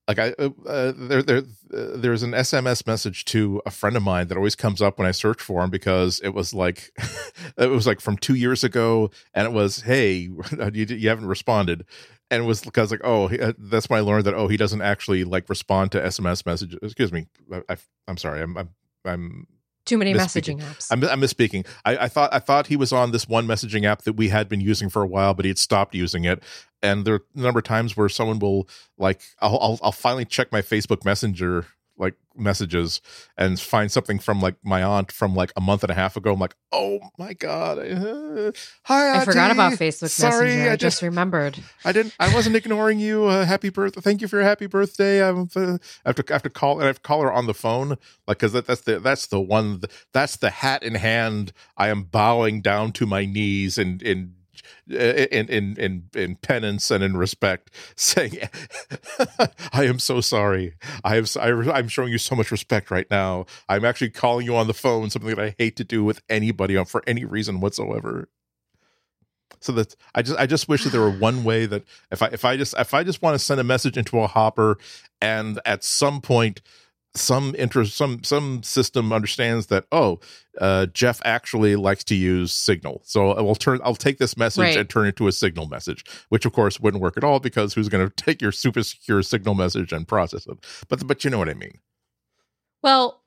like 0.07 0.19
I 0.19 0.33
uh, 0.39 0.49
uh, 0.67 0.93
there 0.95 1.21
there 1.23 1.37
uh, 1.73 1.95
there's 1.95 2.23
an 2.23 2.31
SMS 2.31 2.85
message 2.87 3.23
to 3.25 3.61
a 3.65 3.71
friend 3.71 3.95
of 3.95 4.03
mine 4.03 4.27
that 4.27 4.37
always 4.37 4.55
comes 4.55 4.81
up 4.81 4.97
when 4.97 5.07
I 5.07 5.11
search 5.11 5.41
for 5.41 5.63
him 5.63 5.69
because 5.69 6.19
it 6.23 6.29
was 6.33 6.53
like 6.53 6.91
it 7.57 7.69
was 7.69 7.85
like 7.87 8.01
from 8.01 8.17
two 8.17 8.35
years 8.35 8.63
ago, 8.63 9.09
and 9.33 9.45
it 9.47 9.53
was 9.53 9.81
hey 9.81 10.13
you 10.73 10.85
you 10.85 11.09
haven't 11.09 11.27
responded. 11.27 11.85
And 12.29 12.43
it 12.43 12.45
was 12.45 12.61
because 12.61 12.91
like 12.91 13.01
oh 13.03 13.27
uh, 13.29 13.53
that's 13.57 13.89
when 13.89 13.97
I 13.99 14.01
learned 14.03 14.25
that 14.25 14.33
oh 14.33 14.47
he 14.47 14.57
doesn't 14.57 14.81
actually 14.81 15.23
like 15.23 15.49
respond 15.49 15.91
to 15.93 15.99
SMS 16.01 16.45
messages. 16.45 16.79
Excuse 16.81 17.11
me, 17.11 17.27
I, 17.53 17.61
I, 17.69 17.77
I'm 18.07 18.17
sorry. 18.17 18.41
I'm 18.41 18.57
I'm 18.57 18.69
I'm 19.05 19.47
Too 19.91 19.97
many 19.97 20.13
messaging 20.13 20.61
apps. 20.61 20.87
I'm, 20.89 21.03
I'm 21.03 21.19
misspeaking. 21.19 21.67
I, 21.83 21.97
I 21.97 22.07
thought 22.07 22.33
I 22.33 22.39
thought 22.39 22.67
he 22.67 22.77
was 22.77 22.93
on 22.93 23.11
this 23.11 23.27
one 23.27 23.45
messaging 23.45 23.83
app 23.83 24.03
that 24.03 24.13
we 24.13 24.29
had 24.29 24.47
been 24.47 24.61
using 24.61 24.89
for 24.89 25.01
a 25.01 25.07
while, 25.07 25.33
but 25.33 25.43
he 25.43 25.49
had 25.49 25.57
stopped 25.59 25.93
using 25.93 26.23
it. 26.23 26.41
And 26.81 27.03
there 27.03 27.15
are 27.15 27.23
a 27.35 27.39
number 27.41 27.59
of 27.59 27.65
times 27.65 27.97
where 27.97 28.07
someone 28.07 28.39
will 28.39 28.69
like, 28.97 29.21
I'll 29.41 29.59
I'll, 29.59 29.79
I'll 29.83 29.91
finally 29.91 30.23
check 30.23 30.49
my 30.49 30.61
Facebook 30.61 31.03
Messenger 31.03 31.65
like 32.01 32.15
messages 32.35 32.99
and 33.37 33.59
find 33.59 33.91
something 33.91 34.17
from 34.19 34.41
like 34.41 34.55
my 34.63 34.81
aunt 34.83 35.11
from 35.11 35.35
like 35.35 35.53
a 35.55 35.61
month 35.61 35.83
and 35.83 35.91
a 35.91 35.93
half 35.93 36.17
ago. 36.17 36.33
I'm 36.33 36.39
like, 36.39 36.55
oh 36.71 36.99
my 37.17 37.33
god, 37.33 37.77
uh, 37.77 38.51
hi. 38.83 39.21
I 39.21 39.23
forgot 39.23 39.51
about 39.51 39.73
Facebook 39.73 40.09
Sorry, 40.09 40.47
Messenger. 40.47 40.69
I, 40.69 40.73
I 40.73 40.75
just 40.75 41.01
remembered. 41.01 41.59
I 41.85 41.91
didn't. 41.91 42.15
I 42.19 42.33
wasn't 42.33 42.55
ignoring 42.55 42.99
you. 42.99 43.25
Uh, 43.25 43.45
happy 43.45 43.69
birthday! 43.69 44.01
Thank 44.01 44.21
you 44.21 44.27
for 44.27 44.37
your 44.37 44.45
happy 44.45 44.65
birthday. 44.65 45.23
I'm. 45.23 45.47
Uh, 45.55 45.77
I 46.03 46.09
have 46.09 46.15
to. 46.15 46.25
I 46.29 46.33
have 46.33 46.43
to 46.43 46.49
call. 46.49 46.73
And 46.73 46.83
I 46.83 46.87
have 46.87 46.97
to 46.97 47.01
call 47.01 47.21
her 47.21 47.31
on 47.31 47.45
the 47.45 47.53
phone, 47.53 47.89
like 48.27 48.39
because 48.39 48.53
that, 48.53 48.65
that's 48.65 48.81
the 48.81 48.99
that's 48.99 49.27
the 49.27 49.39
one. 49.39 49.81
That's 50.11 50.35
the 50.37 50.49
hat 50.49 50.83
in 50.83 50.95
hand. 50.95 51.53
I 51.77 51.89
am 51.89 52.03
bowing 52.03 52.61
down 52.61 52.91
to 52.93 53.05
my 53.05 53.25
knees 53.25 53.77
and 53.77 54.01
in. 54.01 54.35
Eh, 54.91 55.27
in, 55.31 55.47
in 55.47 55.77
in 55.77 56.09
in 56.15 56.35
penance 56.37 56.91
and 56.91 57.03
in 57.03 57.15
respect, 57.15 57.69
saying, 57.95 58.37
"I 59.73 59.85
am 59.85 59.99
so 59.99 60.21
sorry. 60.21 60.73
I 61.03 61.15
have 61.15 61.35
I, 61.37 61.49
I'm 61.49 61.87
showing 61.87 62.11
you 62.11 62.17
so 62.17 62.35
much 62.35 62.51
respect 62.51 62.91
right 62.91 63.09
now. 63.09 63.45
I'm 63.69 63.85
actually 63.85 64.09
calling 64.09 64.45
you 64.45 64.55
on 64.55 64.67
the 64.67 64.73
phone, 64.73 65.09
something 65.09 65.29
that 65.29 65.39
I 65.39 65.55
hate 65.57 65.75
to 65.77 65.83
do 65.83 66.03
with 66.03 66.21
anybody 66.29 66.83
for 66.85 67.03
any 67.07 67.25
reason 67.25 67.59
whatsoever." 67.59 68.29
so 69.59 69.71
that 69.73 69.95
I 70.15 70.23
just 70.23 70.39
I 70.39 70.47
just 70.47 70.67
wish 70.67 70.83
that 70.83 70.89
there 70.89 71.01
were 71.01 71.11
one 71.11 71.43
way 71.43 71.65
that 71.67 71.83
if 72.11 72.21
I 72.21 72.27
if 72.27 72.43
I 72.43 72.57
just 72.57 72.73
if 72.77 72.93
I 72.93 73.03
just 73.03 73.21
want 73.21 73.35
to 73.35 73.39
send 73.39 73.59
a 73.59 73.63
message 73.63 73.95
into 73.97 74.19
a 74.19 74.27
hopper 74.27 74.77
and 75.21 75.59
at 75.65 75.83
some 75.83 76.19
point 76.19 76.61
some 77.13 77.53
interest 77.57 77.95
some 77.97 78.23
some 78.23 78.63
system 78.63 79.11
understands 79.11 79.67
that 79.67 79.85
oh 79.91 80.19
uh, 80.59 80.85
Jeff 80.87 81.21
actually 81.25 81.75
likes 81.75 82.03
to 82.05 82.15
use 82.15 82.53
Signal 82.53 83.01
so 83.03 83.31
I 83.33 83.41
will 83.41 83.55
turn 83.55 83.79
I'll 83.83 83.95
take 83.95 84.17
this 84.17 84.37
message 84.37 84.61
Right. 84.61 84.77
and 84.77 84.89
turn 84.89 85.07
it 85.07 85.15
to 85.17 85.27
a 85.27 85.31
Signal 85.33 85.67
message 85.67 86.05
which 86.29 86.45
of 86.45 86.53
course 86.53 86.79
wouldn't 86.79 87.03
work 87.03 87.17
at 87.17 87.23
all 87.25 87.39
because 87.41 87.73
who's 87.73 87.89
going 87.89 88.07
to 88.09 88.15
take 88.15 88.41
your 88.41 88.51
super 88.53 88.81
secure 88.83 89.21
Signal 89.23 89.55
message 89.55 89.91
and 89.91 90.07
process 90.07 90.47
it 90.47 90.57
but 90.87 91.05
but 91.05 91.23
you 91.25 91.29
know 91.29 91.37
what 91.37 91.49
I 91.49 91.53
mean 91.53 91.79
Well, 92.81 93.21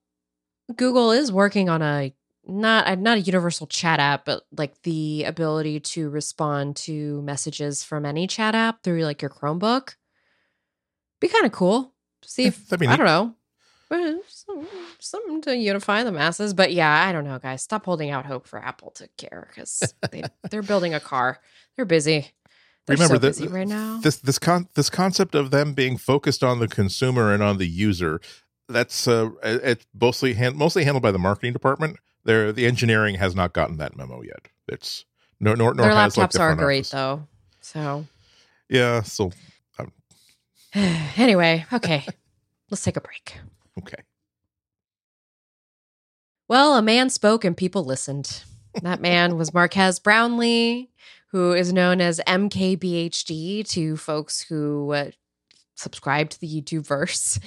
Google 0.74 1.12
is 1.12 1.30
working 1.30 1.68
on 1.68 1.82
a 1.82 2.14
not 2.46 2.88
a- 2.88 2.96
not 2.96 3.18
a 3.18 3.20
universal 3.20 3.66
chat 3.66 4.00
app, 4.00 4.24
but 4.24 4.44
like 4.56 4.80
the 4.82 5.24
ability 5.24 5.80
to 5.80 6.08
respond 6.10 6.76
to 6.76 7.20
messages 7.22 7.82
from 7.84 8.04
any 8.06 8.26
chat 8.26 8.54
app 8.54 8.82
through 8.82 9.02
like 9.04 9.20
your 9.22 9.30
Chromebook. 9.30 9.96
Be 11.20 11.28
kind 11.28 11.46
of 11.46 11.52
cool. 11.52 11.92
See 12.22 12.44
if 12.44 12.70
I 12.72 12.76
don't 12.76 13.04
know. 13.06 13.34
Some- 13.90 14.66
Something 14.98 15.42
to 15.42 15.56
unify 15.56 16.02
the 16.04 16.12
masses, 16.12 16.54
but 16.54 16.72
yeah, 16.72 17.04
I 17.06 17.12
don't 17.12 17.24
know, 17.24 17.38
guys. 17.38 17.62
Stop 17.62 17.84
holding 17.84 18.10
out 18.10 18.26
hope 18.26 18.46
for 18.46 18.58
Apple 18.58 18.90
to 18.92 19.08
care 19.16 19.48
because 19.50 19.94
they, 20.10 20.22
they're 20.50 20.62
building 20.62 20.94
a 20.94 21.00
car. 21.00 21.38
They're 21.76 21.84
busy. 21.84 22.32
They're 22.86 22.94
Remember 22.96 23.16
so 23.16 23.20
busy 23.20 23.46
right 23.48 23.66
now. 23.66 23.98
this 24.02 24.16
this 24.16 24.38
con 24.38 24.68
this 24.74 24.90
concept 24.90 25.34
of 25.34 25.50
them 25.50 25.72
being 25.72 25.96
focused 25.96 26.44
on 26.44 26.58
the 26.58 26.68
consumer 26.68 27.32
and 27.32 27.42
on 27.42 27.56
the 27.56 27.66
user 27.66 28.20
that's 28.68 29.08
uh 29.08 29.30
it's 29.42 29.86
mostly 29.98 30.34
hand, 30.34 30.56
mostly 30.56 30.84
handled 30.84 31.02
by 31.02 31.10
the 31.10 31.18
marketing 31.18 31.54
department 31.54 31.96
there 32.24 32.52
the 32.52 32.66
engineering 32.66 33.14
has 33.14 33.34
not 33.34 33.54
gotten 33.54 33.78
that 33.78 33.96
memo 33.96 34.20
yet 34.22 34.48
it's 34.68 35.06
nor 35.40 35.56
nor, 35.56 35.72
nor 35.72 35.86
Their 35.86 35.94
has, 35.94 36.14
laptops 36.14 36.34
like, 36.38 36.40
are 36.40 36.54
great 36.56 36.80
office. 36.80 36.90
though. 36.90 37.26
So 37.62 38.04
yeah 38.68 39.00
so 39.00 39.32
anyway, 41.16 41.64
okay. 41.72 42.04
Let's 42.70 42.82
take 42.82 42.96
a 42.96 43.00
break. 43.00 43.38
Okay 43.78 44.02
Well, 46.48 46.76
a 46.76 46.82
man 46.82 47.10
spoke 47.10 47.44
and 47.44 47.56
people 47.56 47.84
listened. 47.84 48.44
That 48.82 49.00
man 49.00 49.36
was 49.36 49.54
Marques 49.54 49.98
Brownlee, 49.98 50.90
who 51.30 51.52
is 51.52 51.72
known 51.72 52.00
as 52.00 52.20
MKBHD 52.26 53.66
to 53.68 53.96
folks 53.96 54.40
who 54.42 54.92
uh, 54.92 55.10
subscribe 55.74 56.30
to 56.30 56.40
the 56.40 56.48
YouTube 56.48 56.86
verse. 56.86 57.38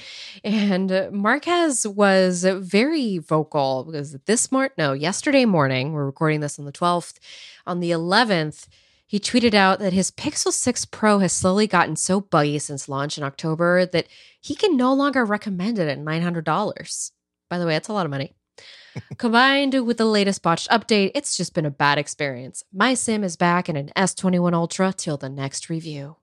And 0.44 1.10
Marques 1.12 1.86
was 1.86 2.44
very 2.44 3.18
vocal 3.18 3.86
because 3.86 4.18
this 4.26 4.52
morning, 4.52 4.72
no, 4.78 4.94
yesterday 4.94 5.46
morning, 5.46 5.94
we're 5.94 6.06
recording 6.06 6.42
this 6.42 6.60
on 6.60 6.66
the 6.66 6.72
12th, 6.72 7.20
on 7.66 7.80
the 7.80 7.92
11th, 7.92 8.68
he 9.08 9.20
tweeted 9.20 9.54
out 9.54 9.80
that 9.80 9.94
his 9.94 10.12
Pixel 10.12 10.52
6 10.52 10.86
Pro 10.86 11.20
has 11.20 11.32
slowly 11.34 11.66
gotten 11.66 11.96
so 11.96 12.20
buggy 12.22 12.60
since 12.60 12.90
launch 12.90 13.18
in 13.18 13.24
October 13.24 13.86
that 13.86 14.08
he 14.42 14.54
can 14.54 14.76
no 14.78 14.94
longer 14.94 15.24
recommend 15.26 15.80
it 15.80 15.88
at 15.88 15.98
$900. 16.00 17.12
By 17.50 17.58
the 17.58 17.66
way, 17.66 17.74
that's 17.74 17.88
a 17.88 17.94
lot 17.94 18.06
of 18.06 18.10
money. 18.12 18.36
Combined 19.18 19.86
with 19.86 19.98
the 19.98 20.06
latest 20.06 20.42
botched 20.42 20.70
update, 20.70 21.12
it's 21.16 21.38
just 21.38 21.54
been 21.54 21.66
a 21.66 21.72
bad 21.72 21.98
experience. 21.98 22.64
My 22.74 22.94
sim 22.96 23.24
is 23.24 23.38
back 23.38 23.70
in 23.70 23.76
an 23.78 23.92
S21 23.96 24.54
Ultra 24.54 24.92
till 24.92 25.18
the 25.18 25.30
next 25.30 25.70
review. 25.70 26.18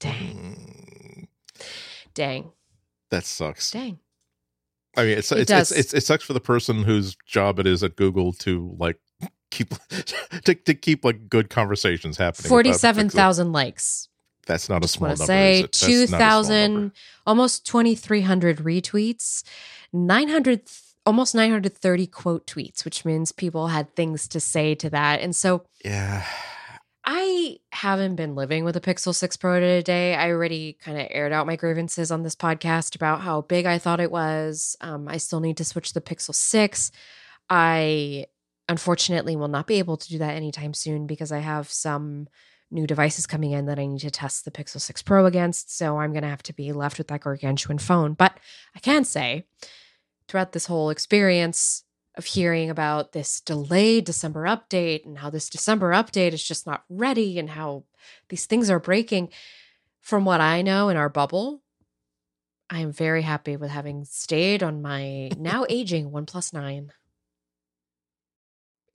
Dang, 0.00 1.26
Mm, 1.26 1.26
dang, 2.14 2.52
that 3.10 3.24
sucks 3.24 3.70
dang. 3.70 4.00
i 4.96 5.04
mean 5.04 5.16
it's 5.18 5.30
It 5.30 5.38
it's, 5.40 5.48
does. 5.48 5.70
it's 5.72 5.80
it's 5.80 5.94
it 5.94 6.04
sucks 6.06 6.24
for 6.24 6.32
the 6.32 6.40
person 6.40 6.82
whose 6.82 7.16
job 7.26 7.58
it 7.60 7.66
is 7.66 7.82
at 7.84 7.94
google 7.96 8.32
to 8.34 8.74
like 8.78 8.98
keep 9.54 9.74
to, 10.44 10.54
to 10.54 10.74
keep 10.74 11.04
like 11.04 11.28
good 11.28 11.50
conversations 11.50 12.16
happening 12.16 12.46
about 12.46 12.48
Forty-seven 12.48 13.08
Pixel. 13.08 13.12
thousand 13.12 13.52
likes. 13.52 14.08
that's 14.46 14.68
not 14.68 14.84
a 14.84 14.88
small 14.88 15.10
number 15.10 15.24
say 15.24 15.54
is 15.54 15.60
it? 15.60 15.72
That's 15.72 15.80
two 15.80 15.86
not 15.86 16.02
a 16.02 16.06
small 16.06 16.18
number. 16.20 16.30
thousand, 16.30 16.92
almost 17.26 17.66
twenty-three 17.66 18.22
hundred 18.22 18.58
retweets, 18.58 19.44
nine 19.92 20.28
hundred, 20.28 20.62
almost 21.06 21.34
nine 21.34 21.50
hundred 21.50 21.74
thirty 21.76 22.06
quote 22.06 22.46
tweets, 22.46 22.84
which 22.84 23.04
means 23.04 23.32
people 23.32 23.68
had 23.68 23.94
things 23.94 24.28
to 24.28 24.40
say 24.40 24.74
to 24.76 24.90
that, 24.90 25.20
and 25.20 25.34
so 25.34 25.64
yeah 25.84 26.24
I 27.06 27.58
haven't 27.70 28.16
been 28.16 28.34
living 28.34 28.64
with 28.64 28.76
a 28.76 28.80
Pixel 28.80 29.14
6 29.14 29.36
Pro 29.36 29.60
today. 29.60 30.14
I 30.14 30.30
already 30.30 30.72
kind 30.82 30.98
of 30.98 31.06
aired 31.10 31.32
out 31.32 31.46
my 31.46 31.54
grievances 31.56 32.10
on 32.10 32.22
this 32.22 32.34
podcast 32.34 32.94
about 32.94 33.20
how 33.20 33.42
big 33.42 33.66
I 33.66 33.76
thought 33.78 34.00
it 34.00 34.10
was. 34.10 34.74
Um, 34.80 35.06
I 35.06 35.18
still 35.18 35.40
need 35.40 35.58
to 35.58 35.66
switch 35.66 35.88
to 35.88 35.94
the 35.94 36.00
Pixel 36.00 36.34
6. 36.34 36.90
I 37.50 38.24
unfortunately 38.68 39.36
we 39.36 39.40
will 39.40 39.48
not 39.48 39.66
be 39.66 39.78
able 39.78 39.96
to 39.96 40.08
do 40.08 40.18
that 40.18 40.34
anytime 40.34 40.74
soon 40.74 41.06
because 41.06 41.32
I 41.32 41.38
have 41.38 41.70
some 41.70 42.28
new 42.70 42.86
devices 42.86 43.26
coming 43.26 43.52
in 43.52 43.66
that 43.66 43.78
I 43.78 43.86
need 43.86 44.00
to 44.00 44.10
test 44.10 44.44
the 44.44 44.50
Pixel 44.50 44.80
6 44.80 45.02
Pro 45.02 45.26
against. 45.26 45.76
So 45.76 45.98
I'm 45.98 46.12
going 46.12 46.22
to 46.22 46.28
have 46.28 46.42
to 46.44 46.52
be 46.52 46.72
left 46.72 46.98
with 46.98 47.08
that 47.08 47.20
gargantuan 47.20 47.78
phone. 47.78 48.14
But 48.14 48.38
I 48.74 48.80
can 48.80 49.04
say 49.04 49.46
throughout 50.26 50.52
this 50.52 50.66
whole 50.66 50.90
experience, 50.90 51.84
of 52.16 52.24
hearing 52.26 52.70
about 52.70 53.12
this 53.12 53.40
delayed 53.40 54.04
December 54.04 54.44
update 54.44 55.04
and 55.04 55.18
how 55.18 55.30
this 55.30 55.48
December 55.48 55.90
update 55.90 56.32
is 56.32 56.42
just 56.42 56.66
not 56.66 56.84
ready 56.88 57.38
and 57.38 57.50
how 57.50 57.84
these 58.28 58.46
things 58.46 58.70
are 58.70 58.78
breaking. 58.78 59.30
From 60.00 60.24
what 60.24 60.40
I 60.40 60.62
know 60.62 60.88
in 60.90 60.96
our 60.96 61.08
bubble, 61.08 61.62
I 62.70 62.80
am 62.80 62.92
very 62.92 63.22
happy 63.22 63.56
with 63.56 63.70
having 63.70 64.04
stayed 64.04 64.62
on 64.62 64.82
my 64.82 65.30
now 65.38 65.66
aging 65.68 66.10
OnePlus 66.10 66.52
Nine. 66.52 66.92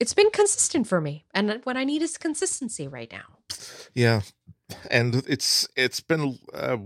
It's 0.00 0.14
been 0.14 0.30
consistent 0.30 0.86
for 0.88 1.00
me, 1.00 1.24
and 1.34 1.60
what 1.64 1.76
I 1.76 1.84
need 1.84 2.02
is 2.02 2.16
consistency 2.16 2.88
right 2.88 3.12
now. 3.12 3.24
Yeah, 3.94 4.22
and 4.90 5.22
it's 5.28 5.68
it's 5.76 6.00
been 6.00 6.38
uh, 6.54 6.78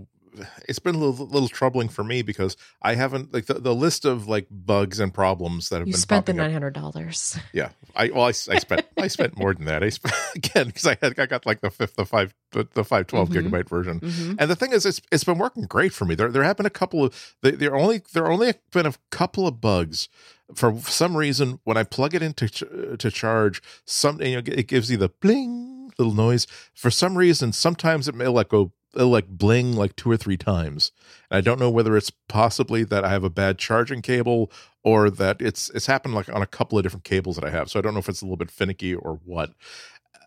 it's 0.67 0.79
been 0.79 0.95
a 0.95 0.97
little, 0.97 1.25
little 1.27 1.47
troubling 1.47 1.87
for 1.87 2.03
me 2.03 2.21
because 2.21 2.57
I 2.81 2.95
haven't 2.95 3.33
like 3.33 3.45
the, 3.45 3.53
the 3.53 3.73
list 3.73 4.03
of 4.03 4.27
like 4.27 4.47
bugs 4.51 4.99
and 4.99 5.13
problems 5.13 5.69
that 5.69 5.77
have 5.79 5.87
You 5.87 5.93
been 5.93 6.01
spent 6.01 6.25
the 6.25 6.33
nine 6.33 6.51
hundred 6.51 6.73
dollars. 6.73 7.39
Yeah, 7.53 7.69
I 7.95 8.09
well, 8.09 8.25
I, 8.25 8.29
I 8.29 8.31
spent 8.59 8.85
I 8.97 9.07
spent 9.07 9.37
more 9.37 9.53
than 9.53 9.63
that. 9.65 9.81
I 9.81 9.89
spent, 9.89 10.13
again 10.35 10.67
because 10.67 10.85
I 10.85 10.97
had 11.01 11.17
I 11.17 11.25
got 11.25 11.45
like 11.45 11.61
the 11.61 11.69
fifth, 11.69 11.95
the 11.95 12.05
five, 12.05 12.33
the, 12.51 12.67
the 12.73 12.83
five 12.83 13.07
twelve 13.07 13.29
Mhm. 13.29 13.49
gigabyte 13.49 13.69
version. 13.69 14.01
Mm-hmm. 14.01 14.33
And 14.39 14.51
the 14.51 14.55
thing 14.57 14.73
is, 14.73 14.85
it's 14.85 15.01
it's 15.11 15.23
been 15.23 15.37
working 15.37 15.63
great 15.63 15.93
for 15.93 16.03
me. 16.03 16.15
There 16.15 16.29
there 16.29 16.43
have 16.43 16.57
been 16.57 16.65
a 16.65 16.69
couple 16.71 17.05
of 17.05 17.35
there 17.41 17.75
only 17.75 18.01
there 18.13 18.29
only 18.29 18.55
been 18.73 18.85
a 18.85 18.93
couple 19.11 19.47
of 19.47 19.61
bugs. 19.61 20.09
For 20.53 20.79
some 20.81 21.17
reason, 21.17 21.59
when 21.63 21.77
I 21.77 21.83
plug 21.83 22.13
it 22.13 22.21
into 22.21 22.47
ch- 22.47 22.99
to 22.99 23.11
charge, 23.11 23.61
some 23.85 24.21
you 24.21 24.35
know 24.35 24.43
it 24.45 24.67
gives 24.67 24.91
you 24.91 24.97
the 24.97 25.09
bling 25.09 25.91
little 25.97 26.13
noise. 26.13 26.45
For 26.73 26.91
some 26.91 27.17
reason, 27.17 27.51
sometimes 27.51 28.07
it 28.07 28.15
may 28.15 28.27
like 28.27 28.49
go 28.49 28.71
it'll 28.95 29.09
like 29.09 29.27
bling 29.27 29.73
like 29.73 29.95
two 29.95 30.09
or 30.09 30.17
three 30.17 30.37
times. 30.37 30.91
And 31.29 31.37
I 31.37 31.41
don't 31.41 31.59
know 31.59 31.69
whether 31.69 31.97
it's 31.97 32.09
possibly 32.09 32.83
that 32.85 33.03
I 33.03 33.09
have 33.09 33.23
a 33.23 33.29
bad 33.29 33.57
charging 33.57 34.01
cable 34.01 34.51
or 34.83 35.09
that 35.09 35.41
it's 35.41 35.69
it's 35.71 35.87
happened 35.87 36.15
like 36.15 36.29
on 36.29 36.41
a 36.41 36.47
couple 36.47 36.77
of 36.77 36.83
different 36.83 37.03
cables 37.03 37.35
that 37.35 37.45
I 37.45 37.49
have. 37.49 37.69
So 37.69 37.79
I 37.79 37.81
don't 37.81 37.93
know 37.93 37.99
if 37.99 38.09
it's 38.09 38.21
a 38.21 38.25
little 38.25 38.37
bit 38.37 38.51
finicky 38.51 38.95
or 38.95 39.19
what. 39.25 39.51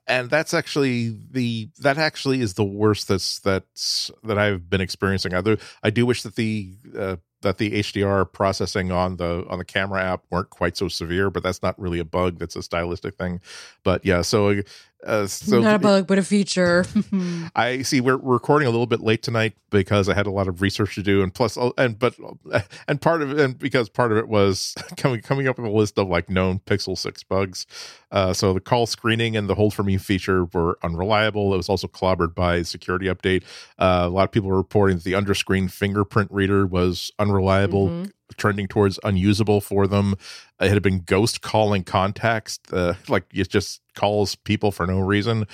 And 0.06 0.30
that's 0.30 0.54
actually 0.54 1.18
the 1.30 1.68
that 1.80 1.98
actually 1.98 2.40
is 2.40 2.54
the 2.54 2.64
worst 2.64 3.08
that's 3.08 3.40
that's 3.40 4.10
that 4.24 4.38
I've 4.38 4.70
been 4.70 4.80
experiencing. 4.80 5.32
Do 5.42 5.58
I 5.82 5.90
do 5.90 6.06
wish 6.06 6.22
that 6.22 6.36
the 6.36 6.74
uh, 6.98 7.16
that 7.42 7.58
the 7.58 7.70
HDR 7.70 8.30
processing 8.30 8.90
on 8.90 9.16
the 9.16 9.46
on 9.48 9.58
the 9.58 9.64
camera 9.64 10.02
app 10.02 10.24
weren't 10.30 10.50
quite 10.50 10.76
so 10.76 10.88
severe, 10.88 11.30
but 11.30 11.42
that's 11.42 11.62
not 11.62 11.78
really 11.78 11.98
a 11.98 12.04
bug. 12.04 12.38
That's 12.38 12.56
a 12.56 12.62
stylistic 12.62 13.16
thing. 13.16 13.40
But 13.84 14.04
yeah, 14.04 14.22
so 14.22 14.62
uh, 15.06 15.26
so 15.26 15.60
Not 15.60 15.76
a 15.76 15.78
bug, 15.78 16.06
but 16.06 16.18
a 16.18 16.22
feature. 16.22 16.84
I 17.56 17.82
see 17.82 18.00
we're, 18.00 18.16
recording 18.16 18.66
a 18.66 18.70
little 18.70 18.86
bit 18.86 19.00
late 19.00 19.22
tonight 19.22 19.54
because 19.70 20.08
I 20.08 20.14
had 20.14 20.26
a 20.26 20.30
lot 20.30 20.48
of 20.48 20.60
research 20.60 20.96
to 20.96 21.02
do, 21.02 21.22
and 21.22 21.32
plus, 21.32 21.56
and 21.76 21.98
but 21.98 22.16
and 22.88 23.00
part 23.00 23.22
of 23.22 23.30
it, 23.30 23.38
and 23.38 23.58
because 23.58 23.88
part 23.88 24.10
of 24.10 24.18
it 24.18 24.28
was 24.28 24.74
coming 24.96 25.20
coming 25.20 25.46
up 25.46 25.58
with 25.58 25.66
a 25.66 25.74
list 25.74 25.98
of 25.98 26.08
like 26.08 26.28
known 26.28 26.58
Pixel 26.60 26.98
Six 26.98 27.22
bugs. 27.22 27.66
Uh, 28.10 28.32
so 28.32 28.52
the 28.52 28.60
call 28.60 28.86
screening 28.86 29.36
and 29.36 29.48
the 29.48 29.54
hold 29.54 29.74
for 29.74 29.82
me 29.82 29.98
feature 29.98 30.46
were 30.46 30.78
unreliable. 30.82 31.54
It 31.54 31.58
was 31.58 31.68
also 31.68 31.86
clobbered 31.86 32.34
by 32.34 32.62
security 32.62 33.06
update. 33.06 33.44
Uh, 33.78 34.04
a 34.06 34.08
lot 34.08 34.24
of 34.24 34.32
people 34.32 34.48
were 34.48 34.56
reporting 34.56 34.96
that 34.96 35.04
the 35.04 35.12
underscreen 35.12 35.70
fingerprint 35.70 36.30
reader 36.32 36.66
was 36.66 37.12
unreliable 37.18 37.88
Mhm. 37.88 38.10
Trending 38.36 38.68
towards 38.68 38.98
unusable 39.04 39.60
for 39.60 39.86
them. 39.86 40.14
It 40.60 40.70
had 40.70 40.82
been 40.82 41.00
ghost 41.00 41.40
calling 41.40 41.84
contacts, 41.84 42.58
uh, 42.72 42.94
like 43.08 43.24
it 43.32 43.48
just 43.48 43.80
calls 43.94 44.34
people 44.34 44.70
for 44.70 44.86
no 44.86 45.00
reason, 45.00 45.46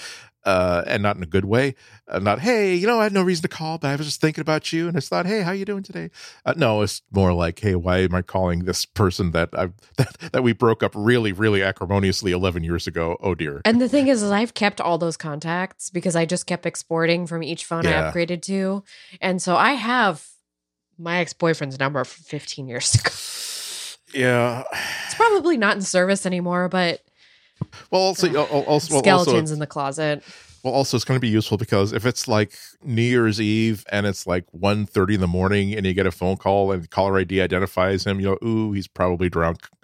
uh, 0.45 0.83
and 0.87 1.03
not 1.03 1.17
in 1.17 1.23
a 1.23 1.27
good 1.27 1.47
way. 1.47 1.75
Uh, 2.07 2.19
not 2.19 2.39
hey, 2.41 2.75
you 2.75 2.87
know, 2.87 3.01
I 3.01 3.05
had 3.05 3.13
no 3.13 3.23
reason 3.23 3.43
to 3.43 3.49
call, 3.49 3.79
but 3.79 3.89
I 3.89 3.97
was 3.97 4.07
just 4.07 4.21
thinking 4.21 4.43
about 4.43 4.73
you, 4.73 4.89
and 4.89 4.97
I 4.97 5.01
just 5.01 5.09
thought, 5.09 5.25
hey, 5.25 5.41
how 5.41 5.53
you 5.53 5.65
doing 5.65 5.83
today? 5.83 6.11
Uh, 6.45 6.53
no, 6.57 6.83
it's 6.83 7.01
more 7.11 7.33
like, 7.33 7.59
hey, 7.61 7.75
why 7.75 7.99
am 7.99 8.15
I 8.15 8.21
calling 8.21 8.65
this 8.65 8.85
person 8.85 9.31
that 9.31 9.49
I 9.55 9.67
that, 9.97 10.17
that 10.33 10.43
we 10.43 10.53
broke 10.53 10.83
up 10.83 10.93
really, 10.95 11.33
really 11.33 11.63
acrimoniously 11.63 12.33
eleven 12.33 12.63
years 12.63 12.87
ago? 12.87 13.17
Oh 13.21 13.35
dear. 13.35 13.63
And 13.65 13.81
the 13.81 13.89
thing 13.89 14.09
is, 14.09 14.23
is 14.23 14.31
I've 14.31 14.55
kept 14.55 14.81
all 14.81 14.99
those 14.99 15.17
contacts 15.17 15.89
because 15.89 16.15
I 16.15 16.27
just 16.27 16.47
kept 16.47 16.67
exporting 16.67 17.27
from 17.27 17.43
each 17.43 17.65
phone 17.65 17.85
Yeah. 17.85 18.09
I 18.09 18.13
upgraded 18.13 18.43
to. 18.43 18.85
And 19.21 19.41
so 19.41 19.57
I 19.57 19.73
have 19.73 20.27
my 20.99 21.19
ex 21.19 21.33
boyfriend's 21.33 21.79
number 21.79 22.03
from 22.05 22.23
15 22.25 22.67
years 22.69 22.95
ago. 22.95 23.11
Yeah. 24.19 24.63
It's 25.07 25.15
probably 25.15 25.57
not 25.57 25.77
in 25.77 25.83
service 25.83 26.25
anymore, 26.27 26.69
but 26.69 27.01
Well, 27.91 28.01
also, 28.03 28.29
al- 28.29 28.37
al- 28.53 28.63
also, 28.65 28.99
skeletons 29.01 29.37
also, 29.51 29.53
in 29.55 29.59
the 29.61 29.67
closet. 29.67 30.23
Well, 30.63 30.73
also 30.73 30.97
it's 30.97 31.05
going 31.05 31.17
to 31.17 31.21
be 31.21 31.29
useful 31.29 31.59
because 31.59 31.93
if 31.93 32.07
it's 32.07 32.27
like 32.29 32.53
New 32.83 33.03
Year's 33.03 33.41
Eve 33.41 33.85
and 33.93 34.07
it's 34.07 34.27
like 34.27 34.45
1.30 34.59 35.15
in 35.17 35.21
the 35.21 35.27
morning 35.27 35.75
and 35.75 35.85
you 35.85 35.93
get 35.95 36.07
a 36.07 36.11
phone 36.13 36.37
call 36.37 36.73
and 36.73 36.89
caller 36.91 37.19
ID 37.19 37.41
identifies 37.41 38.07
him, 38.07 38.19
you 38.21 38.27
know, 38.27 38.39
ooh, 38.47 38.73
he's 38.73 38.87
probably 38.89 39.29
drunk. 39.29 39.59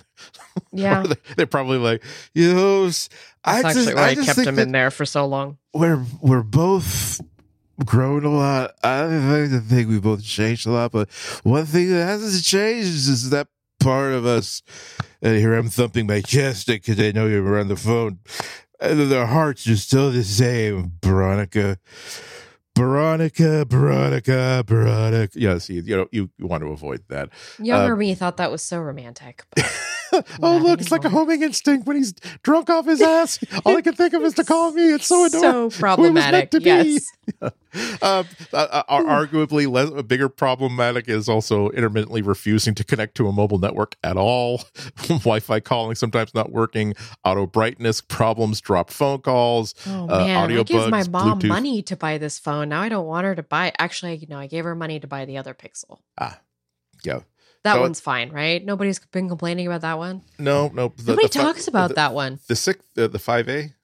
Yeah. 0.72 1.02
They- 1.02 1.14
They're 1.36 1.46
probably 1.46 1.78
like, 1.78 2.02
you 2.34 2.54
know, 2.54 2.84
s- 2.86 3.08
I 3.44 3.62
That's 3.62 3.74
just, 3.74 3.88
actually 3.88 3.94
why 4.00 4.08
I, 4.11 4.14
just 4.14 4.26
kept 4.36 4.46
him 4.46 4.58
in 4.58 4.70
there 4.72 4.90
for 4.90 5.04
so 5.06 5.26
long. 5.26 5.56
We're 5.72 6.04
we're 6.20 6.42
both 6.42 7.20
grown 7.85 8.24
a 8.24 8.31
lot. 8.31 8.72
I 8.83 9.49
think, 9.66 9.89
we 9.89 9.99
both 9.99 10.22
changed 10.22 10.66
a 10.66 10.70
lot, 10.70 10.93
but 10.93 11.11
one 11.43 11.66
thing 11.66 11.91
that 11.91 12.05
hasn't 12.05 12.45
changed 12.45 13.09
is 13.09 13.31
that 13.31 13.49
part 13.81 14.12
of 14.12 14.26
us. 14.26 14.62
And 15.22 15.37
here 15.37 15.55
I'm 15.55 15.68
thumping 15.68 16.07
my 16.07 16.20
chest 16.20 16.66
because 16.66 17.01
I 17.01 17.12
know 17.12 17.26
you're 17.26 17.59
on 17.59 17.68
the 17.68 17.76
phone. 17.76 18.18
And 18.81 19.11
their 19.11 19.26
hearts 19.26 19.66
are 19.66 19.76
still 19.76 20.11
the 20.11 20.24
same, 20.24 20.93
Veronica. 21.03 21.78
Veronica, 22.76 23.66
Veronica, 23.68 24.64
Veronica. 24.66 25.39
Yes, 25.39 25.68
you, 25.68 25.83
you 25.83 25.97
know 25.97 26.09
you, 26.12 26.31
you 26.39 26.47
want 26.47 26.62
to 26.62 26.68
avoid 26.68 27.03
that. 27.09 27.28
Younger 27.59 27.93
um, 27.93 27.99
me 27.99 28.14
thought 28.14 28.39
that 28.39 28.51
was 28.51 28.62
so 28.62 28.81
romantic. 28.81 29.45
but 29.51 29.70
oh, 30.42 30.58
look, 30.58 30.80
it's 30.80 30.90
like 30.90 31.04
a 31.04 31.08
homing 31.08 31.42
instinct 31.42 31.86
when 31.86 31.96
he's 31.96 32.12
drunk 32.42 32.70
off 32.70 32.86
his 32.86 33.00
ass. 33.00 33.38
All 33.64 33.76
I 33.76 33.82
can 33.82 33.94
think 33.94 34.12
of 34.14 34.22
is 34.22 34.34
to 34.34 34.44
call 34.44 34.72
me. 34.72 34.92
It's 34.92 35.06
so 35.06 35.24
annoying. 35.26 35.70
So 35.70 35.78
problematic. 35.80 36.50
to 36.52 36.61
be. 36.61 36.66
Yes. 36.66 37.06
uh, 37.42 37.50
uh, 38.02 38.24
uh, 38.52 38.82
arguably, 39.02 39.70
less, 39.70 39.90
a 39.90 40.02
bigger 40.02 40.28
problematic 40.28 41.08
is 41.08 41.28
also 41.28 41.68
intermittently 41.70 42.22
refusing 42.22 42.74
to 42.74 42.84
connect 42.84 43.14
to 43.16 43.28
a 43.28 43.32
mobile 43.32 43.58
network 43.58 43.96
at 44.02 44.16
all. 44.16 44.62
Wi-Fi 45.08 45.61
calling 45.61 45.94
sometimes 45.94 46.34
not 46.34 46.50
working. 46.50 46.94
Auto 47.24 47.46
brightness 47.46 48.00
problems. 48.00 48.61
Dropped 48.61 48.92
phone 48.92 49.20
calls. 49.20 49.74
Oh 49.86 50.08
Uh, 50.08 50.18
man, 50.24 50.36
audio 50.36 50.61
I 50.61 50.64
gave 50.64 50.88
my 50.90 51.04
mom 51.08 51.38
Bluetooth. 51.40 51.48
money 51.48 51.82
to 51.82 51.96
buy 51.96 52.18
this 52.18 52.38
phone. 52.38 52.68
Now 52.70 52.80
I 52.82 52.88
don't 52.88 53.06
want 53.06 53.24
her 53.24 53.34
to 53.34 53.42
buy. 53.42 53.72
Actually, 53.78 54.26
no, 54.28 54.38
I 54.38 54.46
gave 54.46 54.64
her 54.64 54.74
money 54.74 54.98
to 54.98 55.06
buy 55.06 55.24
the 55.24 55.38
other 55.38 55.54
Pixel. 55.54 55.98
Ah, 56.18 56.40
yeah. 57.04 57.20
That 57.64 57.74
So 57.74 57.78
it- 57.78 57.82
one's 57.82 58.00
fine, 58.00 58.30
right? 58.30 58.64
Nobody's 58.64 58.98
been 58.98 59.28
complaining 59.28 59.66
about 59.66 59.82
that 59.82 59.98
one. 59.98 60.22
No, 60.38 60.68
no. 60.74 60.92
The, 60.96 61.12
Nobody 61.12 61.26
the 61.28 61.32
talks 61.32 61.68
about 61.68 61.88
the, 61.88 61.94
that 61.94 62.14
one. 62.14 62.38
The 62.48 62.56
six, 62.56 62.84
the 62.94 63.06
the 63.08 63.18
five 63.18 63.48
A, 63.48 63.74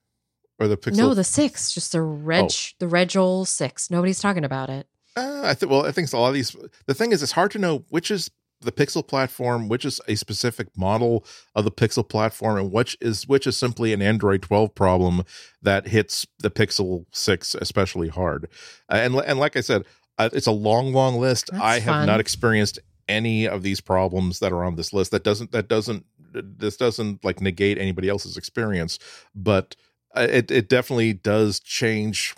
or 0.59 0.67
the 0.67 0.77
Pixel. 0.77 0.97
No, 0.97 1.13
the 1.13 1.23
six, 1.23 1.71
just 1.73 1.91
the 1.91 2.01
reg, 2.01 2.45
Oh. 2.45 2.49
the 2.79 2.87
Regol 2.87 3.45
six. 3.45 3.91
Nobody's 3.91 4.19
talking 4.19 4.43
about 4.43 4.69
it. 4.69 4.87
Uh, 5.15 5.41
I 5.45 5.53
think. 5.53 5.71
Well, 5.71 5.85
I 5.85 5.91
think 5.91 6.11
a 6.11 6.17
lot 6.17 6.29
of 6.29 6.33
these. 6.33 6.55
The 6.87 6.93
thing 6.93 7.11
is, 7.11 7.21
it's 7.21 7.33
hard 7.33 7.51
to 7.51 7.59
know 7.59 7.85
which 7.89 8.09
is 8.09 8.31
the 8.61 8.71
Pixel 8.71 9.05
platform, 9.07 9.67
which 9.69 9.85
is 9.85 10.01
a 10.07 10.15
specific 10.15 10.67
model 10.75 11.23
of 11.53 11.63
the 11.63 11.71
Pixel 11.71 12.07
platform, 12.07 12.57
and 12.57 12.71
which 12.71 12.97
is 12.99 13.27
which 13.27 13.45
is 13.45 13.55
simply 13.55 13.93
an 13.93 14.01
Android 14.01 14.41
12 14.41 14.73
problem 14.73 15.21
that 15.61 15.87
hits 15.89 16.25
the 16.39 16.49
Pixel 16.49 17.05
6 17.11 17.53
especially 17.53 18.07
hard. 18.09 18.47
Uh, 18.89 18.95
and 18.95 19.15
and 19.17 19.37
like 19.39 19.55
I 19.55 19.61
said, 19.61 19.83
uh, 20.17 20.29
it's 20.33 20.47
a 20.47 20.51
long, 20.51 20.91
long 20.93 21.19
list. 21.19 21.49
That's 21.51 21.63
I 21.63 21.75
have 21.79 21.93
fun. 21.93 22.07
not 22.07 22.19
experienced 22.19 22.79
any 23.07 23.47
of 23.47 23.63
these 23.63 23.81
problems 23.81 24.39
that 24.39 24.51
are 24.51 24.63
on 24.63 24.75
this 24.75 24.93
list. 24.93 25.11
That 25.11 25.23
doesn't. 25.23 25.51
That 25.51 25.67
doesn't. 25.67 26.05
This 26.33 26.77
doesn't 26.77 27.23
like 27.23 27.41
negate 27.41 27.77
anybody 27.77 28.09
else's 28.09 28.37
experience, 28.37 28.99
but 29.33 29.75
uh, 30.13 30.27
it 30.29 30.51
it 30.51 30.69
definitely 30.69 31.13
does 31.13 31.59
change. 31.59 32.35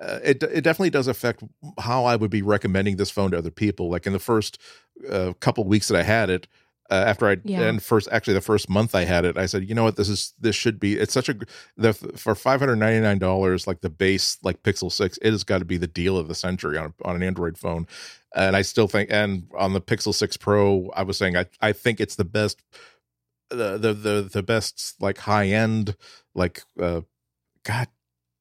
Uh, 0.00 0.20
it 0.22 0.42
it 0.42 0.62
definitely 0.62 0.90
does 0.90 1.08
affect 1.08 1.42
how 1.78 2.04
I 2.04 2.16
would 2.16 2.30
be 2.30 2.42
recommending 2.42 2.96
this 2.96 3.10
phone 3.10 3.30
to 3.30 3.38
other 3.38 3.50
people. 3.50 3.90
Like 3.90 4.06
in 4.06 4.12
the 4.12 4.18
first 4.18 4.60
uh, 5.10 5.32
couple 5.40 5.64
weeks 5.64 5.88
that 5.88 5.98
I 5.98 6.02
had 6.02 6.30
it, 6.30 6.46
uh, 6.90 6.94
after 7.06 7.28
I 7.28 7.36
Yeah. 7.44 7.62
and 7.62 7.82
first 7.82 8.08
actually 8.12 8.34
the 8.34 8.40
first 8.40 8.68
month 8.68 8.94
I 8.94 9.04
had 9.04 9.24
it, 9.24 9.36
I 9.36 9.46
said, 9.46 9.68
you 9.68 9.74
know 9.74 9.84
what, 9.84 9.96
this 9.96 10.08
is 10.08 10.34
this 10.38 10.54
should 10.56 10.78
be. 10.78 10.96
It's 10.98 11.12
such 11.12 11.28
a 11.28 11.36
the 11.76 11.92
for 11.92 12.34
five 12.34 12.60
hundred 12.60 12.76
ninety 12.76 13.00
nine 13.00 13.18
dollars, 13.18 13.66
like 13.66 13.80
the 13.80 13.90
base 13.90 14.38
like 14.42 14.62
Pixel 14.62 14.90
six, 14.92 15.18
it 15.22 15.30
has 15.30 15.44
got 15.44 15.58
to 15.58 15.64
be 15.64 15.76
the 15.76 15.86
deal 15.86 16.16
of 16.16 16.28
the 16.28 16.34
century 16.34 16.78
on 16.78 16.94
on 17.04 17.16
an 17.16 17.22
Android 17.22 17.58
phone. 17.58 17.86
And 18.34 18.54
I 18.54 18.62
still 18.62 18.86
think, 18.88 19.10
and 19.10 19.48
on 19.56 19.72
the 19.72 19.80
Pixel 19.80 20.14
six 20.14 20.36
Pro, 20.36 20.90
I 20.94 21.02
was 21.02 21.16
saying 21.16 21.36
I 21.36 21.46
I 21.60 21.72
think 21.72 22.00
it's 22.00 22.16
the 22.16 22.24
best. 22.24 22.62
The, 23.48 23.78
the 23.78 23.92
the 23.94 24.22
the 24.32 24.42
best 24.42 24.94
like 25.00 25.18
high 25.18 25.46
end 25.46 25.94
like 26.34 26.62
uh 26.80 27.02
god 27.62 27.86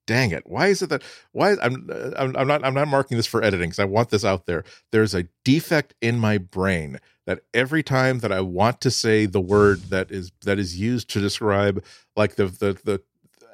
dang 0.08 0.32
it 0.32 0.44
why 0.46 0.68
is 0.68 0.82
it 0.82 0.90
that 0.90 1.04
why 1.32 1.56
i'm 1.62 1.90
uh, 1.92 2.12
i'm, 2.18 2.36
I'm 2.36 2.48
not 2.48 2.64
i'm 2.64 2.74
not 2.74 2.88
marking 2.88 3.18
this 3.18 3.26
for 3.26 3.44
editing 3.44 3.70
because 3.70 3.80
i 3.80 3.86
want 3.86 4.10
this 4.10 4.26
out 4.26 4.46
there 4.46 4.64
there's 4.92 5.14
a 5.14 5.28
defect 5.44 5.94
in 6.02 6.20
my 6.20 6.38
brain 6.38 7.00
that 7.26 7.42
every 7.54 7.84
time 7.84 8.20
that 8.20 8.32
i 8.32 8.42
want 8.42 8.82
to 8.82 8.92
say 8.92 9.26
the 9.26 9.42
word 9.42 9.82
that 9.90 10.12
is 10.12 10.32
that 10.44 10.60
is 10.60 10.80
used 10.80 11.10
to 11.12 11.20
describe 11.20 11.84
like 12.16 12.36
the 12.36 12.46
the 12.46 12.78
the 12.84 13.02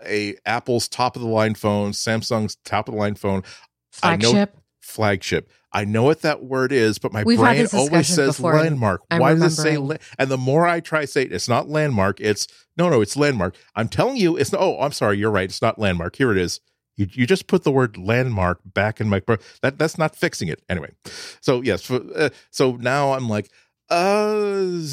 a 0.06 0.36
apple's 0.46 0.88
top 0.88 1.16
of 1.16 1.22
the 1.22 1.28
line 1.28 1.54
phone 1.54 1.92
samsung's 1.92 2.56
top 2.66 2.88
of 2.88 2.94
the 2.94 3.00
line 3.00 3.16
phone 3.16 3.44
Flagship. 3.92 4.58
Flagship. 4.82 5.50
I 5.74 5.86
know 5.86 6.04
what 6.04 6.22
that 6.22 6.44
word 6.44 6.72
is 6.72 7.00
but 7.00 7.14
my 7.14 7.24
We've 7.24 7.40
brain 7.40 7.68
always 7.74 8.08
says 8.08 8.36
before, 8.38 8.56
landmark. 8.56 9.02
I'm 9.10 9.20
why 9.20 9.34
does 9.36 9.58
it 9.58 9.62
say 9.62 9.78
la- 9.78 9.96
and 10.20 10.30
the 10.30 10.38
more 10.38 10.68
i 10.68 10.80
try 10.82 11.02
to 11.02 11.08
say 11.08 11.24
it, 11.24 11.32
it's 11.32 11.48
not 11.48 11.70
landmark 11.70 12.20
it's 12.20 12.48
no 12.78 12.90
no 12.90 13.02
it's 13.02 13.16
landmark. 13.16 13.56
I'm 13.76 13.88
telling 13.88 14.18
you 14.18 14.36
it's 14.36 14.54
oh 14.54 14.80
i'm 14.80 14.92
sorry 14.92 15.18
you're 15.18 15.32
right 15.32 15.50
it's 15.50 15.62
not 15.62 15.80
landmark. 15.80 16.16
Here 16.16 16.32
it 16.32 16.38
is. 16.38 16.60
You 16.98 17.08
you 17.12 17.26
just 17.26 17.48
put 17.48 17.64
the 17.64 17.72
word 17.72 17.98
landmark 17.98 18.60
back 18.66 19.00
in 19.00 19.08
my 19.08 19.22
that 19.62 19.78
that's 19.78 19.98
not 19.98 20.16
fixing 20.16 20.50
it. 20.50 20.62
Anyway. 20.68 20.92
So 21.40 21.62
yes, 21.62 21.90
uh, 21.90 22.30
so 22.50 22.76
now 22.76 23.14
I'm 23.14 23.30
like, 23.30 23.50
uh, 23.92 24.34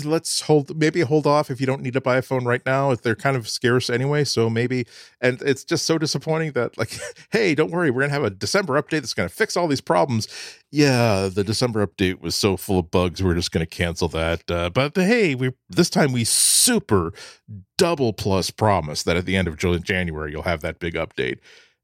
let's 0.04 0.40
hold 0.40 0.76
maybe 0.76 1.02
hold 1.02 1.24
off 1.24 1.52
if 1.52 1.60
you 1.60 1.66
don't 1.66 1.82
need 1.82 1.92
to 1.92 2.00
buy 2.00 2.16
a 2.16 2.22
phone 2.22 2.44
right 2.44 2.64
now. 2.66 2.90
If 2.90 3.02
they're 3.02 3.14
kind 3.14 3.36
of 3.36 3.48
scarce 3.48 3.88
anyway, 3.88 4.24
so 4.24 4.50
maybe. 4.50 4.86
And 5.20 5.40
it's 5.42 5.62
just 5.62 5.86
so 5.86 5.98
disappointing 5.98 6.52
that 6.52 6.76
like, 6.76 6.98
hey, 7.30 7.54
don't 7.54 7.70
worry, 7.70 7.90
we're 7.92 8.02
gonna 8.02 8.12
have 8.12 8.24
a 8.24 8.30
December 8.30 8.80
update 8.80 9.00
that's 9.00 9.14
gonna 9.14 9.28
fix 9.28 9.56
all 9.56 9.68
these 9.68 9.80
problems. 9.80 10.26
Yeah, 10.72 11.30
the 11.32 11.44
December 11.44 11.86
update 11.86 12.20
was 12.20 12.34
so 12.34 12.56
full 12.56 12.80
of 12.80 12.90
bugs, 12.90 13.22
we're 13.22 13.34
just 13.34 13.52
gonna 13.52 13.66
cancel 13.66 14.08
that. 14.08 14.50
Uh, 14.50 14.68
but 14.68 14.96
hey, 14.96 15.36
we 15.36 15.52
this 15.68 15.90
time 15.90 16.12
we 16.12 16.24
super 16.24 17.12
double 17.76 18.12
plus 18.12 18.50
promise 18.50 19.04
that 19.04 19.16
at 19.16 19.26
the 19.26 19.36
end 19.36 19.46
of 19.46 19.56
January 19.84 20.32
you'll 20.32 20.42
have 20.42 20.60
that 20.62 20.80
big 20.80 20.94
update 20.94 21.38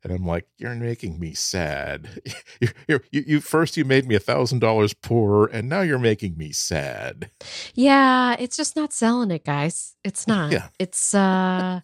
and 0.05 0.13
I'm 0.13 0.27
like, 0.27 0.47
you're 0.59 0.75
making 0.75 1.19
me 1.19 1.33
sad. 1.33 2.21
You're, 2.61 2.73
you're, 2.87 3.05
you, 3.11 3.25
you 3.27 3.41
first 3.41 3.77
you 3.77 3.85
made 3.85 4.07
me 4.07 4.15
a 4.15 4.21
thousand 4.21 4.61
dollars 4.61 4.95
poorer, 4.95 5.47
and 5.47 5.69
now 5.69 5.81
you're 5.81 5.99
making 5.99 6.37
me 6.37 6.53
sad. 6.53 7.31
Yeah, 7.75 8.37
it's 8.39 8.57
just 8.57 8.77
not 8.77 8.93
selling 8.93 9.31
it, 9.31 9.45
guys. 9.45 9.97
It's 10.05 10.27
not. 10.29 10.53
Yeah. 10.53 10.69
It's 10.79 11.15
uh, 11.15 11.81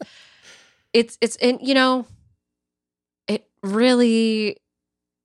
it's 0.92 1.18
it's 1.20 1.36
and 1.36 1.58
you 1.62 1.74
know, 1.74 2.06
it 3.26 3.48
really 3.62 4.58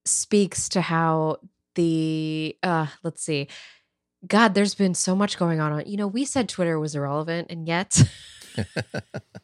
speaks 0.05 0.69
to 0.69 0.81
how 0.81 1.37
the 1.75 2.57
uh, 2.63 2.87
let's 3.03 3.21
see, 3.21 3.47
God, 4.25 4.53
there's 4.53 4.75
been 4.75 4.95
so 4.95 5.15
much 5.15 5.37
going 5.37 5.59
on. 5.59 5.85
You 5.85 5.97
know, 5.97 6.07
we 6.07 6.25
said 6.25 6.49
Twitter 6.49 6.79
was 6.79 6.95
irrelevant, 6.95 7.47
and 7.49 7.67
yet. 7.67 8.01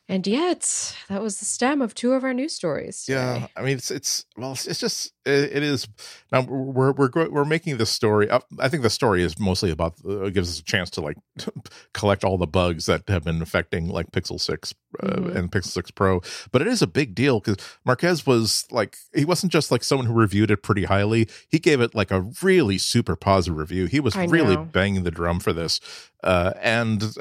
and 0.08 0.26
yet, 0.28 0.96
that 1.10 1.22
was 1.22 1.40
the 1.40 1.46
stem 1.46 1.82
of 1.82 1.94
two 1.94 2.14
of 2.14 2.24
our 2.24 2.34
news 2.34 2.54
stories. 2.54 3.06
Today. 3.06 3.18
Yeah, 3.18 3.48
I 3.56 3.62
mean, 3.62 3.78
it's 3.78 3.92
it's 3.92 4.26
well, 4.38 4.52
it's 4.54 4.80
just 4.80 5.14
it, 5.26 5.58
it 5.58 5.64
is. 5.64 5.88
Now 6.32 6.42
we're 6.42 6.92
we're 6.94 7.30
we're 7.30 7.46
making 7.46 7.78
this 7.78 7.90
story. 7.90 8.30
Up, 8.30 8.46
I 8.60 8.70
think 8.70 8.84
the 8.84 8.90
story 8.90 9.24
is 9.24 9.40
mostly 9.40 9.70
about 9.70 9.94
uh, 10.08 10.30
gives 10.30 10.50
us 10.50 10.60
a 10.60 10.64
chance 10.64 10.90
to 10.92 11.02
like 11.02 11.18
collect 11.94 12.24
all 12.24 12.38
the 12.38 12.48
bugs 12.48 12.86
that 12.88 13.08
have 13.08 13.24
been 13.24 13.42
affecting 13.42 13.88
like 13.88 14.12
Pixel 14.12 14.40
Six 14.40 14.74
uh, 15.02 15.08
mm-hmm. 15.08 15.38
and 15.38 15.52
Pixel 15.52 15.68
Six 15.68 15.92
Pro. 15.92 16.22
But 16.52 16.62
it 16.62 16.68
is 16.68 16.82
a 16.82 16.88
big 16.88 17.14
deal 17.14 17.40
because 17.40 17.58
Marques 17.86 18.26
was 18.26 18.66
like 18.72 18.98
he 19.14 19.26
wasn't 19.26 19.52
just 19.52 19.72
like 19.72 19.84
someone 19.84 20.08
who 20.08 20.14
reviewed 20.14 20.52
it 20.52 20.64
pretty 20.64 20.86
highly. 20.86 21.28
He 21.50 21.60
gave 21.60 21.82
it 21.82 21.94
like 21.94 22.12
a 22.12 22.22
really 22.42 22.78
super 22.78 23.16
positive 23.16 23.58
review. 23.58 23.86
He 23.86 24.00
was 24.00 24.16
really 24.16 24.58
banging 24.58 25.04
the 25.04 25.12
drum 25.12 25.40
for 25.40 25.54
this. 25.54 25.80
Uh, 26.24 26.54
and 26.62 27.16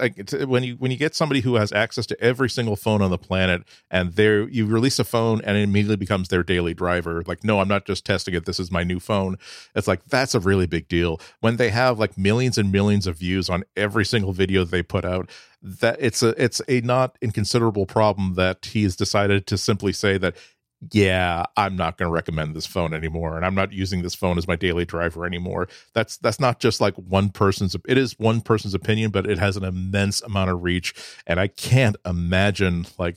when 0.46 0.62
you 0.62 0.74
when 0.74 0.90
you 0.90 0.96
get 0.96 1.14
somebody 1.14 1.40
who 1.40 1.54
has 1.54 1.72
access 1.72 2.04
to 2.06 2.20
every 2.22 2.50
single 2.50 2.76
phone 2.76 3.00
on 3.00 3.10
the 3.10 3.18
planet, 3.18 3.62
and 3.90 4.12
there 4.14 4.48
you 4.48 4.66
release 4.66 4.98
a 4.98 5.04
phone 5.04 5.40
and 5.42 5.56
it 5.56 5.62
immediately 5.62 5.96
becomes 5.96 6.28
their 6.28 6.42
daily 6.42 6.74
driver. 6.74 7.22
Like, 7.26 7.42
no, 7.42 7.60
I'm 7.60 7.68
not 7.68 7.86
just 7.90 8.06
testing 8.06 8.34
it. 8.34 8.46
This 8.46 8.60
is 8.60 8.70
my 8.70 8.84
new 8.84 9.00
phone. 9.00 9.36
It's 9.74 9.88
like 9.88 10.04
that's 10.04 10.34
a 10.34 10.40
really 10.40 10.66
big 10.66 10.86
deal. 10.88 11.20
When 11.40 11.56
they 11.56 11.70
have 11.70 11.98
like 11.98 12.16
millions 12.16 12.56
and 12.56 12.70
millions 12.70 13.06
of 13.06 13.16
views 13.16 13.50
on 13.50 13.64
every 13.76 14.04
single 14.04 14.32
video 14.32 14.64
they 14.64 14.82
put 14.82 15.04
out, 15.04 15.28
that 15.60 15.96
it's 16.00 16.22
a 16.22 16.28
it's 16.42 16.62
a 16.68 16.80
not 16.82 17.18
inconsiderable 17.20 17.86
problem 17.86 18.34
that 18.34 18.66
he's 18.66 18.94
decided 18.96 19.46
to 19.48 19.58
simply 19.58 19.92
say 19.92 20.16
that 20.18 20.36
yeah, 20.92 21.44
I'm 21.58 21.76
not 21.76 21.98
going 21.98 22.08
to 22.08 22.12
recommend 22.12 22.56
this 22.56 22.66
phone 22.66 22.94
anymore, 22.94 23.36
and 23.36 23.44
I'm 23.44 23.54
not 23.54 23.72
using 23.72 24.00
this 24.00 24.14
phone 24.14 24.38
as 24.38 24.48
my 24.48 24.56
daily 24.56 24.86
driver 24.86 25.26
anymore. 25.26 25.68
That's 25.92 26.16
that's 26.16 26.40
not 26.40 26.58
just 26.58 26.80
like 26.80 26.94
one 26.94 27.28
person's. 27.28 27.76
It 27.86 27.98
is 27.98 28.18
one 28.18 28.40
person's 28.40 28.72
opinion, 28.72 29.10
but 29.10 29.28
it 29.28 29.38
has 29.38 29.58
an 29.58 29.64
immense 29.64 30.22
amount 30.22 30.50
of 30.50 30.62
reach, 30.62 30.94
and 31.26 31.38
I 31.38 31.48
can't 31.48 31.96
imagine 32.06 32.86
like. 32.98 33.16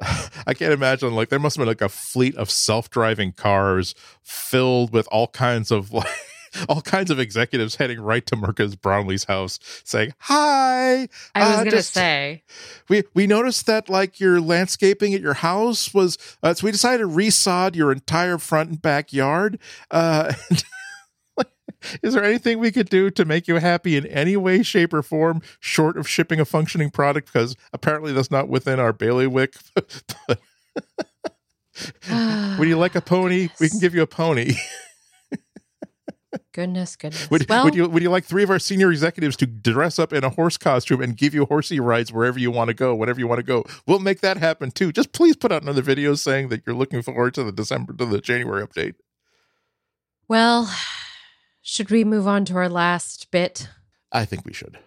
I 0.46 0.54
can't 0.54 0.72
imagine 0.72 1.14
like 1.14 1.28
there 1.28 1.38
must 1.38 1.56
have 1.56 1.62
been 1.62 1.68
like 1.68 1.80
a 1.80 1.88
fleet 1.88 2.36
of 2.36 2.50
self-driving 2.50 3.32
cars 3.32 3.94
filled 4.22 4.92
with 4.92 5.06
all 5.10 5.28
kinds 5.28 5.70
of 5.70 5.92
like 5.92 6.06
all 6.68 6.82
kinds 6.82 7.10
of 7.10 7.18
executives 7.18 7.76
heading 7.76 8.00
right 8.00 8.26
to 8.26 8.36
Marques 8.36 8.74
Brownlee's 8.76 9.24
house 9.24 9.58
saying, 9.84 10.14
Hi. 10.18 11.08
I 11.34 11.48
was 11.48 11.58
uh, 11.58 11.64
gonna 11.64 11.82
say 11.82 12.42
we 12.88 13.04
we 13.14 13.26
noticed 13.26 13.66
that 13.66 13.88
like 13.88 14.20
your 14.20 14.40
landscaping 14.40 15.14
at 15.14 15.20
your 15.20 15.34
house 15.34 15.94
was 15.94 16.18
uh, 16.42 16.54
so 16.54 16.66
we 16.66 16.72
decided 16.72 17.04
to 17.04 17.08
resod 17.08 17.74
your 17.74 17.92
entire 17.92 18.38
front 18.38 18.70
and 18.70 18.82
backyard. 18.82 19.58
Uh 19.90 20.32
Is 22.02 22.14
there 22.14 22.24
anything 22.24 22.58
we 22.58 22.72
could 22.72 22.88
do 22.88 23.10
to 23.10 23.24
make 23.24 23.48
you 23.48 23.56
happy 23.56 23.96
in 23.96 24.06
any 24.06 24.36
way, 24.36 24.62
shape, 24.62 24.92
or 24.92 25.02
form, 25.02 25.42
short 25.60 25.96
of 25.96 26.08
shipping 26.08 26.40
a 26.40 26.44
functioning 26.44 26.90
product? 26.90 27.32
Because 27.32 27.56
apparently 27.72 28.12
that's 28.12 28.30
not 28.30 28.48
within 28.48 28.78
our 28.80 28.92
bailiwick. 28.92 29.54
Would 32.58 32.68
you 32.68 32.78
like 32.78 32.94
a 32.94 33.00
pony? 33.04 33.48
We 33.60 33.68
can 33.68 33.78
give 33.78 33.94
you 33.94 34.02
a 34.02 34.06
pony. 34.06 34.54
Goodness, 36.52 36.96
goodness. 36.96 37.30
Would, 37.30 37.46
well, 37.48 37.64
would 37.64 37.74
you 37.74 37.88
would 37.88 38.02
you 38.02 38.10
like 38.10 38.24
three 38.24 38.42
of 38.42 38.50
our 38.50 38.58
senior 38.58 38.90
executives 38.90 39.36
to 39.36 39.46
dress 39.46 39.98
up 39.98 40.14
in 40.14 40.24
a 40.24 40.30
horse 40.30 40.56
costume 40.56 41.02
and 41.02 41.14
give 41.16 41.34
you 41.34 41.44
horsey 41.44 41.78
rides 41.78 42.10
wherever 42.10 42.38
you 42.38 42.50
want 42.50 42.68
to 42.68 42.74
go, 42.74 42.94
whatever 42.94 43.20
you 43.20 43.26
want 43.26 43.38
to 43.38 43.42
go? 43.42 43.64
We'll 43.86 43.98
make 43.98 44.20
that 44.20 44.38
happen 44.38 44.70
too. 44.70 44.92
Just 44.92 45.12
please 45.12 45.36
put 45.36 45.52
out 45.52 45.62
another 45.62 45.82
video 45.82 46.14
saying 46.14 46.48
that 46.48 46.62
you're 46.66 46.74
looking 46.74 47.02
forward 47.02 47.34
to 47.34 47.44
the 47.44 47.52
December 47.52 47.92
to 47.94 48.06
the 48.06 48.20
January 48.20 48.66
update. 48.66 48.94
Well, 50.28 50.74
should 51.62 51.90
we 51.90 52.04
move 52.04 52.26
on 52.26 52.44
to 52.46 52.56
our 52.56 52.68
last 52.68 53.30
bit? 53.30 53.68
I 54.10 54.24
think 54.24 54.44
we 54.44 54.52
should. 54.52 54.78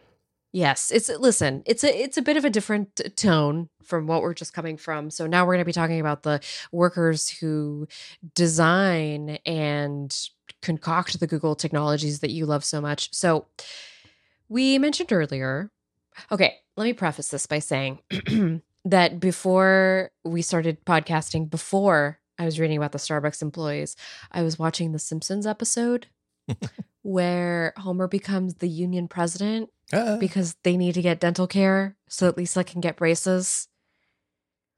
Yes, 0.51 0.89
it's 0.89 1.09
listen, 1.09 1.63
it's 1.65 1.83
a 1.83 2.03
it's 2.03 2.17
a 2.17 2.21
bit 2.21 2.37
of 2.37 2.45
a 2.45 2.49
different 2.49 3.01
tone 3.17 3.67
from 3.83 4.07
what 4.07 4.21
we're 4.21 4.33
just 4.33 4.53
coming 4.53 4.77
from. 4.77 5.09
So 5.09 5.27
now 5.27 5.45
we're 5.45 5.55
going 5.55 5.63
to 5.63 5.65
be 5.65 5.73
talking 5.73 5.99
about 5.99 6.23
the 6.23 6.39
workers 6.71 7.27
who 7.27 7.89
design 8.35 9.37
and 9.45 10.17
concoct 10.61 11.19
the 11.19 11.27
Google 11.27 11.55
technologies 11.55 12.21
that 12.21 12.31
you 12.31 12.45
love 12.45 12.63
so 12.63 12.79
much. 12.79 13.13
So 13.13 13.47
we 14.47 14.77
mentioned 14.77 15.11
earlier. 15.11 15.71
Okay, 16.31 16.55
let 16.77 16.85
me 16.85 16.93
preface 16.93 17.27
this 17.27 17.47
by 17.47 17.59
saying 17.59 17.99
that 18.85 19.19
before 19.19 20.11
we 20.23 20.41
started 20.41 20.85
podcasting, 20.85 21.49
before 21.49 22.19
I 22.39 22.45
was 22.45 22.61
reading 22.61 22.77
about 22.77 22.93
the 22.93 22.97
Starbucks 22.97 23.41
employees, 23.41 23.97
I 24.31 24.41
was 24.41 24.57
watching 24.57 24.93
the 24.93 24.99
Simpsons 24.99 25.45
episode 25.45 26.07
where 27.01 27.73
Homer 27.77 28.07
becomes 28.07 28.55
the 28.55 28.69
union 28.69 29.07
president 29.07 29.69
uh, 29.93 30.17
because 30.17 30.55
they 30.63 30.77
need 30.77 30.93
to 30.93 31.01
get 31.01 31.19
dental 31.19 31.47
care 31.47 31.95
so 32.07 32.25
that 32.25 32.37
Lisa 32.37 32.63
can 32.63 32.81
get 32.81 32.97
braces. 32.97 33.67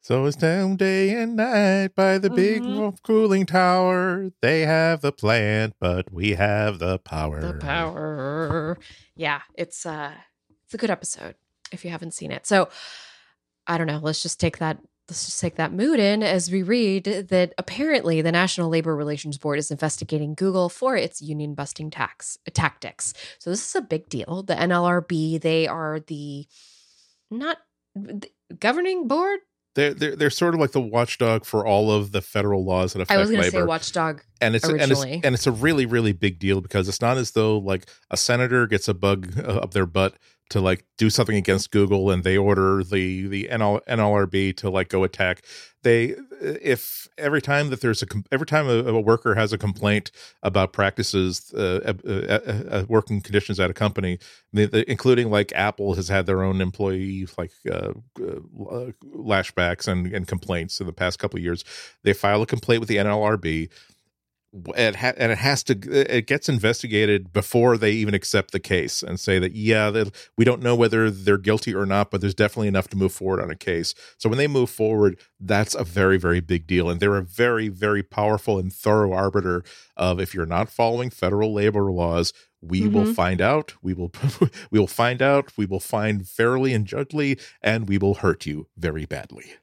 So 0.01 0.25
it's 0.25 0.37
down 0.37 0.77
day 0.77 1.09
and 1.21 1.35
night 1.35 1.89
by 1.93 2.17
the 2.17 2.29
big 2.29 2.61
mm-hmm. 2.61 2.95
cooling 3.03 3.45
tower. 3.45 4.31
They 4.41 4.61
have 4.61 5.01
the 5.01 5.11
plant, 5.11 5.75
but 5.81 6.13
we 6.13 6.31
have 6.35 6.79
the 6.79 6.99
power. 6.99 7.41
The 7.41 7.59
power. 7.59 8.77
Yeah, 9.15 9.41
it's 9.55 9.85
uh 9.85 10.13
it's 10.65 10.73
a 10.73 10.77
good 10.77 10.89
episode 10.91 11.35
if 11.73 11.83
you 11.83 11.91
haven't 11.91 12.13
seen 12.13 12.31
it. 12.31 12.47
So 12.47 12.69
I 13.65 13.77
don't 13.77 13.87
know, 13.87 13.99
let's 14.01 14.23
just 14.23 14.39
take 14.39 14.59
that 14.59 14.79
let's 15.09 15.25
just 15.25 15.39
take 15.39 15.55
that 15.55 15.71
mood 15.71 15.99
in 15.99 16.21
as 16.21 16.51
we 16.51 16.63
read 16.63 17.05
that 17.29 17.53
apparently 17.57 18.21
the 18.21 18.31
National 18.31 18.69
Labor 18.69 18.95
Relations 18.95 19.37
Board 19.37 19.59
is 19.59 19.71
investigating 19.71 20.35
Google 20.35 20.69
for 20.69 20.97
its 20.97 21.21
union 21.21 21.53
busting 21.53 21.89
tax 21.89 22.37
tactics. 22.53 23.13
So 23.39 23.49
this 23.49 23.67
is 23.67 23.75
a 23.75 23.81
big 23.81 24.09
deal. 24.09 24.43
The 24.43 24.55
NLRB, 24.55 25.41
they 25.41 25.67
are 25.67 25.99
the 25.99 26.45
not 27.31 27.57
the 27.95 28.29
governing 28.59 29.07
board 29.07 29.39
they're, 29.77 29.93
they're 29.93 30.15
they're 30.15 30.29
sort 30.31 30.55
of 30.55 30.59
like 30.59 30.71
the 30.71 30.81
watchdog 30.81 31.45
for 31.45 31.63
all 31.63 31.91
of 31.91 32.11
the 32.11 32.21
federal 32.21 32.65
laws 32.65 32.93
that 32.93 33.01
affect 33.01 33.11
labor. 33.11 33.19
I 33.19 33.21
was 33.21 33.29
going 33.29 33.43
to 33.43 33.51
say 33.51 33.63
watchdog, 33.63 34.23
and 34.41 34.55
it's 34.55 34.67
originally. 34.67 35.13
and 35.13 35.17
it's 35.17 35.25
and 35.25 35.35
it's 35.35 35.45
a 35.45 35.51
really 35.51 35.85
really 35.85 36.13
big 36.13 36.39
deal 36.39 36.61
because 36.61 36.89
it's 36.89 36.99
not 36.99 37.17
as 37.17 37.31
though 37.31 37.59
like 37.59 37.85
a 38.09 38.17
senator 38.17 38.65
gets 38.65 38.87
a 38.87 38.95
bug 38.95 39.37
uh, 39.37 39.59
up 39.59 39.75
their 39.75 39.85
butt 39.85 40.15
to 40.49 40.61
like 40.61 40.85
do 40.97 41.09
something 41.09 41.35
against 41.35 41.71
Google 41.71 42.09
and 42.09 42.23
they 42.23 42.37
order 42.37 42.83
the 42.83 43.27
the 43.27 43.49
NL, 43.51 43.81
NLRB 43.87 44.55
to 44.57 44.69
like 44.69 44.89
go 44.89 45.03
attack. 45.03 45.43
They 45.83 46.15
if 46.41 47.07
every 47.17 47.41
time 47.41 47.69
that 47.69 47.81
there's 47.81 48.01
a 48.01 48.07
every 48.31 48.45
time 48.45 48.67
a, 48.67 48.83
a 48.83 48.99
worker 48.99 49.35
has 49.35 49.51
a 49.51 49.57
complaint 49.57 50.11
about 50.43 50.73
practices, 50.73 51.53
uh, 51.53 51.93
uh, 52.05 52.09
uh, 52.09 52.39
uh 52.69 52.85
working 52.87 53.21
conditions 53.21 53.59
at 53.59 53.69
a 53.69 53.73
company, 53.73 54.19
including 54.53 55.29
like 55.29 55.51
Apple 55.53 55.95
has 55.95 56.07
had 56.07 56.25
their 56.25 56.43
own 56.43 56.61
employee 56.61 57.27
like 57.37 57.51
uh, 57.69 57.91
uh, 58.19 58.91
lashbacks 59.15 59.87
and, 59.87 60.13
and 60.13 60.27
complaints 60.27 60.79
in 60.79 60.87
the 60.87 60.93
past 60.93 61.19
couple 61.19 61.37
of 61.37 61.43
years. 61.43 61.63
They 62.03 62.13
file 62.13 62.41
a 62.41 62.45
complaint 62.45 62.79
with 62.79 62.89
the 62.89 62.97
NLRB 62.97 63.69
it 64.75 64.95
ha- 64.95 65.13
and 65.17 65.31
it 65.31 65.37
has 65.37 65.63
to 65.63 65.73
it 65.91 66.27
gets 66.27 66.49
investigated 66.49 67.31
before 67.33 67.77
they 67.77 67.91
even 67.91 68.13
accept 68.13 68.51
the 68.51 68.59
case 68.59 69.03
and 69.03 69.19
say 69.19 69.39
that 69.39 69.53
yeah 69.53 70.03
we 70.37 70.45
don't 70.45 70.61
know 70.61 70.75
whether 70.75 71.09
they're 71.09 71.37
guilty 71.37 71.73
or 71.73 71.85
not 71.85 72.11
but 72.11 72.21
there's 72.21 72.35
definitely 72.35 72.67
enough 72.67 72.87
to 72.87 72.97
move 72.97 73.11
forward 73.11 73.41
on 73.41 73.49
a 73.49 73.55
case. 73.55 73.93
So 74.17 74.29
when 74.29 74.37
they 74.37 74.47
move 74.47 74.69
forward 74.69 75.19
that's 75.39 75.75
a 75.75 75.83
very 75.83 76.17
very 76.17 76.39
big 76.39 76.67
deal. 76.67 76.89
And 76.89 76.99
they're 76.99 77.15
a 77.15 77.23
very 77.23 77.67
very 77.67 78.03
powerful 78.03 78.59
and 78.59 78.71
thorough 78.71 79.13
arbiter 79.13 79.63
of 79.95 80.19
if 80.19 80.33
you're 80.33 80.45
not 80.45 80.69
following 80.69 81.09
federal 81.09 81.53
labor 81.53 81.91
laws 81.91 82.33
we 82.61 82.81
mm-hmm. 82.81 82.93
will 82.93 83.13
find 83.13 83.41
out 83.41 83.73
we 83.81 83.93
will 83.93 84.11
we 84.71 84.79
will 84.79 84.87
find 84.87 85.21
out 85.21 85.51
we 85.57 85.65
will 85.65 85.79
find 85.79 86.27
fairly 86.27 86.73
and 86.73 86.85
justly 86.85 87.37
and 87.61 87.87
we 87.87 87.97
will 87.97 88.15
hurt 88.15 88.45
you 88.45 88.67
very 88.77 89.05
badly. 89.05 89.53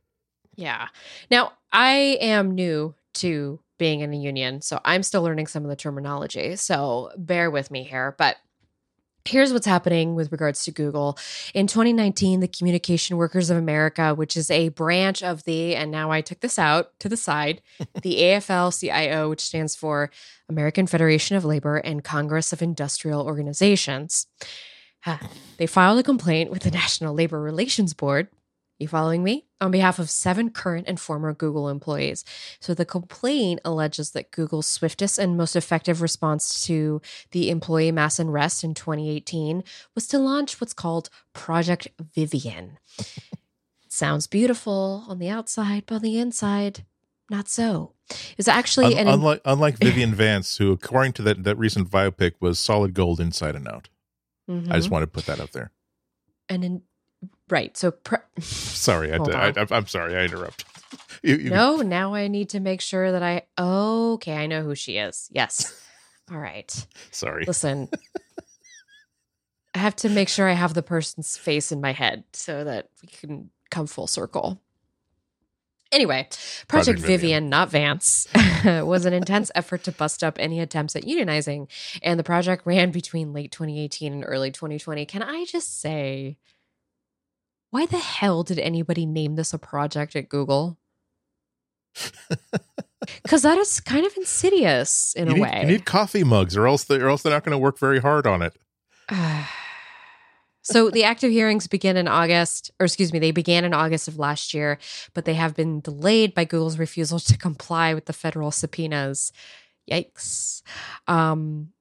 Yeah. 0.56 0.88
Now 1.30 1.52
i 1.72 2.18
am 2.20 2.54
new 2.54 2.94
to 3.14 3.60
being 3.84 4.00
in 4.00 4.14
a 4.14 4.16
union. 4.16 4.62
So 4.62 4.80
I'm 4.82 5.02
still 5.02 5.22
learning 5.22 5.46
some 5.46 5.62
of 5.62 5.68
the 5.68 5.76
terminology. 5.76 6.56
So 6.56 7.10
bear 7.18 7.50
with 7.50 7.70
me 7.70 7.82
here. 7.82 8.14
But 8.16 8.38
Here's 9.26 9.54
what's 9.54 9.66
happening 9.66 10.14
with 10.14 10.32
regards 10.32 10.64
to 10.64 10.70
Google. 10.70 11.18
In 11.54 11.66
2019, 11.66 12.40
the 12.40 12.48
Communication 12.48 13.16
Workers 13.16 13.48
of 13.48 13.56
America, 13.56 14.14
which 14.14 14.36
is 14.36 14.50
a 14.50 14.68
branch 14.68 15.22
of 15.22 15.44
the, 15.44 15.74
and 15.76 15.90
now 15.90 16.10
I 16.10 16.20
took 16.20 16.40
this 16.40 16.58
out 16.58 16.98
to 16.98 17.08
the 17.08 17.16
side, 17.16 17.62
the 18.02 18.16
AFL 18.16 18.78
CIO, 18.78 19.30
which 19.30 19.40
stands 19.40 19.74
for 19.74 20.10
American 20.50 20.86
Federation 20.86 21.38
of 21.38 21.44
Labor 21.44 21.76
and 21.76 22.04
Congress 22.04 22.52
of 22.52 22.60
Industrial 22.60 23.22
Organizations. 23.22 24.26
They 25.56 25.66
filed 25.66 26.00
a 26.00 26.02
complaint 26.02 26.50
with 26.50 26.62
the 26.62 26.70
National 26.70 27.14
Labor 27.14 27.40
Relations 27.40 27.94
Board 27.94 28.28
you 28.78 28.88
following 28.88 29.22
me? 29.22 29.46
On 29.60 29.70
behalf 29.70 29.98
of 29.98 30.10
seven 30.10 30.50
current 30.50 30.86
and 30.88 30.98
former 30.98 31.32
Google 31.32 31.68
employees. 31.68 32.24
So 32.60 32.74
the 32.74 32.84
complaint 32.84 33.60
alleges 33.64 34.10
that 34.10 34.30
Google's 34.30 34.66
swiftest 34.66 35.18
and 35.18 35.36
most 35.36 35.54
effective 35.54 36.02
response 36.02 36.64
to 36.66 37.00
the 37.30 37.50
employee 37.50 37.92
mass 37.92 38.18
unrest 38.18 38.64
in 38.64 38.74
2018 38.74 39.62
was 39.94 40.06
to 40.08 40.18
launch 40.18 40.60
what's 40.60 40.74
called 40.74 41.08
Project 41.32 41.88
Vivian. 42.14 42.78
Sounds 43.88 44.26
beautiful 44.26 45.04
on 45.08 45.20
the 45.20 45.28
outside, 45.28 45.84
but 45.86 45.96
on 45.96 46.02
the 46.02 46.18
inside, 46.18 46.84
not 47.30 47.48
so. 47.48 47.92
It's 48.36 48.48
actually 48.48 48.94
Un- 48.96 49.06
an 49.06 49.08
unlike 49.08 49.40
unlike 49.44 49.78
Vivian 49.82 50.14
Vance, 50.14 50.56
who, 50.56 50.72
according 50.72 51.12
to 51.14 51.22
that 51.22 51.44
that 51.44 51.56
recent 51.56 51.90
biopic, 51.90 52.32
was 52.40 52.58
solid 52.58 52.92
gold 52.92 53.20
inside 53.20 53.54
and 53.54 53.68
out. 53.68 53.88
Mm-hmm. 54.50 54.72
I 54.72 54.76
just 54.76 54.90
want 54.90 55.04
to 55.04 55.06
put 55.06 55.26
that 55.26 55.40
out 55.40 55.52
there. 55.52 55.70
And 56.48 56.64
in 56.64 56.82
Right. 57.50 57.76
So, 57.76 57.90
pre- 57.90 58.18
sorry, 58.40 59.12
I, 59.12 59.18
did. 59.18 59.34
I, 59.34 59.76
am 59.76 59.86
sorry, 59.86 60.16
I 60.16 60.24
interrupted. 60.24 60.66
You, 61.22 61.36
you, 61.36 61.48
no, 61.48 61.76
now 61.76 62.12
I 62.12 62.28
need 62.28 62.50
to 62.50 62.60
make 62.60 62.82
sure 62.82 63.10
that 63.10 63.22
I. 63.22 63.44
okay, 63.58 64.36
I 64.36 64.46
know 64.46 64.62
who 64.62 64.74
she 64.74 64.98
is. 64.98 65.30
Yes. 65.32 65.74
All 66.30 66.36
right. 66.36 66.86
Sorry. 67.12 67.46
Listen, 67.46 67.88
I 69.74 69.78
have 69.78 69.96
to 69.96 70.10
make 70.10 70.28
sure 70.28 70.46
I 70.46 70.52
have 70.52 70.74
the 70.74 70.82
person's 70.82 71.38
face 71.38 71.72
in 71.72 71.80
my 71.80 71.92
head 71.92 72.24
so 72.34 72.64
that 72.64 72.88
we 73.00 73.08
can 73.08 73.48
come 73.70 73.86
full 73.86 74.06
circle. 74.06 74.60
Anyway, 75.92 76.24
Project, 76.24 76.68
Project 76.68 76.98
Vivian, 77.00 77.20
Vivian, 77.20 77.48
not 77.48 77.70
Vance, 77.70 78.26
was 78.64 79.04
an 79.04 79.12
intense 79.12 79.50
effort 79.54 79.84
to 79.84 79.92
bust 79.92 80.24
up 80.24 80.36
any 80.40 80.58
attempts 80.58 80.96
at 80.96 81.04
unionizing, 81.04 81.68
and 82.02 82.18
the 82.18 82.24
project 82.24 82.66
ran 82.66 82.90
between 82.90 83.32
late 83.32 83.52
2018 83.52 84.12
and 84.12 84.24
early 84.26 84.50
2020. 84.50 85.06
Can 85.06 85.22
I 85.22 85.44
just 85.44 85.80
say, 85.80 86.36
why 87.74 87.86
the 87.86 87.98
hell 87.98 88.44
did 88.44 88.60
anybody 88.60 89.04
name 89.04 89.34
this 89.34 89.52
a 89.52 89.58
project 89.58 90.14
at 90.14 90.28
Google? 90.28 90.78
Because 93.22 93.42
that 93.42 93.58
is 93.58 93.80
kind 93.80 94.06
of 94.06 94.16
insidious 94.16 95.12
in 95.14 95.26
you 95.26 95.32
a 95.32 95.34
need, 95.34 95.42
way. 95.42 95.60
You 95.60 95.66
need 95.66 95.84
coffee 95.84 96.24
mugs, 96.24 96.56
or 96.56 96.66
else 96.66 96.84
they, 96.84 96.96
or 96.96 97.08
else 97.08 97.22
they're 97.22 97.32
not 97.32 97.44
going 97.44 97.52
to 97.52 97.58
work 97.58 97.78
very 97.78 98.00
hard 98.00 98.26
on 98.26 98.40
it. 98.40 98.56
so 100.62 100.88
the 100.88 101.04
active 101.04 101.30
hearings 101.30 101.66
begin 101.66 101.98
in 101.98 102.08
August, 102.08 102.70
or 102.80 102.86
excuse 102.86 103.12
me, 103.12 103.18
they 103.18 103.30
began 103.30 103.62
in 103.62 103.74
August 103.74 104.08
of 104.08 104.18
last 104.18 104.54
year, 104.54 104.78
but 105.12 105.26
they 105.26 105.34
have 105.34 105.54
been 105.54 105.80
delayed 105.80 106.32
by 106.32 106.46
Google's 106.46 106.78
refusal 106.78 107.18
to 107.18 107.36
comply 107.36 107.92
with 107.92 108.06
the 108.06 108.14
federal 108.14 108.50
subpoenas. 108.50 109.32
Yikes! 109.90 110.62
Um, 111.06 111.73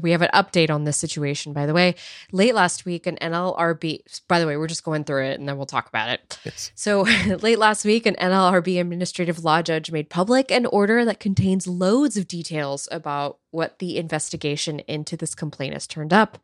we 0.00 0.12
have 0.12 0.22
an 0.22 0.30
update 0.32 0.70
on 0.70 0.84
this 0.84 0.96
situation, 0.96 1.52
by 1.52 1.66
the 1.66 1.74
way. 1.74 1.94
Late 2.30 2.54
last 2.54 2.84
week, 2.84 3.06
an 3.06 3.18
NLRB, 3.20 4.00
by 4.26 4.40
the 4.40 4.46
way, 4.46 4.56
we're 4.56 4.66
just 4.66 4.84
going 4.84 5.04
through 5.04 5.26
it 5.26 5.38
and 5.38 5.48
then 5.48 5.56
we'll 5.56 5.66
talk 5.66 5.88
about 5.88 6.08
it. 6.08 6.38
Yes. 6.44 6.72
So, 6.74 7.02
late 7.40 7.58
last 7.58 7.84
week, 7.84 8.06
an 8.06 8.14
NLRB 8.14 8.80
administrative 8.80 9.44
law 9.44 9.60
judge 9.60 9.92
made 9.92 10.08
public 10.08 10.50
an 10.50 10.66
order 10.66 11.04
that 11.04 11.20
contains 11.20 11.66
loads 11.66 12.16
of 12.16 12.26
details 12.26 12.88
about 12.90 13.38
what 13.50 13.78
the 13.80 13.98
investigation 13.98 14.80
into 14.80 15.16
this 15.16 15.34
complaint 15.34 15.74
has 15.74 15.86
turned 15.86 16.12
up. 16.12 16.38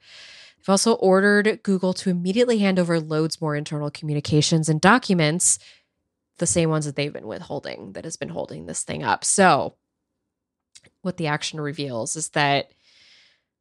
They've 0.58 0.68
also 0.68 0.94
ordered 0.94 1.62
Google 1.62 1.94
to 1.94 2.10
immediately 2.10 2.58
hand 2.58 2.78
over 2.78 3.00
loads 3.00 3.40
more 3.40 3.56
internal 3.56 3.90
communications 3.90 4.68
and 4.68 4.80
documents, 4.80 5.58
the 6.38 6.46
same 6.46 6.68
ones 6.68 6.84
that 6.84 6.96
they've 6.96 7.12
been 7.12 7.26
withholding, 7.26 7.92
that 7.92 8.04
has 8.04 8.16
been 8.16 8.28
holding 8.28 8.66
this 8.66 8.82
thing 8.82 9.02
up. 9.02 9.24
So, 9.24 9.76
what 11.02 11.16
the 11.16 11.26
action 11.28 11.60
reveals 11.60 12.16
is 12.16 12.30
that 12.30 12.72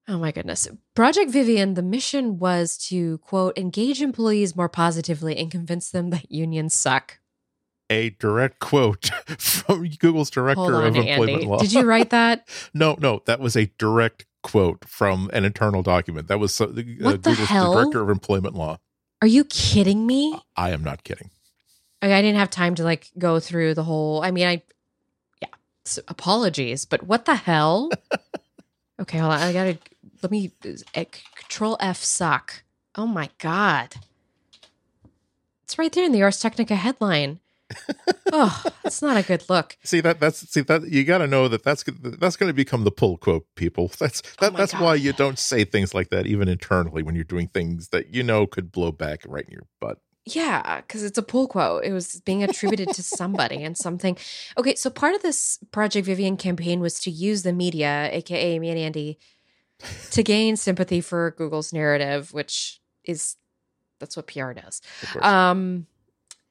Oh 0.07 0.17
my 0.17 0.31
goodness. 0.31 0.67
Project 0.95 1.31
Vivian, 1.31 1.73
the 1.73 1.81
mission 1.81 2.39
was 2.39 2.77
to, 2.89 3.17
quote, 3.19 3.57
engage 3.57 4.01
employees 4.01 4.55
more 4.55 4.69
positively 4.69 5.35
and 5.37 5.51
convince 5.51 5.89
them 5.89 6.11
that 6.11 6.31
unions 6.31 6.73
suck. 6.73 7.19
A 7.89 8.11
direct 8.11 8.59
quote 8.59 9.05
from 9.37 9.89
Google's 9.99 10.29
director 10.29 10.75
on, 10.75 10.87
of 10.87 10.95
employment 10.95 11.29
Andy. 11.29 11.45
law. 11.45 11.57
Did 11.57 11.73
you 11.73 11.83
write 11.83 12.09
that? 12.11 12.47
no, 12.73 12.95
no, 12.99 13.21
that 13.25 13.39
was 13.39 13.55
a 13.55 13.65
direct 13.77 14.25
quote 14.43 14.85
from 14.85 15.29
an 15.33 15.43
internal 15.43 15.83
document. 15.83 16.27
That 16.27 16.39
was 16.39 16.59
uh, 16.59 16.67
what 16.67 16.75
the 16.75 16.83
Google's 16.83 17.37
hell? 17.49 17.73
director 17.73 18.01
of 18.01 18.09
employment 18.09 18.55
law. 18.55 18.79
Are 19.21 19.27
you 19.27 19.43
kidding 19.45 20.05
me? 20.05 20.39
I 20.55 20.71
am 20.71 20.83
not 20.83 21.03
kidding. 21.03 21.31
I, 22.01 22.13
I 22.13 22.21
didn't 22.21 22.37
have 22.37 22.49
time 22.49 22.75
to 22.75 22.83
like 22.83 23.09
go 23.17 23.39
through 23.39 23.73
the 23.73 23.83
whole. 23.83 24.21
I 24.21 24.31
mean, 24.31 24.47
I, 24.47 24.61
yeah, 25.41 25.49
so 25.85 26.01
apologies, 26.07 26.85
but 26.85 27.03
what 27.03 27.25
the 27.25 27.35
hell? 27.35 27.89
okay, 29.01 29.17
hold 29.17 29.33
on. 29.33 29.39
I 29.39 29.53
gotta 29.53 29.77
let 30.21 30.31
me 30.31 30.51
uh, 30.65 31.03
control 31.35 31.77
F 31.79 32.03
suck. 32.03 32.63
Oh 32.95 33.07
my 33.07 33.29
god. 33.39 33.95
It's 35.63 35.77
right 35.77 35.91
there 35.91 36.05
in 36.05 36.11
the 36.11 36.23
Ars 36.23 36.39
Technica 36.39 36.75
headline. 36.75 37.39
oh, 38.31 38.63
that's 38.83 39.01
not 39.01 39.17
a 39.17 39.23
good 39.23 39.43
look. 39.49 39.77
See 39.83 39.99
that 39.99 40.19
that's 40.19 40.49
see 40.49 40.61
that 40.61 40.87
you 40.87 41.03
got 41.03 41.17
to 41.17 41.27
know 41.27 41.47
that 41.49 41.63
that's 41.63 41.83
that's 41.83 42.37
going 42.37 42.47
to 42.47 42.53
become 42.53 42.83
the 42.83 42.91
pull 42.91 43.17
quote 43.17 43.45
people. 43.55 43.91
That's 43.99 44.21
that, 44.39 44.53
oh 44.53 44.57
that's 44.57 44.71
God. 44.71 44.81
why 44.81 44.95
you 44.95 45.11
don't 45.11 45.37
say 45.37 45.65
things 45.65 45.93
like 45.93 46.09
that 46.09 46.27
even 46.27 46.47
internally 46.47 47.03
when 47.03 47.15
you're 47.15 47.25
doing 47.25 47.49
things 47.49 47.89
that 47.89 48.13
you 48.13 48.23
know 48.23 48.47
could 48.47 48.71
blow 48.71 48.91
back 48.93 49.21
right 49.27 49.43
in 49.43 49.51
your 49.51 49.67
butt. 49.81 49.99
Yeah, 50.25 50.81
because 50.81 51.03
it's 51.03 51.17
a 51.17 51.23
pull 51.23 51.47
quote. 51.47 51.85
It 51.85 51.93
was 51.93 52.21
being 52.21 52.43
attributed 52.43 52.89
to 52.93 53.03
somebody 53.03 53.63
and 53.63 53.77
something. 53.77 54.17
Okay, 54.57 54.75
so 54.75 54.89
part 54.89 55.15
of 55.15 55.21
this 55.21 55.59
Project 55.71 56.05
Vivian 56.05 56.35
campaign 56.35 56.79
was 56.81 56.99
to 57.01 57.11
use 57.11 57.43
the 57.43 57.53
media, 57.53 58.09
aka 58.11 58.59
me 58.59 58.69
and 58.69 58.79
Andy, 58.79 59.19
to 60.11 60.23
gain 60.23 60.55
sympathy 60.55 61.01
for 61.01 61.31
Google's 61.31 61.73
narrative, 61.73 62.33
which 62.33 62.79
is 63.03 63.35
that's 63.99 64.15
what 64.15 64.27
PR 64.27 64.53
does. 64.53 64.81
Um, 65.21 65.87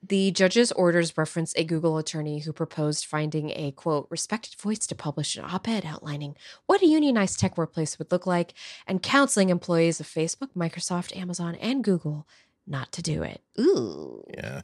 the 0.03 0.31
judge's 0.31 0.73
orders 0.73 1.17
reference 1.17 1.55
a 1.57 1.65
Google 1.65 1.99
attorney 1.99 2.41
who 2.41 2.53
proposed 2.53 3.07
finding 3.07 3.51
a 3.51 3.73
quote 3.73 4.07
respected 4.11 4.61
voice 4.61 4.87
to 4.87 4.95
publish 4.95 5.37
an 5.37 5.45
op 5.45 5.69
ed 5.69 5.85
outlining 5.85 6.37
what 6.67 6.83
a 6.83 6.87
unionized 6.87 7.41
tech 7.41 7.57
workplace 7.57 7.99
would 7.99 8.13
look 8.13 8.27
like 8.27 8.55
and 8.87 9.03
counseling 9.03 9.49
employees 9.51 9.99
of 10.01 10.07
Facebook, 10.07 10.51
Microsoft, 10.57 11.17
Amazon, 11.17 11.55
and 11.57 11.83
Google 11.83 12.27
not 12.67 12.93
to 12.93 13.03
do 13.03 13.23
it. 13.23 13.41
Ooh. 13.59 14.25
Yeah. 14.35 14.63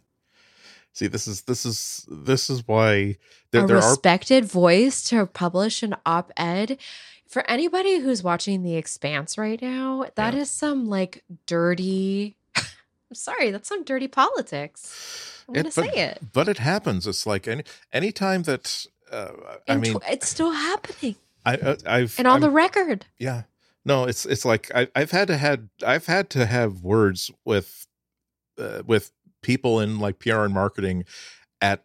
See, 0.93 1.07
this 1.07 1.26
is 1.26 1.43
this 1.43 1.64
is 1.64 2.07
this 2.11 2.51
is 2.51 2.66
why 2.68 3.16
there, 3.51 3.64
a 3.64 3.66
there 3.66 3.76
respected 3.76 4.45
are... 4.45 4.47
voice 4.47 5.03
to 5.05 5.26
publish 5.26 5.82
an 5.82 5.97
op 6.05 6.32
ed 6.36 6.78
for 7.32 7.49
anybody 7.51 7.99
who's 7.99 8.22
watching 8.22 8.62
The 8.62 8.76
Expanse 8.76 9.38
right 9.38 9.61
now, 9.61 10.05
that 10.16 10.34
yeah. 10.34 10.40
is 10.40 10.51
some 10.51 10.86
like 10.86 11.24
dirty. 11.47 12.36
I'm 12.55 12.64
sorry, 13.14 13.51
that's 13.51 13.70
some 13.70 13.84
dirty 13.84 14.07
politics. 14.07 15.43
I'm 15.49 15.55
gonna 15.55 15.70
say 15.70 15.88
it, 15.88 16.20
but 16.32 16.47
it 16.47 16.59
happens. 16.59 17.07
It's 17.07 17.26
like 17.26 17.49
any 17.49 17.64
anytime 17.90 18.43
that 18.43 18.86
uh, 19.11 19.32
I 19.66 19.76
mean, 19.76 19.95
tw- 19.95 20.11
it's 20.11 20.28
still 20.28 20.53
happening. 20.53 21.16
I 21.45 21.57
uh, 21.57 21.76
I've 21.86 22.18
and 22.18 22.28
on 22.28 22.36
I'm, 22.36 22.40
the 22.43 22.51
record. 22.51 23.07
Yeah, 23.18 23.45
no, 23.84 24.05
it's 24.05 24.26
it's 24.26 24.45
like 24.45 24.70
I, 24.74 24.88
I've 24.95 25.11
had 25.11 25.28
to 25.28 25.38
had 25.38 25.70
I've 25.84 26.07
had 26.07 26.28
to 26.30 26.45
have 26.45 26.82
words 26.82 27.30
with 27.45 27.86
uh, 28.59 28.82
with 28.86 29.11
people 29.43 29.80
in 29.80 29.99
like 29.99 30.18
PR 30.18 30.40
and 30.40 30.55
marketing 30.55 31.05
at 31.61 31.84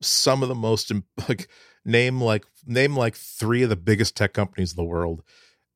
some 0.00 0.42
of 0.42 0.48
the 0.48 0.54
most 0.54 0.92
like 1.28 1.48
name 1.84 2.20
like 2.20 2.44
name 2.66 2.96
like 2.96 3.16
three 3.16 3.62
of 3.62 3.68
the 3.68 3.76
biggest 3.76 4.16
tech 4.16 4.32
companies 4.32 4.72
in 4.72 4.76
the 4.76 4.84
world, 4.88 5.22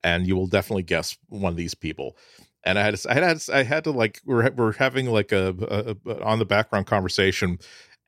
and 0.03 0.27
you 0.27 0.37
will 0.37 0.47
definitely 0.47 0.83
guess 0.83 1.17
one 1.29 1.53
of 1.53 1.57
these 1.57 1.75
people. 1.75 2.17
And 2.65 2.79
I 2.79 2.85
had 2.85 2.97
to, 2.97 3.11
I 3.11 3.15
had 3.15 3.43
I 3.53 3.63
had 3.63 3.85
to 3.85 3.91
like 3.91 4.21
we're 4.25 4.51
we're 4.51 4.73
having 4.73 5.07
like 5.07 5.33
a, 5.33 5.97
a, 6.07 6.11
a 6.11 6.25
on 6.25 6.39
the 6.39 6.45
background 6.45 6.87
conversation, 6.87 7.59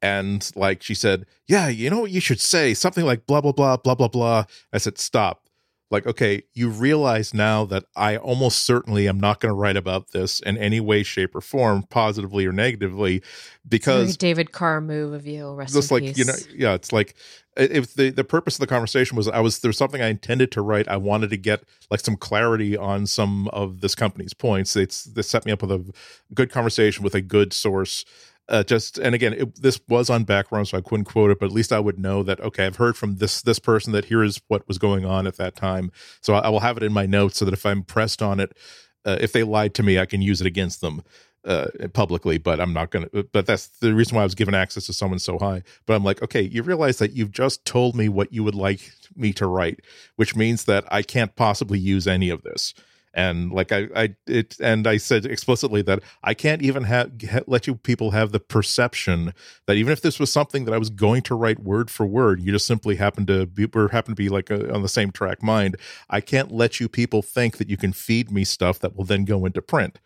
and 0.02 0.50
like 0.56 0.82
she 0.82 0.94
said, 0.94 1.26
yeah, 1.46 1.68
you 1.68 1.90
know 1.90 2.00
what 2.00 2.10
you 2.10 2.20
should 2.20 2.40
say 2.40 2.74
something 2.74 3.04
like 3.04 3.26
blah 3.26 3.40
blah 3.40 3.52
blah 3.52 3.76
blah 3.76 3.94
blah 3.94 4.08
blah. 4.08 4.44
I 4.72 4.78
said 4.78 4.98
stop 4.98 5.47
like 5.90 6.06
okay 6.06 6.42
you 6.54 6.68
realize 6.68 7.32
now 7.32 7.64
that 7.64 7.84
i 7.96 8.16
almost 8.16 8.64
certainly 8.64 9.08
am 9.08 9.18
not 9.18 9.40
going 9.40 9.50
to 9.50 9.56
write 9.56 9.76
about 9.76 10.12
this 10.12 10.40
in 10.40 10.56
any 10.58 10.80
way 10.80 11.02
shape 11.02 11.34
or 11.34 11.40
form 11.40 11.82
positively 11.84 12.46
or 12.46 12.52
negatively 12.52 13.22
because 13.68 14.16
david 14.16 14.52
carr 14.52 14.80
move 14.80 15.12
of 15.12 15.26
you. 15.26 15.52
Rest 15.54 15.74
just 15.74 15.90
like 15.90 16.02
peace. 16.02 16.18
you 16.18 16.24
know 16.24 16.34
yeah 16.54 16.74
it's 16.74 16.92
like 16.92 17.14
if 17.56 17.94
the 17.94 18.10
the 18.10 18.24
purpose 18.24 18.56
of 18.56 18.60
the 18.60 18.66
conversation 18.66 19.16
was 19.16 19.28
i 19.28 19.40
was 19.40 19.60
there's 19.60 19.78
something 19.78 20.02
i 20.02 20.08
intended 20.08 20.52
to 20.52 20.62
write 20.62 20.86
i 20.88 20.96
wanted 20.96 21.30
to 21.30 21.36
get 21.36 21.64
like 21.90 22.00
some 22.00 22.16
clarity 22.16 22.76
on 22.76 23.06
some 23.06 23.48
of 23.48 23.80
this 23.80 23.94
company's 23.94 24.34
points. 24.34 24.76
It's 24.76 25.04
they 25.04 25.22
set 25.22 25.46
me 25.46 25.52
up 25.52 25.62
with 25.62 25.72
a 25.72 25.92
good 26.34 26.50
conversation 26.50 27.02
with 27.02 27.14
a 27.14 27.20
good 27.20 27.52
source 27.52 28.04
uh, 28.48 28.62
just 28.62 28.98
and 28.98 29.14
again 29.14 29.32
it, 29.32 29.62
this 29.62 29.80
was 29.88 30.08
on 30.08 30.24
background 30.24 30.68
so 30.68 30.78
i 30.78 30.80
couldn't 30.80 31.04
quote 31.04 31.30
it 31.30 31.38
but 31.38 31.46
at 31.46 31.52
least 31.52 31.72
i 31.72 31.78
would 31.78 31.98
know 31.98 32.22
that 32.22 32.40
okay 32.40 32.66
i've 32.66 32.76
heard 32.76 32.96
from 32.96 33.16
this 33.16 33.42
this 33.42 33.58
person 33.58 33.92
that 33.92 34.06
here 34.06 34.22
is 34.22 34.40
what 34.48 34.66
was 34.66 34.78
going 34.78 35.04
on 35.04 35.26
at 35.26 35.36
that 35.36 35.54
time. 35.54 35.90
So 36.20 36.34
i, 36.34 36.40
I 36.40 36.48
will 36.48 36.60
have 36.60 36.76
it 36.76 36.82
in 36.82 36.92
my 36.92 37.06
notes 37.06 37.38
so 37.38 37.44
that 37.44 37.54
if 37.54 37.66
i'm 37.66 37.82
pressed 37.82 38.22
on 38.22 38.40
it 38.40 38.56
uh, 39.04 39.18
if 39.20 39.32
they 39.32 39.42
lied 39.42 39.74
to 39.74 39.82
me 39.82 39.98
i 39.98 40.06
can 40.06 40.22
use 40.22 40.40
it 40.40 40.46
against 40.46 40.80
them 40.80 41.02
uh, 41.44 41.66
publicly 41.92 42.36
but 42.36 42.60
i'm 42.60 42.72
not 42.72 42.90
gonna 42.90 43.08
but 43.32 43.46
that's 43.46 43.68
the 43.78 43.94
reason 43.94 44.16
why 44.16 44.22
i 44.22 44.24
was 44.24 44.34
given 44.34 44.54
access 44.54 44.86
to 44.86 44.92
someone 44.92 45.18
so 45.18 45.38
high. 45.38 45.62
But 45.86 45.94
i'm 45.94 46.04
like 46.04 46.22
okay 46.22 46.42
you 46.42 46.62
realize 46.62 46.98
that 46.98 47.12
you've 47.12 47.30
just 47.30 47.64
told 47.64 47.94
me 47.94 48.08
what 48.08 48.32
you 48.32 48.42
would 48.44 48.54
like 48.54 48.92
me 49.14 49.32
to 49.34 49.46
write 49.46 49.80
which 50.16 50.34
means 50.34 50.64
that 50.64 50.84
i 50.90 51.02
can't 51.02 51.36
possibly 51.36 51.78
use 51.78 52.06
any 52.06 52.28
of 52.28 52.42
this 52.42 52.74
and 53.18 53.50
like 53.50 53.72
I, 53.72 53.88
I 53.96 54.14
it 54.28 54.56
and 54.60 54.86
I 54.86 54.96
said 54.96 55.26
explicitly 55.26 55.82
that 55.82 56.04
I 56.22 56.34
can't 56.34 56.62
even 56.62 56.84
have 56.84 57.10
let 57.48 57.66
you 57.66 57.74
people 57.74 58.12
have 58.12 58.30
the 58.30 58.38
perception 58.38 59.34
that 59.66 59.76
even 59.76 59.92
if 59.92 60.02
this 60.02 60.20
was 60.20 60.30
something 60.30 60.66
that 60.66 60.72
I 60.72 60.78
was 60.78 60.88
going 60.88 61.22
to 61.22 61.34
write 61.34 61.58
word 61.58 61.90
for 61.90 62.06
word, 62.06 62.40
you 62.40 62.52
just 62.52 62.66
simply 62.66 62.94
happen 62.94 63.26
to 63.26 63.44
be 63.44 63.66
or 63.74 63.88
happen 63.88 64.12
to 64.12 64.16
be 64.16 64.28
like 64.28 64.50
a, 64.50 64.72
on 64.72 64.82
the 64.82 64.88
same 64.88 65.10
track 65.10 65.42
mind. 65.42 65.76
I 66.08 66.20
can't 66.20 66.52
let 66.52 66.78
you 66.78 66.88
people 66.88 67.22
think 67.22 67.56
that 67.56 67.68
you 67.68 67.76
can 67.76 67.92
feed 67.92 68.30
me 68.30 68.44
stuff 68.44 68.78
that 68.78 68.94
will 68.94 69.04
then 69.04 69.24
go 69.24 69.44
into 69.44 69.60
print. 69.60 69.98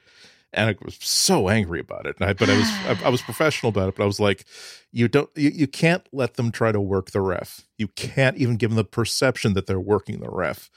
And 0.54 0.70
I 0.70 0.76
was 0.82 0.96
so 0.98 1.50
angry 1.50 1.80
about 1.80 2.06
it. 2.06 2.16
I, 2.18 2.32
but 2.32 2.48
I 2.48 2.56
was 2.56 2.66
I, 2.66 2.98
I, 3.04 3.08
was 3.10 3.20
professional 3.20 3.68
about 3.68 3.90
it. 3.90 3.96
But 3.96 4.04
I 4.04 4.06
was 4.06 4.20
like, 4.20 4.46
you 4.90 5.06
don't 5.08 5.28
you, 5.36 5.50
you 5.50 5.66
can't 5.66 6.08
let 6.12 6.34
them 6.34 6.50
try 6.50 6.72
to 6.72 6.80
work 6.80 7.10
the 7.10 7.20
ref. 7.20 7.66
You 7.76 7.88
can't 7.88 8.38
even 8.38 8.56
give 8.56 8.70
them 8.70 8.76
the 8.76 8.84
perception 8.84 9.52
that 9.52 9.66
they're 9.66 9.78
working 9.78 10.20
the 10.20 10.30
ref 10.30 10.70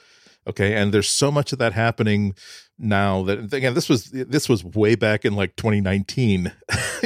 okay 0.47 0.75
and 0.75 0.93
there's 0.93 1.09
so 1.09 1.31
much 1.31 1.53
of 1.53 1.59
that 1.59 1.73
happening 1.73 2.35
now 2.77 3.23
that 3.23 3.53
again 3.53 3.73
this 3.73 3.87
was 3.87 4.11
this 4.11 4.49
was 4.49 4.63
way 4.63 4.95
back 4.95 5.25
in 5.25 5.33
like 5.35 5.55
2019 5.55 6.51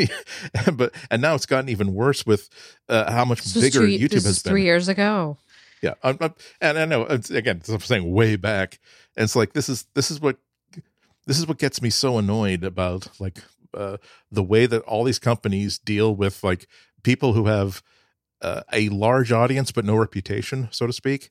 but 0.74 0.94
and 1.12 1.22
now 1.22 1.36
it's 1.36 1.46
gotten 1.46 1.70
even 1.70 1.94
worse 1.94 2.26
with 2.26 2.50
uh, 2.90 3.12
how 3.12 3.24
much 3.24 3.54
bigger 3.54 3.80
three, 3.80 4.00
youtube 4.00 4.26
has 4.26 4.42
been 4.42 4.52
three 4.52 4.64
years 4.64 4.88
ago. 4.88 5.38
Yeah 5.82 5.94
I'm, 6.04 6.18
I'm, 6.20 6.34
and 6.60 6.78
i 6.78 6.86
know 6.86 7.06
again 7.06 7.62
i'm 7.70 7.80
saying 7.80 8.12
way 8.12 8.36
back. 8.36 8.80
And 9.16 9.26
it's 9.26 9.36
like 9.36 9.54
this 9.54 9.70
is 9.70 9.86
this 9.94 10.12
is 10.12 10.20
what 10.20 10.38
this 11.28 11.38
is 11.38 11.48
what 11.48 11.60
gets 11.60 11.82
me 11.82 11.90
so 11.90 12.18
annoyed 12.18 12.64
about 12.64 13.10
like 13.20 13.40
uh, 13.74 13.98
the 14.32 14.42
way 14.42 14.66
that 14.66 14.82
all 14.84 15.04
these 15.04 15.20
companies 15.20 15.78
deal 15.78 16.16
with 16.16 16.44
like 16.44 16.68
people 17.04 17.34
who 17.34 17.46
have 17.46 17.84
uh, 18.42 18.62
a 18.74 18.90
large 18.90 19.32
audience 19.32 19.72
but 19.72 19.86
no 19.86 19.96
reputation 19.96 20.70
so 20.72 20.88
to 20.88 20.94
speak 20.94 21.30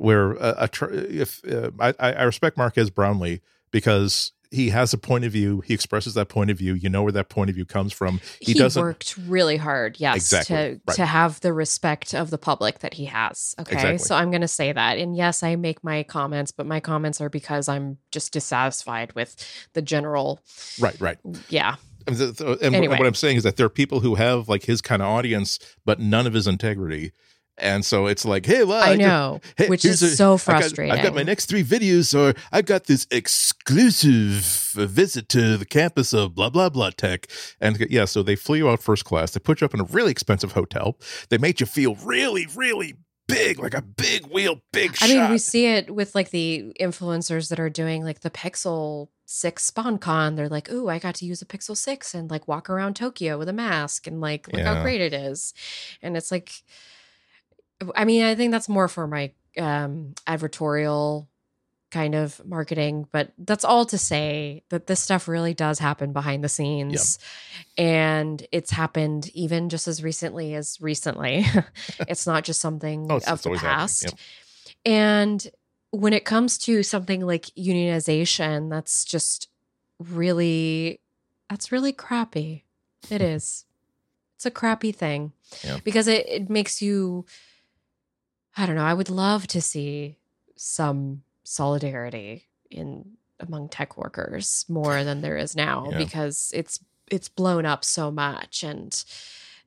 where 0.00 0.32
a, 0.32 0.68
a 0.72 0.86
if 0.92 1.44
uh, 1.44 1.70
I, 1.78 1.94
I 2.00 2.22
respect 2.22 2.56
Marques 2.56 2.88
Brownlee 2.88 3.40
because 3.70 4.32
he 4.50 4.70
has 4.70 4.92
a 4.92 4.98
point 4.98 5.24
of 5.24 5.32
view. 5.32 5.60
He 5.60 5.74
expresses 5.74 6.14
that 6.14 6.28
point 6.28 6.50
of 6.50 6.58
view. 6.58 6.74
You 6.74 6.88
know 6.88 7.02
where 7.02 7.12
that 7.12 7.28
point 7.28 7.50
of 7.50 7.56
view 7.56 7.66
comes 7.66 7.92
from. 7.92 8.20
He, 8.40 8.52
he 8.52 8.58
doesn't 8.58 8.80
worked 8.80 9.16
really 9.18 9.58
hard, 9.58 10.00
yes, 10.00 10.16
exactly, 10.16 10.56
to 10.56 10.80
right. 10.88 10.96
to 10.96 11.04
have 11.04 11.40
the 11.40 11.52
respect 11.52 12.14
of 12.14 12.30
the 12.30 12.38
public 12.38 12.78
that 12.80 12.94
he 12.94 13.04
has. 13.04 13.54
Okay, 13.60 13.74
exactly. 13.74 13.98
so 13.98 14.16
I'm 14.16 14.30
going 14.30 14.40
to 14.40 14.48
say 14.48 14.72
that, 14.72 14.96
and 14.98 15.14
yes, 15.14 15.42
I 15.42 15.54
make 15.56 15.84
my 15.84 16.02
comments, 16.02 16.50
but 16.50 16.66
my 16.66 16.80
comments 16.80 17.20
are 17.20 17.28
because 17.28 17.68
I'm 17.68 17.98
just 18.10 18.32
dissatisfied 18.32 19.12
with 19.12 19.36
the 19.74 19.82
general. 19.82 20.40
Right, 20.80 20.98
right, 20.98 21.18
yeah. 21.50 21.76
And 22.06 22.74
anyway. 22.74 22.98
what 22.98 23.06
I'm 23.06 23.14
saying 23.14 23.36
is 23.36 23.42
that 23.42 23.56
there 23.56 23.66
are 23.66 23.68
people 23.68 24.00
who 24.00 24.14
have 24.14 24.48
like 24.48 24.64
his 24.64 24.80
kind 24.80 25.02
of 25.02 25.08
audience, 25.08 25.58
but 25.84 26.00
none 26.00 26.26
of 26.26 26.32
his 26.32 26.46
integrity 26.46 27.12
and 27.60 27.84
so 27.84 28.06
it's 28.06 28.24
like, 28.24 28.46
hey, 28.46 28.64
well, 28.64 28.82
I, 28.82 28.92
I 28.92 28.96
know, 28.96 29.40
hey, 29.56 29.68
which 29.68 29.84
is 29.84 30.02
a, 30.02 30.08
so 30.16 30.36
frustrating. 30.38 30.90
I've 30.92 30.98
got, 30.98 31.06
I've 31.06 31.12
got, 31.12 31.14
my 31.16 31.22
next 31.22 31.46
three 31.46 31.62
videos, 31.64 32.14
or 32.18 32.34
I've 32.52 32.66
got 32.66 32.84
this 32.84 33.06
exclusive 33.10 34.72
visit 34.74 35.28
to 35.30 35.56
the 35.56 35.64
campus 35.64 36.12
of 36.12 36.34
blah 36.34 36.50
blah 36.50 36.68
blah 36.68 36.90
tech, 36.90 37.26
and 37.60 37.78
yeah, 37.90 38.04
so 38.04 38.22
they 38.22 38.36
flew 38.36 38.56
you 38.56 38.68
out 38.68 38.82
first 38.82 39.04
class. 39.04 39.32
They 39.32 39.40
put 39.40 39.60
you 39.60 39.64
up 39.64 39.74
in 39.74 39.80
a 39.80 39.84
really 39.84 40.10
expensive 40.10 40.52
hotel. 40.52 40.96
They 41.28 41.38
made 41.38 41.60
you 41.60 41.66
feel 41.66 41.94
really, 41.96 42.46
really 42.54 42.94
big, 43.28 43.60
like 43.60 43.74
a 43.74 43.82
big 43.82 44.26
wheel, 44.26 44.60
big. 44.72 44.96
I 45.00 45.08
mean, 45.08 45.30
we 45.30 45.38
see 45.38 45.66
it 45.66 45.94
with 45.94 46.14
like 46.14 46.30
the 46.30 46.72
influencers 46.80 47.48
that 47.50 47.60
are 47.60 47.70
doing 47.70 48.04
like 48.04 48.20
the 48.20 48.30
Pixel 48.30 49.08
Six 49.26 49.70
SponCon. 49.70 50.34
They're 50.36 50.48
like, 50.48 50.70
"Ooh, 50.72 50.88
I 50.88 50.98
got 50.98 51.14
to 51.16 51.24
use 51.26 51.40
a 51.40 51.46
Pixel 51.46 51.76
Six 51.76 52.14
and 52.14 52.30
like 52.30 52.48
walk 52.48 52.68
around 52.68 52.96
Tokyo 52.96 53.38
with 53.38 53.48
a 53.48 53.52
mask 53.52 54.06
and 54.06 54.20
like 54.20 54.48
look 54.48 54.60
Yeah. 54.62 54.74
how 54.74 54.82
great 54.82 55.00
it 55.00 55.12
is," 55.12 55.54
and 56.02 56.16
it's 56.16 56.30
like. 56.32 56.62
I 57.94 58.04
mean, 58.04 58.22
I 58.24 58.34
think 58.34 58.52
that's 58.52 58.68
more 58.68 58.88
for 58.88 59.06
my 59.06 59.32
um 59.58 60.14
advertorial 60.26 61.26
kind 61.90 62.14
of 62.14 62.40
marketing, 62.46 63.08
but 63.10 63.32
that's 63.36 63.64
all 63.64 63.84
to 63.84 63.98
say 63.98 64.62
that 64.68 64.86
this 64.86 65.00
stuff 65.00 65.26
really 65.26 65.54
does 65.54 65.80
happen 65.80 66.12
behind 66.12 66.44
the 66.44 66.48
scenes. 66.48 67.18
And 67.76 68.46
it's 68.52 68.70
happened 68.70 69.28
even 69.34 69.68
just 69.68 69.88
as 69.88 70.00
recently 70.00 70.54
as 70.54 70.80
recently. 70.80 71.44
it's 72.08 72.28
not 72.28 72.44
just 72.44 72.60
something 72.60 73.08
Oh, 73.10 73.18
of 73.26 73.42
the 73.42 73.50
past. 73.58 74.04
yep. 74.04 74.12
And 74.86 75.48
when 75.90 76.12
it 76.12 76.24
comes 76.24 76.58
to 76.58 76.84
something 76.84 77.26
like 77.26 77.46
unionization, 77.58 78.70
that's 78.70 79.04
just 79.04 79.48
really 79.98 81.00
that's 81.48 81.72
really 81.72 81.92
crappy. 81.92 82.64
It 83.10 83.20
is. 83.34 83.64
It's 84.36 84.46
a 84.46 84.50
crappy 84.50 84.92
thing. 84.92 85.32
Yeah. 85.64 85.78
Because 85.82 86.06
it, 86.06 86.24
it 86.28 86.48
makes 86.50 86.80
you 86.80 87.26
I 88.56 88.66
don't 88.66 88.76
know, 88.76 88.84
I 88.84 88.94
would 88.94 89.10
love 89.10 89.46
to 89.48 89.60
see 89.60 90.16
some 90.56 91.22
solidarity 91.44 92.46
in 92.70 93.12
among 93.38 93.68
tech 93.70 93.96
workers 93.96 94.66
more 94.68 95.02
than 95.02 95.22
there 95.22 95.36
is 95.36 95.56
now 95.68 95.88
Yeah. 95.90 95.98
because 95.98 96.52
it's 96.54 96.80
it's 97.10 97.28
blown 97.28 97.66
up 97.66 97.84
so 97.84 98.10
much 98.10 98.62
and 98.62 98.92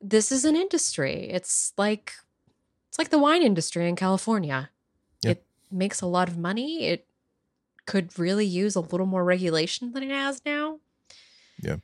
this 0.02 0.32
is 0.32 0.46
an 0.46 0.56
industry. 0.56 1.30
It's 1.32 1.74
like 1.78 2.14
it's 2.90 3.00
like 3.00 3.10
the 3.10 3.18
wine 3.20 3.42
industry 3.42 3.88
in 3.90 3.96
California. 3.96 4.70
Yeah. 5.22 5.32
It 5.32 5.46
makes 5.72 6.02
a 6.02 6.06
lot 6.06 6.28
of 6.28 6.38
money. 6.38 6.86
It 6.86 7.08
could 7.86 8.18
really 8.20 8.46
use 8.46 8.76
a 8.76 8.82
little 8.82 9.08
more 9.08 9.24
regulation 9.24 9.92
than 9.94 10.04
it 10.04 10.12
has 10.12 10.42
now. 10.46 10.80
Yeah. 11.62 11.78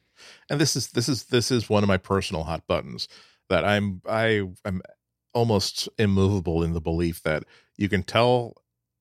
And 0.49 0.59
this 0.61 0.75
is 0.75 0.89
this 0.89 1.09
is 1.09 1.23
this 1.25 1.49
is 1.49 1.69
one 1.69 1.81
of 1.83 1.87
my 1.87 1.97
personal 1.97 2.43
hot 2.43 2.67
buttons 2.67 3.07
that 3.49 3.65
I'm 3.65 4.01
I 4.07 4.47
am 4.65 4.81
almost 5.33 5.87
immovable 5.97 6.63
in 6.63 6.73
the 6.73 6.81
belief 6.81 7.21
that 7.23 7.43
you 7.77 7.89
can 7.89 8.03
tell 8.03 8.55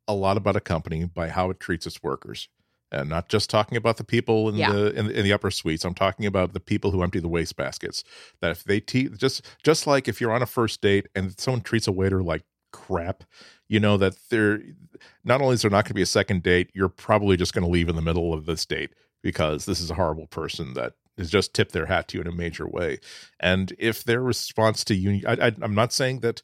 a 0.07 0.14
lot 0.14 0.37
about 0.37 0.57
a 0.57 0.61
company 0.61 1.05
by 1.05 1.29
how 1.29 1.51
it 1.51 1.61
treats 1.61 1.87
its 1.87 2.03
workers. 2.03 2.49
And 2.91 3.11
not 3.11 3.29
just 3.29 3.51
talking 3.51 3.76
about 3.76 3.99
the 3.99 4.05
people 4.05 4.49
in 4.49 4.55
Yeah. 4.57 4.72
the 4.72 4.95
in, 4.99 5.11
in 5.11 5.22
the 5.24 5.33
upper 5.35 5.51
suites. 5.51 5.85
I'm 5.85 5.93
talking 5.93 6.24
about 6.24 6.55
the 6.55 6.61
people 6.61 6.91
who 6.91 7.03
empty 7.03 7.20
the 7.20 7.29
waste 7.29 7.55
baskets. 7.55 8.03
That 8.41 8.51
if 8.53 8.64
they 8.64 8.81
te- 8.81 9.11
just 9.11 9.45
just 9.62 9.87
like 9.87 10.09
if 10.09 10.22
you're 10.22 10.33
on 10.33 10.41
a 10.41 10.47
first 10.47 10.81
date 10.81 11.07
and 11.14 11.39
someone 11.39 11.61
treats 11.61 11.87
a 11.87 11.93
waiter 11.93 12.22
like 12.22 12.45
crap, 12.72 13.24
you 13.68 13.79
know 13.79 13.99
that 13.99 14.16
they're 14.31 14.61
not 15.22 15.43
only 15.43 15.53
is 15.55 15.61
there 15.62 15.70
not 15.70 15.85
going 15.85 15.89
to 15.91 15.95
be 15.95 16.01
a 16.03 16.07
second 16.07 16.43
date, 16.43 16.70
you're 16.72 16.89
probably 16.89 17.37
just 17.37 17.53
going 17.53 17.64
to 17.64 17.70
leave 17.70 17.91
in 17.91 17.97
the 17.97 18.01
middle 18.01 18.33
of 18.33 18.47
this 18.47 18.64
date 18.64 18.95
because 19.22 19.66
this 19.66 19.81
is 19.81 19.91
a 19.91 19.95
horrible 19.95 20.26
person 20.26 20.72
that 20.72 20.95
has 21.18 21.30
just 21.30 21.54
tipped 21.54 21.72
their 21.72 21.86
hat 21.86 22.08
to 22.08 22.18
you 22.18 22.20
in 22.22 22.26
a 22.26 22.32
major 22.32 22.66
way. 22.66 22.98
And 23.40 23.72
if 23.78 24.04
their 24.04 24.22
response 24.22 24.84
to 24.84 24.94
union, 24.94 25.24
I, 25.26 25.52
I'm 25.60 25.74
not 25.74 25.92
saying 25.92 26.20
that. 26.20 26.42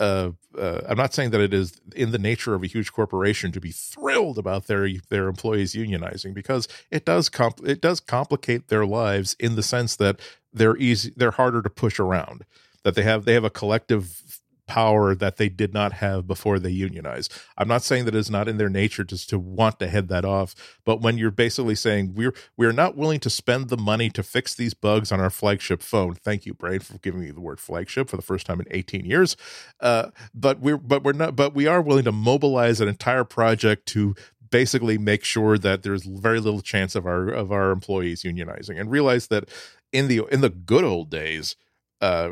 Uh, 0.00 0.30
uh, 0.56 0.82
I'm 0.88 0.96
not 0.96 1.12
saying 1.12 1.30
that 1.30 1.40
it 1.40 1.52
is 1.52 1.72
in 1.96 2.12
the 2.12 2.20
nature 2.20 2.54
of 2.54 2.62
a 2.62 2.68
huge 2.68 2.92
corporation 2.92 3.50
to 3.50 3.60
be 3.60 3.72
thrilled 3.72 4.38
about 4.38 4.68
their 4.68 4.88
their 5.10 5.26
employees 5.26 5.74
unionizing 5.74 6.32
because 6.34 6.68
it 6.88 7.04
does 7.04 7.28
comp- 7.28 7.66
it 7.66 7.80
does 7.80 7.98
complicate 7.98 8.68
their 8.68 8.86
lives 8.86 9.34
in 9.40 9.56
the 9.56 9.62
sense 9.62 9.96
that 9.96 10.20
they're 10.52 10.76
easy 10.76 11.12
they're 11.16 11.32
harder 11.32 11.62
to 11.62 11.68
push 11.68 11.98
around 11.98 12.44
that 12.84 12.94
they 12.94 13.02
have 13.02 13.24
they 13.24 13.34
have 13.34 13.42
a 13.44 13.50
collective 13.50 14.37
power 14.68 15.14
that 15.14 15.36
they 15.38 15.48
did 15.48 15.74
not 15.74 15.94
have 15.94 16.26
before 16.28 16.58
they 16.58 16.70
unionize. 16.70 17.28
I'm 17.56 17.66
not 17.66 17.82
saying 17.82 18.04
that 18.04 18.14
it's 18.14 18.30
not 18.30 18.48
in 18.48 18.58
their 18.58 18.68
nature 18.68 19.02
just 19.02 19.28
to 19.30 19.38
want 19.38 19.80
to 19.80 19.88
head 19.88 20.08
that 20.08 20.24
off, 20.24 20.54
but 20.84 21.00
when 21.00 21.18
you're 21.18 21.32
basically 21.32 21.74
saying 21.74 22.14
we're 22.14 22.34
we're 22.56 22.72
not 22.72 22.96
willing 22.96 23.20
to 23.20 23.30
spend 23.30 23.68
the 23.68 23.76
money 23.76 24.10
to 24.10 24.22
fix 24.22 24.54
these 24.54 24.74
bugs 24.74 25.10
on 25.10 25.20
our 25.20 25.30
flagship 25.30 25.82
phone. 25.82 26.14
Thank 26.14 26.46
you, 26.46 26.54
Brain, 26.54 26.80
for 26.80 26.98
giving 26.98 27.20
me 27.20 27.30
the 27.30 27.40
word 27.40 27.58
flagship 27.58 28.08
for 28.08 28.16
the 28.16 28.22
first 28.22 28.46
time 28.46 28.60
in 28.60 28.66
18 28.70 29.04
years. 29.04 29.36
Uh, 29.80 30.10
but 30.34 30.60
we're 30.60 30.76
but 30.76 31.02
we're 31.02 31.12
not 31.12 31.34
but 31.34 31.54
we 31.54 31.66
are 31.66 31.82
willing 31.82 32.04
to 32.04 32.12
mobilize 32.12 32.80
an 32.80 32.88
entire 32.88 33.24
project 33.24 33.86
to 33.86 34.14
basically 34.50 34.98
make 34.98 35.24
sure 35.24 35.58
that 35.58 35.82
there's 35.82 36.04
very 36.04 36.40
little 36.40 36.60
chance 36.60 36.94
of 36.94 37.06
our 37.06 37.28
of 37.28 37.52
our 37.52 37.70
employees 37.70 38.22
unionizing 38.22 38.80
and 38.80 38.90
realize 38.90 39.28
that 39.28 39.48
in 39.92 40.08
the 40.08 40.24
in 40.30 40.40
the 40.40 40.50
good 40.50 40.84
old 40.84 41.10
days 41.10 41.56
uh 42.00 42.28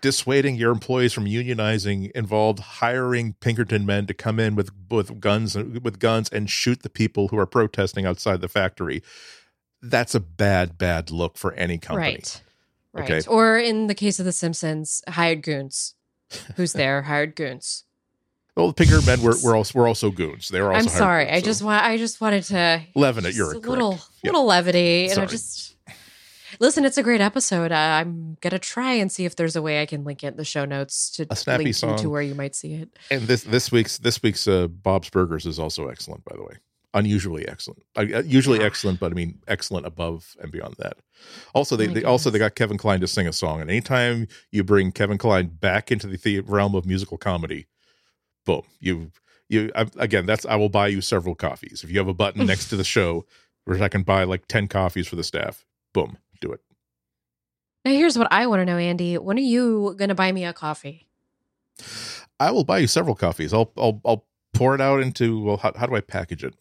dissuading 0.00 0.56
your 0.56 0.72
employees 0.72 1.12
from 1.12 1.26
unionizing 1.26 2.10
involved 2.12 2.58
hiring 2.60 3.34
Pinkerton 3.40 3.84
men 3.84 4.06
to 4.06 4.14
come 4.14 4.40
in 4.40 4.54
with 4.54 4.70
with 4.90 5.20
guns 5.20 5.56
with 5.56 5.98
guns 5.98 6.28
and 6.30 6.48
shoot 6.48 6.82
the 6.82 6.88
people 6.90 7.28
who 7.28 7.38
are 7.38 7.46
protesting 7.46 8.06
outside 8.06 8.40
the 8.40 8.48
factory. 8.48 9.02
That's 9.82 10.14
a 10.14 10.20
bad 10.20 10.78
bad 10.78 11.10
look 11.10 11.36
for 11.36 11.52
any 11.54 11.78
company. 11.78 12.06
Right. 12.14 12.42
Right. 12.94 13.10
Okay. 13.10 13.28
Or 13.28 13.58
in 13.58 13.88
the 13.88 13.94
case 13.94 14.18
of 14.20 14.24
The 14.24 14.32
Simpsons, 14.32 15.02
hired 15.08 15.42
goons. 15.42 15.94
Who's 16.56 16.72
there? 16.74 17.02
hired 17.02 17.34
goons. 17.36 17.84
Well, 18.56 18.68
the 18.68 18.74
Pinkerton 18.74 19.04
men 19.04 19.20
were 19.20 19.34
were 19.44 19.56
also 19.56 19.78
were 19.78 19.88
also 19.88 20.10
goons. 20.10 20.48
They 20.48 20.60
were 20.62 20.72
also 20.72 20.78
I'm 20.78 20.88
sorry. 20.88 21.24
goons, 21.26 21.34
I 21.36 21.40
so- 21.40 21.44
just 21.46 21.62
want. 21.62 21.84
I 21.84 21.96
just 21.98 22.20
wanted 22.20 22.44
to 22.44 22.82
Levin 22.94 23.26
it, 23.26 23.34
you're 23.34 23.48
a 23.50 23.52
correct. 23.54 23.66
little 23.68 23.92
Yep. 23.92 24.00
little 24.32 24.46
levity, 24.46 25.08
and 25.10 25.18
I 25.18 25.26
just 25.26 25.73
Listen, 26.60 26.84
it's 26.84 26.98
a 26.98 27.02
great 27.02 27.20
episode. 27.20 27.72
Uh, 27.72 27.74
I'm 27.74 28.36
gonna 28.40 28.58
try 28.58 28.92
and 28.94 29.10
see 29.10 29.24
if 29.24 29.36
there's 29.36 29.56
a 29.56 29.62
way 29.62 29.82
I 29.82 29.86
can 29.86 30.04
link 30.04 30.22
it 30.24 30.28
in 30.28 30.36
the 30.36 30.44
show 30.44 30.64
notes 30.64 31.10
to 31.12 31.26
A 31.30 31.36
snappy 31.36 31.64
link 31.64 31.76
song. 31.76 31.96
to 31.98 32.10
where 32.10 32.22
you 32.22 32.34
might 32.34 32.54
see 32.54 32.74
it. 32.74 32.90
And 33.10 33.22
this 33.22 33.42
this 33.44 33.70
week's 33.72 33.98
this 33.98 34.22
week's 34.22 34.46
uh, 34.48 34.68
Bob's 34.68 35.10
Burgers 35.10 35.46
is 35.46 35.58
also 35.58 35.88
excellent, 35.88 36.24
by 36.24 36.36
the 36.36 36.42
way. 36.42 36.54
Unusually 36.94 37.46
excellent. 37.48 37.82
Uh, 37.96 38.02
usually 38.24 38.60
Yeah. 38.60 38.66
excellent, 38.66 39.00
but 39.00 39.10
I 39.10 39.14
mean 39.16 39.40
excellent 39.48 39.84
above 39.86 40.36
and 40.40 40.52
beyond 40.52 40.76
that. 40.78 40.98
Also, 41.54 41.74
they, 41.76 41.88
My 41.88 41.94
they 41.94 42.04
also 42.04 42.30
they 42.30 42.38
got 42.38 42.54
Kevin 42.54 42.78
Kline 42.78 43.00
to 43.00 43.08
sing 43.08 43.26
a 43.26 43.32
song, 43.32 43.60
and 43.60 43.68
anytime 43.68 44.28
you 44.52 44.62
bring 44.62 44.92
Kevin 44.92 45.18
Kline 45.18 45.48
back 45.48 45.90
into 45.90 46.06
the, 46.06 46.16
the 46.16 46.40
realm 46.40 46.74
of 46.76 46.86
musical 46.86 47.18
comedy, 47.18 47.66
boom, 48.46 48.62
you 48.78 49.10
you 49.48 49.72
I, 49.74 49.86
again. 49.96 50.24
That's 50.26 50.46
I 50.46 50.54
will 50.54 50.68
buy 50.68 50.86
you 50.88 51.00
several 51.00 51.34
coffees 51.34 51.82
if 51.82 51.90
you 51.90 51.98
have 51.98 52.08
a 52.08 52.14
button 52.14 52.46
next 52.46 52.68
to 52.68 52.76
the 52.76 52.84
show 52.84 53.26
where 53.64 53.82
I 53.82 53.88
can 53.88 54.02
buy 54.04 54.22
like 54.24 54.46
ten 54.46 54.68
coffees 54.68 55.08
for 55.08 55.16
the 55.16 55.24
staff. 55.24 55.64
Boom, 55.92 56.16
do 56.40 56.52
it. 56.52 56.60
Now, 57.84 57.92
here's 57.92 58.16
what 58.16 58.28
I 58.30 58.46
want 58.46 58.60
to 58.60 58.64
know, 58.64 58.78
Andy. 58.78 59.18
When 59.18 59.36
are 59.36 59.40
you 59.40 59.94
gonna 59.98 60.14
buy 60.14 60.32
me 60.32 60.44
a 60.44 60.52
coffee? 60.52 61.06
I 62.40 62.50
will 62.50 62.64
buy 62.64 62.78
you 62.78 62.86
several 62.86 63.14
coffees. 63.14 63.52
I'll 63.52 63.72
I'll 63.76 64.00
I'll 64.04 64.26
pour 64.54 64.74
it 64.74 64.80
out 64.80 65.00
into 65.00 65.42
well. 65.42 65.56
How, 65.58 65.72
how 65.76 65.86
do 65.86 65.94
I 65.94 66.00
package 66.00 66.44
it? 66.44 66.54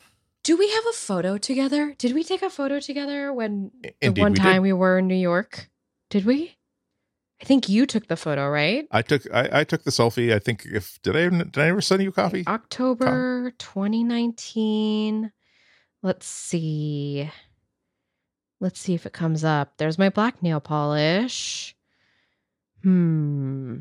Do 0.43 0.57
we 0.57 0.69
have 0.69 0.85
a 0.87 0.93
photo 0.93 1.37
together? 1.37 1.95
Did 1.97 2.13
we 2.13 2.23
take 2.23 2.41
a 2.41 2.49
photo 2.49 2.79
together 2.79 3.31
when 3.31 3.71
the 4.01 4.09
one 4.09 4.33
we 4.33 4.35
did. 4.35 4.41
time 4.41 4.61
we 4.61 4.73
were 4.73 4.99
in 4.99 5.07
New 5.07 5.15
York? 5.15 5.69
Did 6.09 6.25
we? 6.25 6.57
I 7.41 7.45
think 7.45 7.69
you 7.69 7.85
took 7.85 8.07
the 8.07 8.17
photo, 8.17 8.49
right? 8.49 8.85
I 8.91 9.01
took 9.01 9.23
I, 9.33 9.49
I 9.51 9.63
took 9.63 9.83
the 9.83 9.91
selfie. 9.91 10.33
I 10.33 10.39
think 10.39 10.65
if 10.65 11.01
did 11.01 11.15
I 11.15 11.29
did 11.29 11.57
I 11.57 11.67
ever 11.67 11.81
send 11.81 12.03
you 12.03 12.09
a 12.09 12.13
copy? 12.13 12.43
October 12.47 13.53
2019. 13.57 15.31
Let's 16.01 16.27
see. 16.27 17.29
Let's 18.63 18.79
see 18.79 18.93
if 18.93 19.05
it 19.05 19.11
comes 19.11 19.43
up. 19.43 19.73
There's 19.75 19.97
my 19.99 20.07
black 20.07 20.41
nail 20.41 20.61
polish. 20.61 21.75
Hmm. 22.81 23.79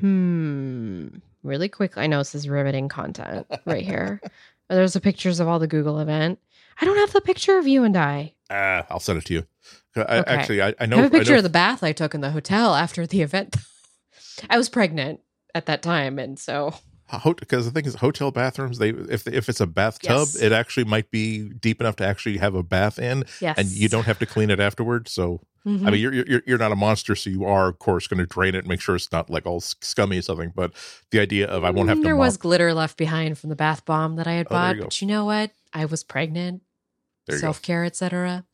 Hmm. 0.00 1.06
Really 1.44 1.68
quick. 1.68 1.96
I 1.96 2.08
know 2.08 2.18
this 2.18 2.34
is 2.34 2.48
riveting 2.48 2.88
content 2.88 3.46
right 3.64 3.84
here. 3.84 4.20
There's 4.68 4.94
the 4.94 5.00
pictures 5.00 5.38
of 5.38 5.46
all 5.46 5.60
the 5.60 5.68
Google 5.68 6.00
event. 6.00 6.40
I 6.80 6.84
don't 6.84 6.96
have 6.96 7.12
the 7.12 7.20
picture 7.20 7.58
of 7.58 7.68
you 7.68 7.84
and 7.84 7.96
I. 7.96 8.34
Ah, 8.50 8.84
I'll 8.90 8.98
send 8.98 9.18
it 9.18 9.24
to 9.26 9.34
you. 9.34 9.46
I, 9.94 10.18
Okay. 10.18 10.34
Actually, 10.34 10.62
I, 10.62 10.74
I 10.80 10.86
know 10.86 10.96
I 10.96 11.02
have 11.02 11.14
a 11.14 11.18
picture 11.18 11.36
of 11.36 11.44
the 11.44 11.48
bath 11.48 11.84
I 11.84 11.92
took 11.92 12.12
in 12.12 12.22
the 12.22 12.32
hotel 12.32 12.74
after 12.74 13.06
the 13.06 13.22
event. 13.22 13.54
I 14.50 14.58
was 14.58 14.68
pregnant 14.68 15.20
at 15.54 15.66
that 15.66 15.80
time, 15.80 16.18
and 16.18 16.40
so 16.40 16.74
because 17.38 17.64
the 17.66 17.70
thing 17.70 17.84
is, 17.84 17.96
hotel 17.96 18.30
bathrooms. 18.30 18.78
They 18.78 18.90
if 18.90 19.26
if 19.26 19.48
it's 19.48 19.60
a 19.60 19.66
bathtub, 19.66 20.10
Yes. 20.10 20.34
it 20.36 20.52
actually 20.52 20.84
might 20.84 21.10
be 21.10 21.48
deep 21.50 21.80
enough 21.80 21.96
to 21.96 22.06
actually 22.06 22.38
have 22.38 22.54
a 22.54 22.62
bath 22.62 22.98
in, 22.98 23.24
yes, 23.40 23.58
and 23.58 23.68
you 23.68 23.88
don't 23.88 24.04
have 24.06 24.18
to 24.20 24.26
clean 24.26 24.50
it 24.50 24.60
afterwards. 24.60 25.12
So 25.12 25.40
Mhm. 25.66 25.86
I 25.86 25.90
mean, 25.92 26.00
you're 26.00 26.12
you're 26.12 26.42
you're 26.46 26.58
not 26.58 26.72
a 26.72 26.76
monster, 26.76 27.14
so 27.14 27.30
you 27.30 27.44
are 27.44 27.68
of 27.68 27.78
course 27.78 28.06
going 28.08 28.18
to 28.18 28.26
drain 28.26 28.54
it 28.54 28.58
and 28.60 28.66
make 28.68 28.80
sure 28.80 28.96
it's 28.96 29.12
not 29.12 29.30
like 29.30 29.46
all 29.46 29.60
scummy 29.60 30.18
or 30.18 30.22
something. 30.22 30.52
But 30.54 30.72
the 31.10 31.20
idea 31.20 31.46
of 31.46 31.62
I 31.64 31.70
won't 31.70 31.88
have 31.88 31.98
to. 31.98 32.02
There 32.04 32.14
mop- 32.16 32.20
was 32.26 32.36
glitter 32.36 32.74
left 32.74 32.96
behind 32.96 33.38
from 33.38 33.50
the 33.50 33.56
bath 33.56 33.84
bomb 33.84 34.16
that 34.16 34.26
I 34.26 34.32
had 34.32 34.46
Oh, 34.50 34.54
bought, 34.54 34.76
you 34.76 34.82
but 34.82 35.00
you 35.00 35.06
know 35.06 35.24
what? 35.24 35.52
I 35.72 35.84
was 35.84 36.02
pregnant, 36.02 36.62
There 37.28 37.38
self 37.38 37.62
care, 37.62 37.84
etc. 37.84 38.44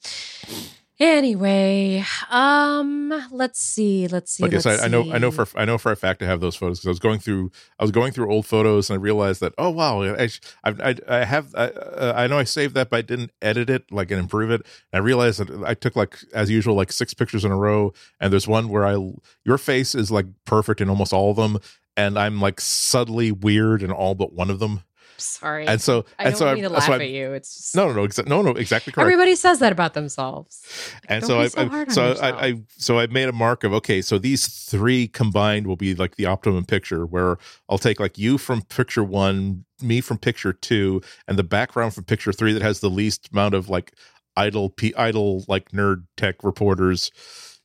Anyway, 1.01 2.05
um, 2.29 3.15
let's 3.31 3.61
see, 3.61 4.09
let's 4.09 4.33
see. 4.33 4.49
Yes, 4.49 4.67
let's 4.67 4.83
I, 4.83 4.87
I 4.87 4.89
know, 4.89 5.13
I 5.13 5.19
know 5.19 5.31
for 5.31 5.47
I 5.55 5.65
know 5.65 5.79
for 5.79 5.93
a 5.93 5.97
fact 5.97 6.23
I 6.25 6.27
have 6.27 6.41
those 6.41 6.57
photos 6.57 6.81
because 6.81 6.89
I 6.89 6.91
was 6.91 6.99
going 6.99 7.21
through, 7.21 7.53
I 7.79 7.85
was 7.85 7.93
going 7.93 8.13
through 8.13 8.33
old 8.33 8.47
photos 8.47 8.91
and 8.91 8.99
I 8.99 9.01
realized 9.01 9.41
that 9.41 9.55
oh 9.59 9.71
wow, 9.71 10.03
I 10.03 10.29
I, 10.65 10.71
I, 10.71 10.97
I 11.07 11.25
have, 11.25 11.55
I, 11.55 11.67
uh, 11.69 12.15
I 12.17 12.27
know 12.27 12.37
I 12.37 12.43
saved 12.43 12.75
that, 12.75 12.91
but 12.91 12.97
I 12.97 13.03
didn't 13.03 13.31
edit 13.41 13.71
it 13.71 13.93
like 13.93 14.11
and 14.11 14.19
improve 14.19 14.51
it. 14.51 14.67
And 14.93 15.01
I 15.01 15.05
realized 15.05 15.39
that 15.39 15.65
I 15.65 15.75
took 15.75 15.95
like 15.95 16.19
as 16.35 16.51
usual 16.51 16.75
like 16.75 16.91
six 16.91 17.15
pictures 17.15 17.45
in 17.45 17.53
a 17.53 17.57
row, 17.57 17.93
and 18.19 18.33
there's 18.33 18.49
one 18.49 18.69
where 18.69 18.85
I 18.85 18.99
your 19.45 19.59
face 19.59 19.95
is 19.95 20.11
like 20.11 20.27
perfect 20.47 20.81
in 20.81 20.91
almost 20.91 21.13
all 21.13 21.31
of 21.31 21.37
them, 21.37 21.59
and 21.97 22.19
I'm 22.19 22.41
like 22.41 22.61
subtly 22.61 23.31
weird 23.31 23.85
in 23.85 23.93
all 23.93 24.17
but 24.17 24.33
one 24.33 24.51
of 24.51 24.59
them. 24.59 24.83
Sorry, 25.21 25.67
And 25.67 25.81
so 25.81 26.05
I 26.19 26.25
and 26.25 26.33
don't 26.33 26.39
so 26.39 26.55
mean 26.55 26.63
to 26.65 26.69
laugh 26.71 26.85
so 26.87 26.93
I, 26.93 26.97
at 26.97 27.09
you. 27.11 27.33
It's 27.33 27.55
just 27.57 27.77
no 27.77 27.89
no 27.89 27.93
no 27.93 28.07
exa- 28.07 28.27
no 28.27 28.43
no 28.43 28.51
exactly 28.53 28.93
correct. 28.93 29.05
everybody 29.05 29.35
says 29.35 29.59
that 29.59 29.73
about 29.73 29.95
themselves. 29.95 30.63
and 31.09 31.21
Don't 31.23 31.29
so 31.29 31.41
I, 31.41 31.49
so 31.49 31.71
I 31.71 32.15
so. 32.15 32.23
I, 32.23 32.47
I 32.47 32.55
so 32.77 32.99
I 32.99 33.07
made 33.09 33.29
a 33.29 33.33
mark 33.33 33.65
of 33.65 33.73
okay, 33.75 34.01
so 34.01 34.19
these 34.19 34.47
three 34.47 35.09
combined 35.09 35.67
will 35.67 35.77
be 35.77 35.95
like 35.95 36.17
the 36.17 36.27
optimum 36.27 36.65
picture 36.65 37.05
where 37.05 37.37
I'll 37.69 37.79
take 37.79 37.99
like 38.01 38.17
you 38.19 38.39
from 38.39 38.63
picture 38.63 39.05
one, 39.05 39.65
me 39.83 40.01
from 40.01 40.19
picture 40.19 40.53
two, 40.53 41.03
and 41.27 41.39
the 41.39 41.45
background 41.45 41.95
from 41.95 42.05
picture 42.05 42.33
three 42.33 42.53
that 42.53 42.63
has 42.63 42.81
the 42.81 42.91
least 42.91 43.31
amount 43.33 43.55
of 43.55 43.69
like 43.69 43.93
idle 44.37 44.71
p 44.71 44.95
idle 44.95 45.45
like 45.49 45.71
nerd 45.73 46.05
tech 46.17 46.45
reporters. 46.45 47.11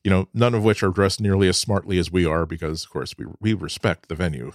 You 0.02 0.10
know, 0.10 0.28
none 0.34 0.54
of 0.54 0.64
which 0.64 0.82
are 0.82 0.90
dressed 0.90 1.20
nearly 1.20 1.48
as 1.48 1.56
smartly 1.56 1.96
as 1.98 2.12
we 2.12 2.26
are 2.26 2.44
because, 2.44 2.84
of 2.84 2.90
course, 2.90 3.14
we 3.16 3.24
we 3.40 3.54
respect 3.54 4.08
the 4.08 4.14
venue. 4.14 4.52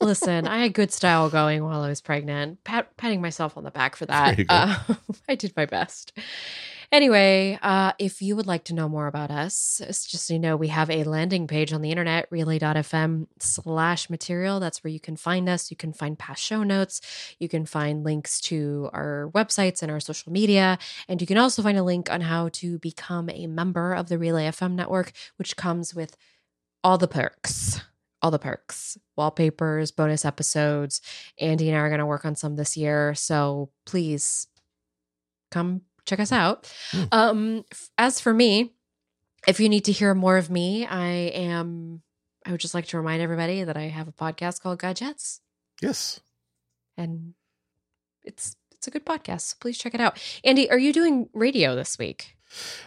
Listen, 0.00 0.46
I 0.46 0.58
had 0.58 0.74
good 0.74 0.92
style 0.92 1.30
going 1.30 1.64
while 1.64 1.82
I 1.82 1.88
was 1.88 2.00
pregnant. 2.00 2.62
Pat, 2.64 2.96
patting 2.96 3.20
myself 3.20 3.56
on 3.56 3.64
the 3.64 3.70
back 3.70 3.96
for 3.96 4.06
that. 4.06 4.36
There 4.36 4.40
you 4.40 4.44
go. 4.44 4.54
Uh, 4.54 4.76
I 5.28 5.34
did 5.34 5.56
my 5.56 5.66
best. 5.66 6.12
Anyway, 6.92 7.58
uh, 7.62 7.92
if 7.98 8.22
you 8.22 8.36
would 8.36 8.46
like 8.46 8.62
to 8.64 8.74
know 8.74 8.88
more 8.88 9.06
about 9.06 9.30
us, 9.30 9.80
it's 9.84 10.06
just 10.06 10.26
so 10.26 10.34
you 10.34 10.38
know, 10.38 10.56
we 10.56 10.68
have 10.68 10.90
a 10.90 11.02
landing 11.04 11.46
page 11.46 11.72
on 11.72 11.82
the 11.82 11.90
internet, 11.90 12.28
relay.fm 12.30 13.26
slash 13.38 14.08
material. 14.10 14.60
That's 14.60 14.84
where 14.84 14.92
you 14.92 15.00
can 15.00 15.16
find 15.16 15.48
us. 15.48 15.70
You 15.70 15.76
can 15.76 15.92
find 15.92 16.18
past 16.18 16.42
show 16.42 16.62
notes. 16.62 17.00
You 17.38 17.48
can 17.48 17.66
find 17.66 18.04
links 18.04 18.40
to 18.42 18.90
our 18.92 19.30
websites 19.34 19.82
and 19.82 19.90
our 19.90 20.00
social 20.00 20.30
media. 20.30 20.78
And 21.08 21.20
you 21.20 21.26
can 21.26 21.38
also 21.38 21.62
find 21.62 21.78
a 21.78 21.82
link 21.82 22.12
on 22.12 22.20
how 22.20 22.50
to 22.52 22.78
become 22.78 23.28
a 23.30 23.46
member 23.46 23.92
of 23.92 24.08
the 24.08 24.18
Relay 24.18 24.46
FM 24.48 24.74
network, 24.74 25.12
which 25.36 25.56
comes 25.56 25.94
with 25.94 26.16
all 26.84 26.98
the 26.98 27.08
perks 27.08 27.80
all 28.24 28.30
the 28.30 28.38
perks 28.38 28.96
wallpapers 29.16 29.90
bonus 29.90 30.24
episodes. 30.24 31.02
Andy 31.38 31.68
and 31.68 31.76
i 31.76 31.80
are 31.80 31.90
going 31.90 31.98
to 31.98 32.06
work 32.06 32.24
on 32.24 32.34
some 32.36 32.56
this 32.56 32.74
year 32.74 33.14
so 33.14 33.68
please 33.84 34.46
come 35.50 35.82
check 36.06 36.20
us 36.20 36.32
out. 36.32 36.72
Hmm. 36.90 37.02
um 37.12 37.64
as 37.98 38.20
for 38.20 38.32
me 38.32 38.72
if 39.46 39.60
you 39.60 39.68
need 39.68 39.84
to 39.84 39.92
hear 39.92 40.14
more 40.14 40.38
of 40.38 40.48
me 40.48 40.86
i 40.86 41.06
am 41.06 42.00
i 42.46 42.50
would 42.50 42.60
just 42.60 42.72
like 42.72 42.86
to 42.86 42.96
remind 42.96 43.20
everybody 43.20 43.62
that 43.62 43.76
i 43.76 43.88
have 43.88 44.08
a 44.08 44.12
podcast 44.12 44.62
called 44.62 44.80
gadgets. 44.80 45.42
Yes. 45.82 46.18
and 46.96 47.34
it's 48.22 48.56
it's 48.72 48.86
a 48.86 48.90
good 48.90 49.04
podcast 49.04 49.42
so 49.42 49.56
please 49.60 49.76
check 49.76 49.94
it 49.94 50.00
out. 50.00 50.18
Andy 50.44 50.70
are 50.70 50.78
you 50.78 50.94
doing 50.94 51.28
radio 51.34 51.76
this 51.76 51.98
week 51.98 52.36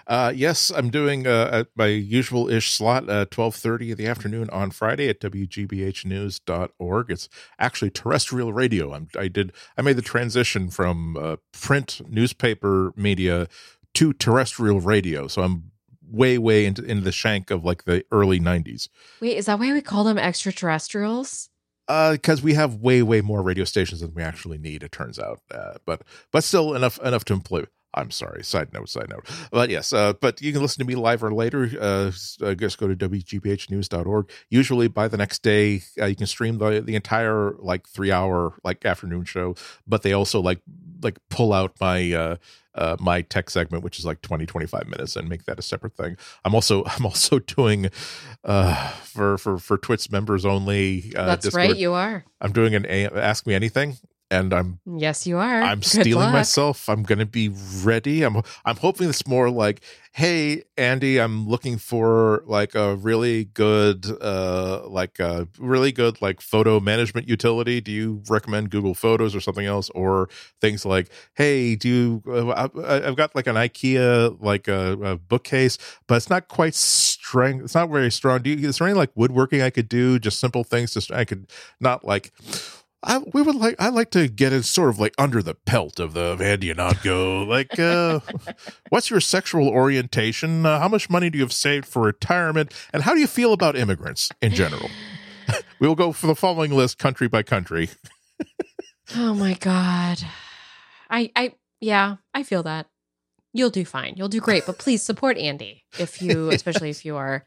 Uh, 0.05 0.32
yes, 0.36 0.72
I'm 0.76 0.89
doing 0.89 1.28
uh, 1.28 1.49
at 1.51 1.68
my 1.76 1.88
usual 1.88 2.49
ish 2.49 2.72
slot, 2.72 3.03
uh, 3.03 3.26
1230 3.34 3.91
in 3.91 3.97
the 3.97 4.07
afternoon 4.07 4.49
on 4.51 4.72
Friday 4.72 5.09
at 5.09 5.20
WGBHnews.org. 5.20 7.11
It's 7.11 7.30
actually 7.59 7.89
terrestrial 7.89 8.53
radio. 8.53 8.93
I'm, 8.93 9.07
I 9.18 9.28
did, 9.28 9.53
I 9.78 9.82
made 9.82 9.97
the 9.97 10.01
transition 10.01 10.70
from 10.70 11.18
uh, 11.18 11.38
print 11.51 12.01
newspaper 12.07 12.93
media 12.95 13.47
to 13.95 14.13
terrestrial 14.13 14.80
radio. 14.80 15.28
So 15.28 15.41
I'm 15.41 15.72
way, 16.09 16.38
way 16.38 16.65
into, 16.65 16.84
into 16.84 17.03
the 17.03 17.11
shank 17.11 17.51
of 17.51 17.65
like 17.65 17.84
the 17.84 18.05
early 18.11 18.39
90s. 18.39 18.88
wait 19.20 19.38
is 19.38 19.47
that 19.47 19.59
why 19.59 19.74
we 19.74 19.82
call 19.82 20.03
them 20.03 20.18
extraterrestrials 20.18 21.49
Uh, 21.88 22.13
because 22.13 22.41
we 22.41 22.53
have 22.53 22.76
way, 22.76 23.01
way 23.01 23.22
more 23.22 23.41
radio 23.41 23.63
stations 23.63 24.01
than 24.01 24.13
we 24.13 24.22
actually 24.22 24.57
need, 24.57 24.84
it 24.84 24.91
turns 24.91 25.20
out. 25.20 25.41
Uh, 25.51 25.74
but, 25.86 26.01
but 26.32 26.43
still 26.43 26.74
enough, 26.74 26.99
enough 26.99 27.26
to 27.26 27.34
employ. 27.34 27.65
I'm 27.98 28.12
sorry. 28.12 28.43
Side 28.43 28.74
note, 28.74 28.89
side 28.89 29.10
note. 29.10 29.26
But 29.52 29.70
yes, 29.70 29.91
uh, 29.93 30.14
but 30.14 30.41
you 30.41 30.54
can 30.54 30.62
listen 30.62 30.80
to 30.80 30.88
me 30.88 30.95
live 30.95 31.24
or 31.24 31.34
later. 31.34 31.70
Uh, 31.80 32.12
uh, 32.41 32.54
just 32.54 32.78
go 32.78 32.88
to 32.88 32.95
wgbhnews.org. 32.95 34.30
Usually 34.50 34.88
by 34.88 35.08
the 35.08 35.18
next 35.18 35.43
day, 35.43 35.82
uh, 36.00 36.06
you 36.06 36.16
can 36.16 36.28
stream 36.28 36.58
the 36.58 36.82
the 36.82 36.95
entire 36.95 37.54
like 37.60 37.88
three 37.88 38.12
hour 38.12 38.54
like 38.64 38.86
afternoon 38.86 39.26
show. 39.26 39.56
But 39.88 40.04
they 40.04 40.14
also 40.14 40.39
like 40.41 40.62
like 41.02 41.18
pull 41.30 41.54
out 41.54 41.74
my 41.80 42.12
uh, 42.14 42.36
uh, 42.76 42.95
my 43.00 43.22
tech 43.24 43.50
segment, 43.50 43.84
which 43.84 43.98
is 44.00 44.06
like 44.06 44.22
20, 44.22 44.45
25 44.45 44.88
minutes, 44.88 45.16
and 45.16 45.28
make 45.28 45.45
that 45.45 45.58
a 45.60 45.62
separate 45.62 45.95
thing. 45.95 46.18
I'm 46.45 46.54
also 46.54 46.84
I'm 46.88 47.06
also 47.06 47.39
doing 47.39 47.89
uh, 48.43 48.89
for 48.91 49.38
for 49.38 49.58
for 49.58 49.78
Twitch 49.78 50.12
members 50.12 50.45
only. 50.45 51.12
Uh, 51.16 51.26
that's 51.26 51.45
Discord. 51.45 51.70
right 51.70 51.78
you 51.78 51.93
are 51.93 52.24
I'm 52.39 52.52
doing 52.52 52.76
an 52.76 52.86
a- 52.88 53.08
Ask 53.08 53.48
Me 53.48 53.54
Anything, 53.54 53.98
and 54.30 54.54
I'm 54.54 54.80
yes 54.86 55.26
you 55.26 55.38
are 55.38 55.62
I'm 55.62 55.80
Good 55.80 55.86
stealing 55.86 56.26
luck. 56.26 56.34
myself. 56.34 56.90
I'm 56.90 57.04
going 57.04 57.20
to 57.20 57.26
be 57.26 57.50
ready. 57.84 58.24
I'm 58.24 58.42
I'm 58.66 58.76
hoping 58.78 59.10
it's 59.10 59.26
more 59.26 59.50
like, 59.50 59.82
"Hey 60.12 60.64
Andy, 60.78 61.18
I'm 61.20 61.48
looking 61.48 61.78
for 61.78 62.44
like 62.46 62.76
a 62.76 62.96
really 62.98 63.46
good 63.46 64.06
uh 64.22 64.82
like 64.88 65.20
a 65.20 65.48
really 65.60 65.92
good 65.92 66.22
like 66.22 66.42
photo 66.42 66.80
management 66.80 67.28
utility. 67.30 67.80
Do 67.80 67.92
you 67.92 68.22
recommend 68.30 68.70
Google 68.70 68.94
Photos 68.94 69.34
or 69.36 69.40
something 69.40 69.66
else 69.66 69.90
or 69.92 70.28
things 70.60 70.86
like, 70.86 71.10
"Hey, 71.36 71.76
do 71.76 71.88
you 71.90 72.24
uh, 72.30 72.68
I, 72.84 73.08
I've 73.08 73.16
got 73.16 73.34
like 73.34 73.48
an 73.48 73.56
IKEA 73.56 74.38
like 74.42 74.68
a, 74.68 74.98
a 75.04 75.18
bookcase, 75.18 75.78
but 76.08 76.16
it's 76.16 76.30
not 76.30 76.50
quite 76.50 76.76
strong. 76.76 77.62
It's 77.64 77.76
not 77.76 77.90
very 77.90 78.12
strong. 78.12 78.42
Do 78.42 78.50
you 78.50 78.68
is 78.68 78.78
there 78.80 78.88
any 78.88 78.98
like 78.98 79.12
woodworking 79.16 79.62
I 79.62 79.70
could 79.70 79.88
do? 79.88 80.20
Just 80.20 80.40
simple 80.40 80.64
things 80.66 80.94
just 80.94 81.12
I 81.12 81.24
could 81.24 81.48
not 81.80 82.04
like 82.04 82.34
I 83.04 83.20
we 83.20 83.41
would 83.41 83.56
like 83.56 83.76
I 83.80 83.89
like 83.89 84.10
to 84.12 84.28
get 84.28 84.54
it 84.54 84.64
sort 84.64 84.89
of 84.89 85.00
like 85.00 85.14
under 85.18 85.43
the 85.43 85.54
pelt 85.54 86.00
of 86.00 86.14
the 86.14 86.38
Andy 86.41 86.74
Ihnatko. 86.74 87.48
Like, 87.48 87.78
uh, 87.80 88.20
what's 88.89 89.10
your 89.10 89.20
sexual 89.20 89.70
orientation? 89.70 90.66
Uh, 90.66 90.80
how 90.80 90.88
much 90.88 91.10
money 91.10 91.30
do 91.30 91.38
you 91.38 91.43
have 91.43 91.54
saved 91.54 91.86
for 91.86 92.02
retirement? 92.02 92.74
And 92.91 93.04
how 93.04 93.14
do 93.14 93.20
you 93.20 93.28
feel 93.28 93.54
about 93.54 93.76
immigrants 93.76 94.30
in 94.41 94.52
general? 94.52 94.89
we 95.80 95.88
will 95.88 95.95
go 95.95 96.12
for 96.12 96.28
the 96.28 96.36
following 96.36 96.72
list, 96.72 96.98
country 96.98 97.28
by 97.28 97.43
country. 97.43 97.89
oh 99.16 99.34
my 99.36 99.54
god, 99.54 100.20
I 101.10 101.32
I 101.36 101.54
yeah, 101.80 102.18
I 102.34 102.43
feel 102.43 102.64
that. 102.64 102.88
You'll 103.54 103.70
do 103.70 103.86
fine. 103.86 104.16
You'll 104.18 104.28
do 104.28 104.39
great. 104.39 104.66
But 104.66 104.78
please 104.78 105.02
support 105.02 105.38
Andy 105.38 105.84
if 105.98 106.22
you, 106.22 106.50
especially 106.52 106.89
if 106.89 107.06
you 107.06 107.16
are 107.16 107.45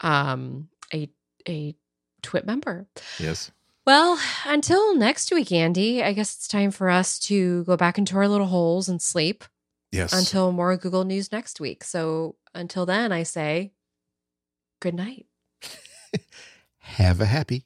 um 0.00 0.68
a 0.94 1.10
a 1.48 1.74
twit 2.22 2.46
member. 2.46 2.86
Yes. 3.18 3.50
Well, 3.88 4.20
until 4.44 4.94
next 4.96 5.32
week, 5.32 5.50
Andy, 5.50 6.02
I 6.02 6.12
guess 6.12 6.34
it's 6.34 6.46
time 6.46 6.70
for 6.70 6.90
us 6.90 7.18
to 7.20 7.64
go 7.64 7.74
back 7.74 7.96
into 7.96 8.18
our 8.18 8.28
little 8.28 8.48
holes 8.48 8.86
and 8.86 9.00
sleep. 9.00 9.44
Yes. 9.90 10.12
Until 10.12 10.52
more 10.52 10.76
Google 10.76 11.04
news 11.04 11.32
next 11.32 11.58
week. 11.58 11.82
So 11.84 12.36
until 12.54 12.84
then, 12.84 13.12
I 13.12 13.22
say 13.22 13.72
good 14.80 14.92
night. 14.92 15.24
Have 16.80 17.22
a 17.22 17.24
happy. 17.24 17.64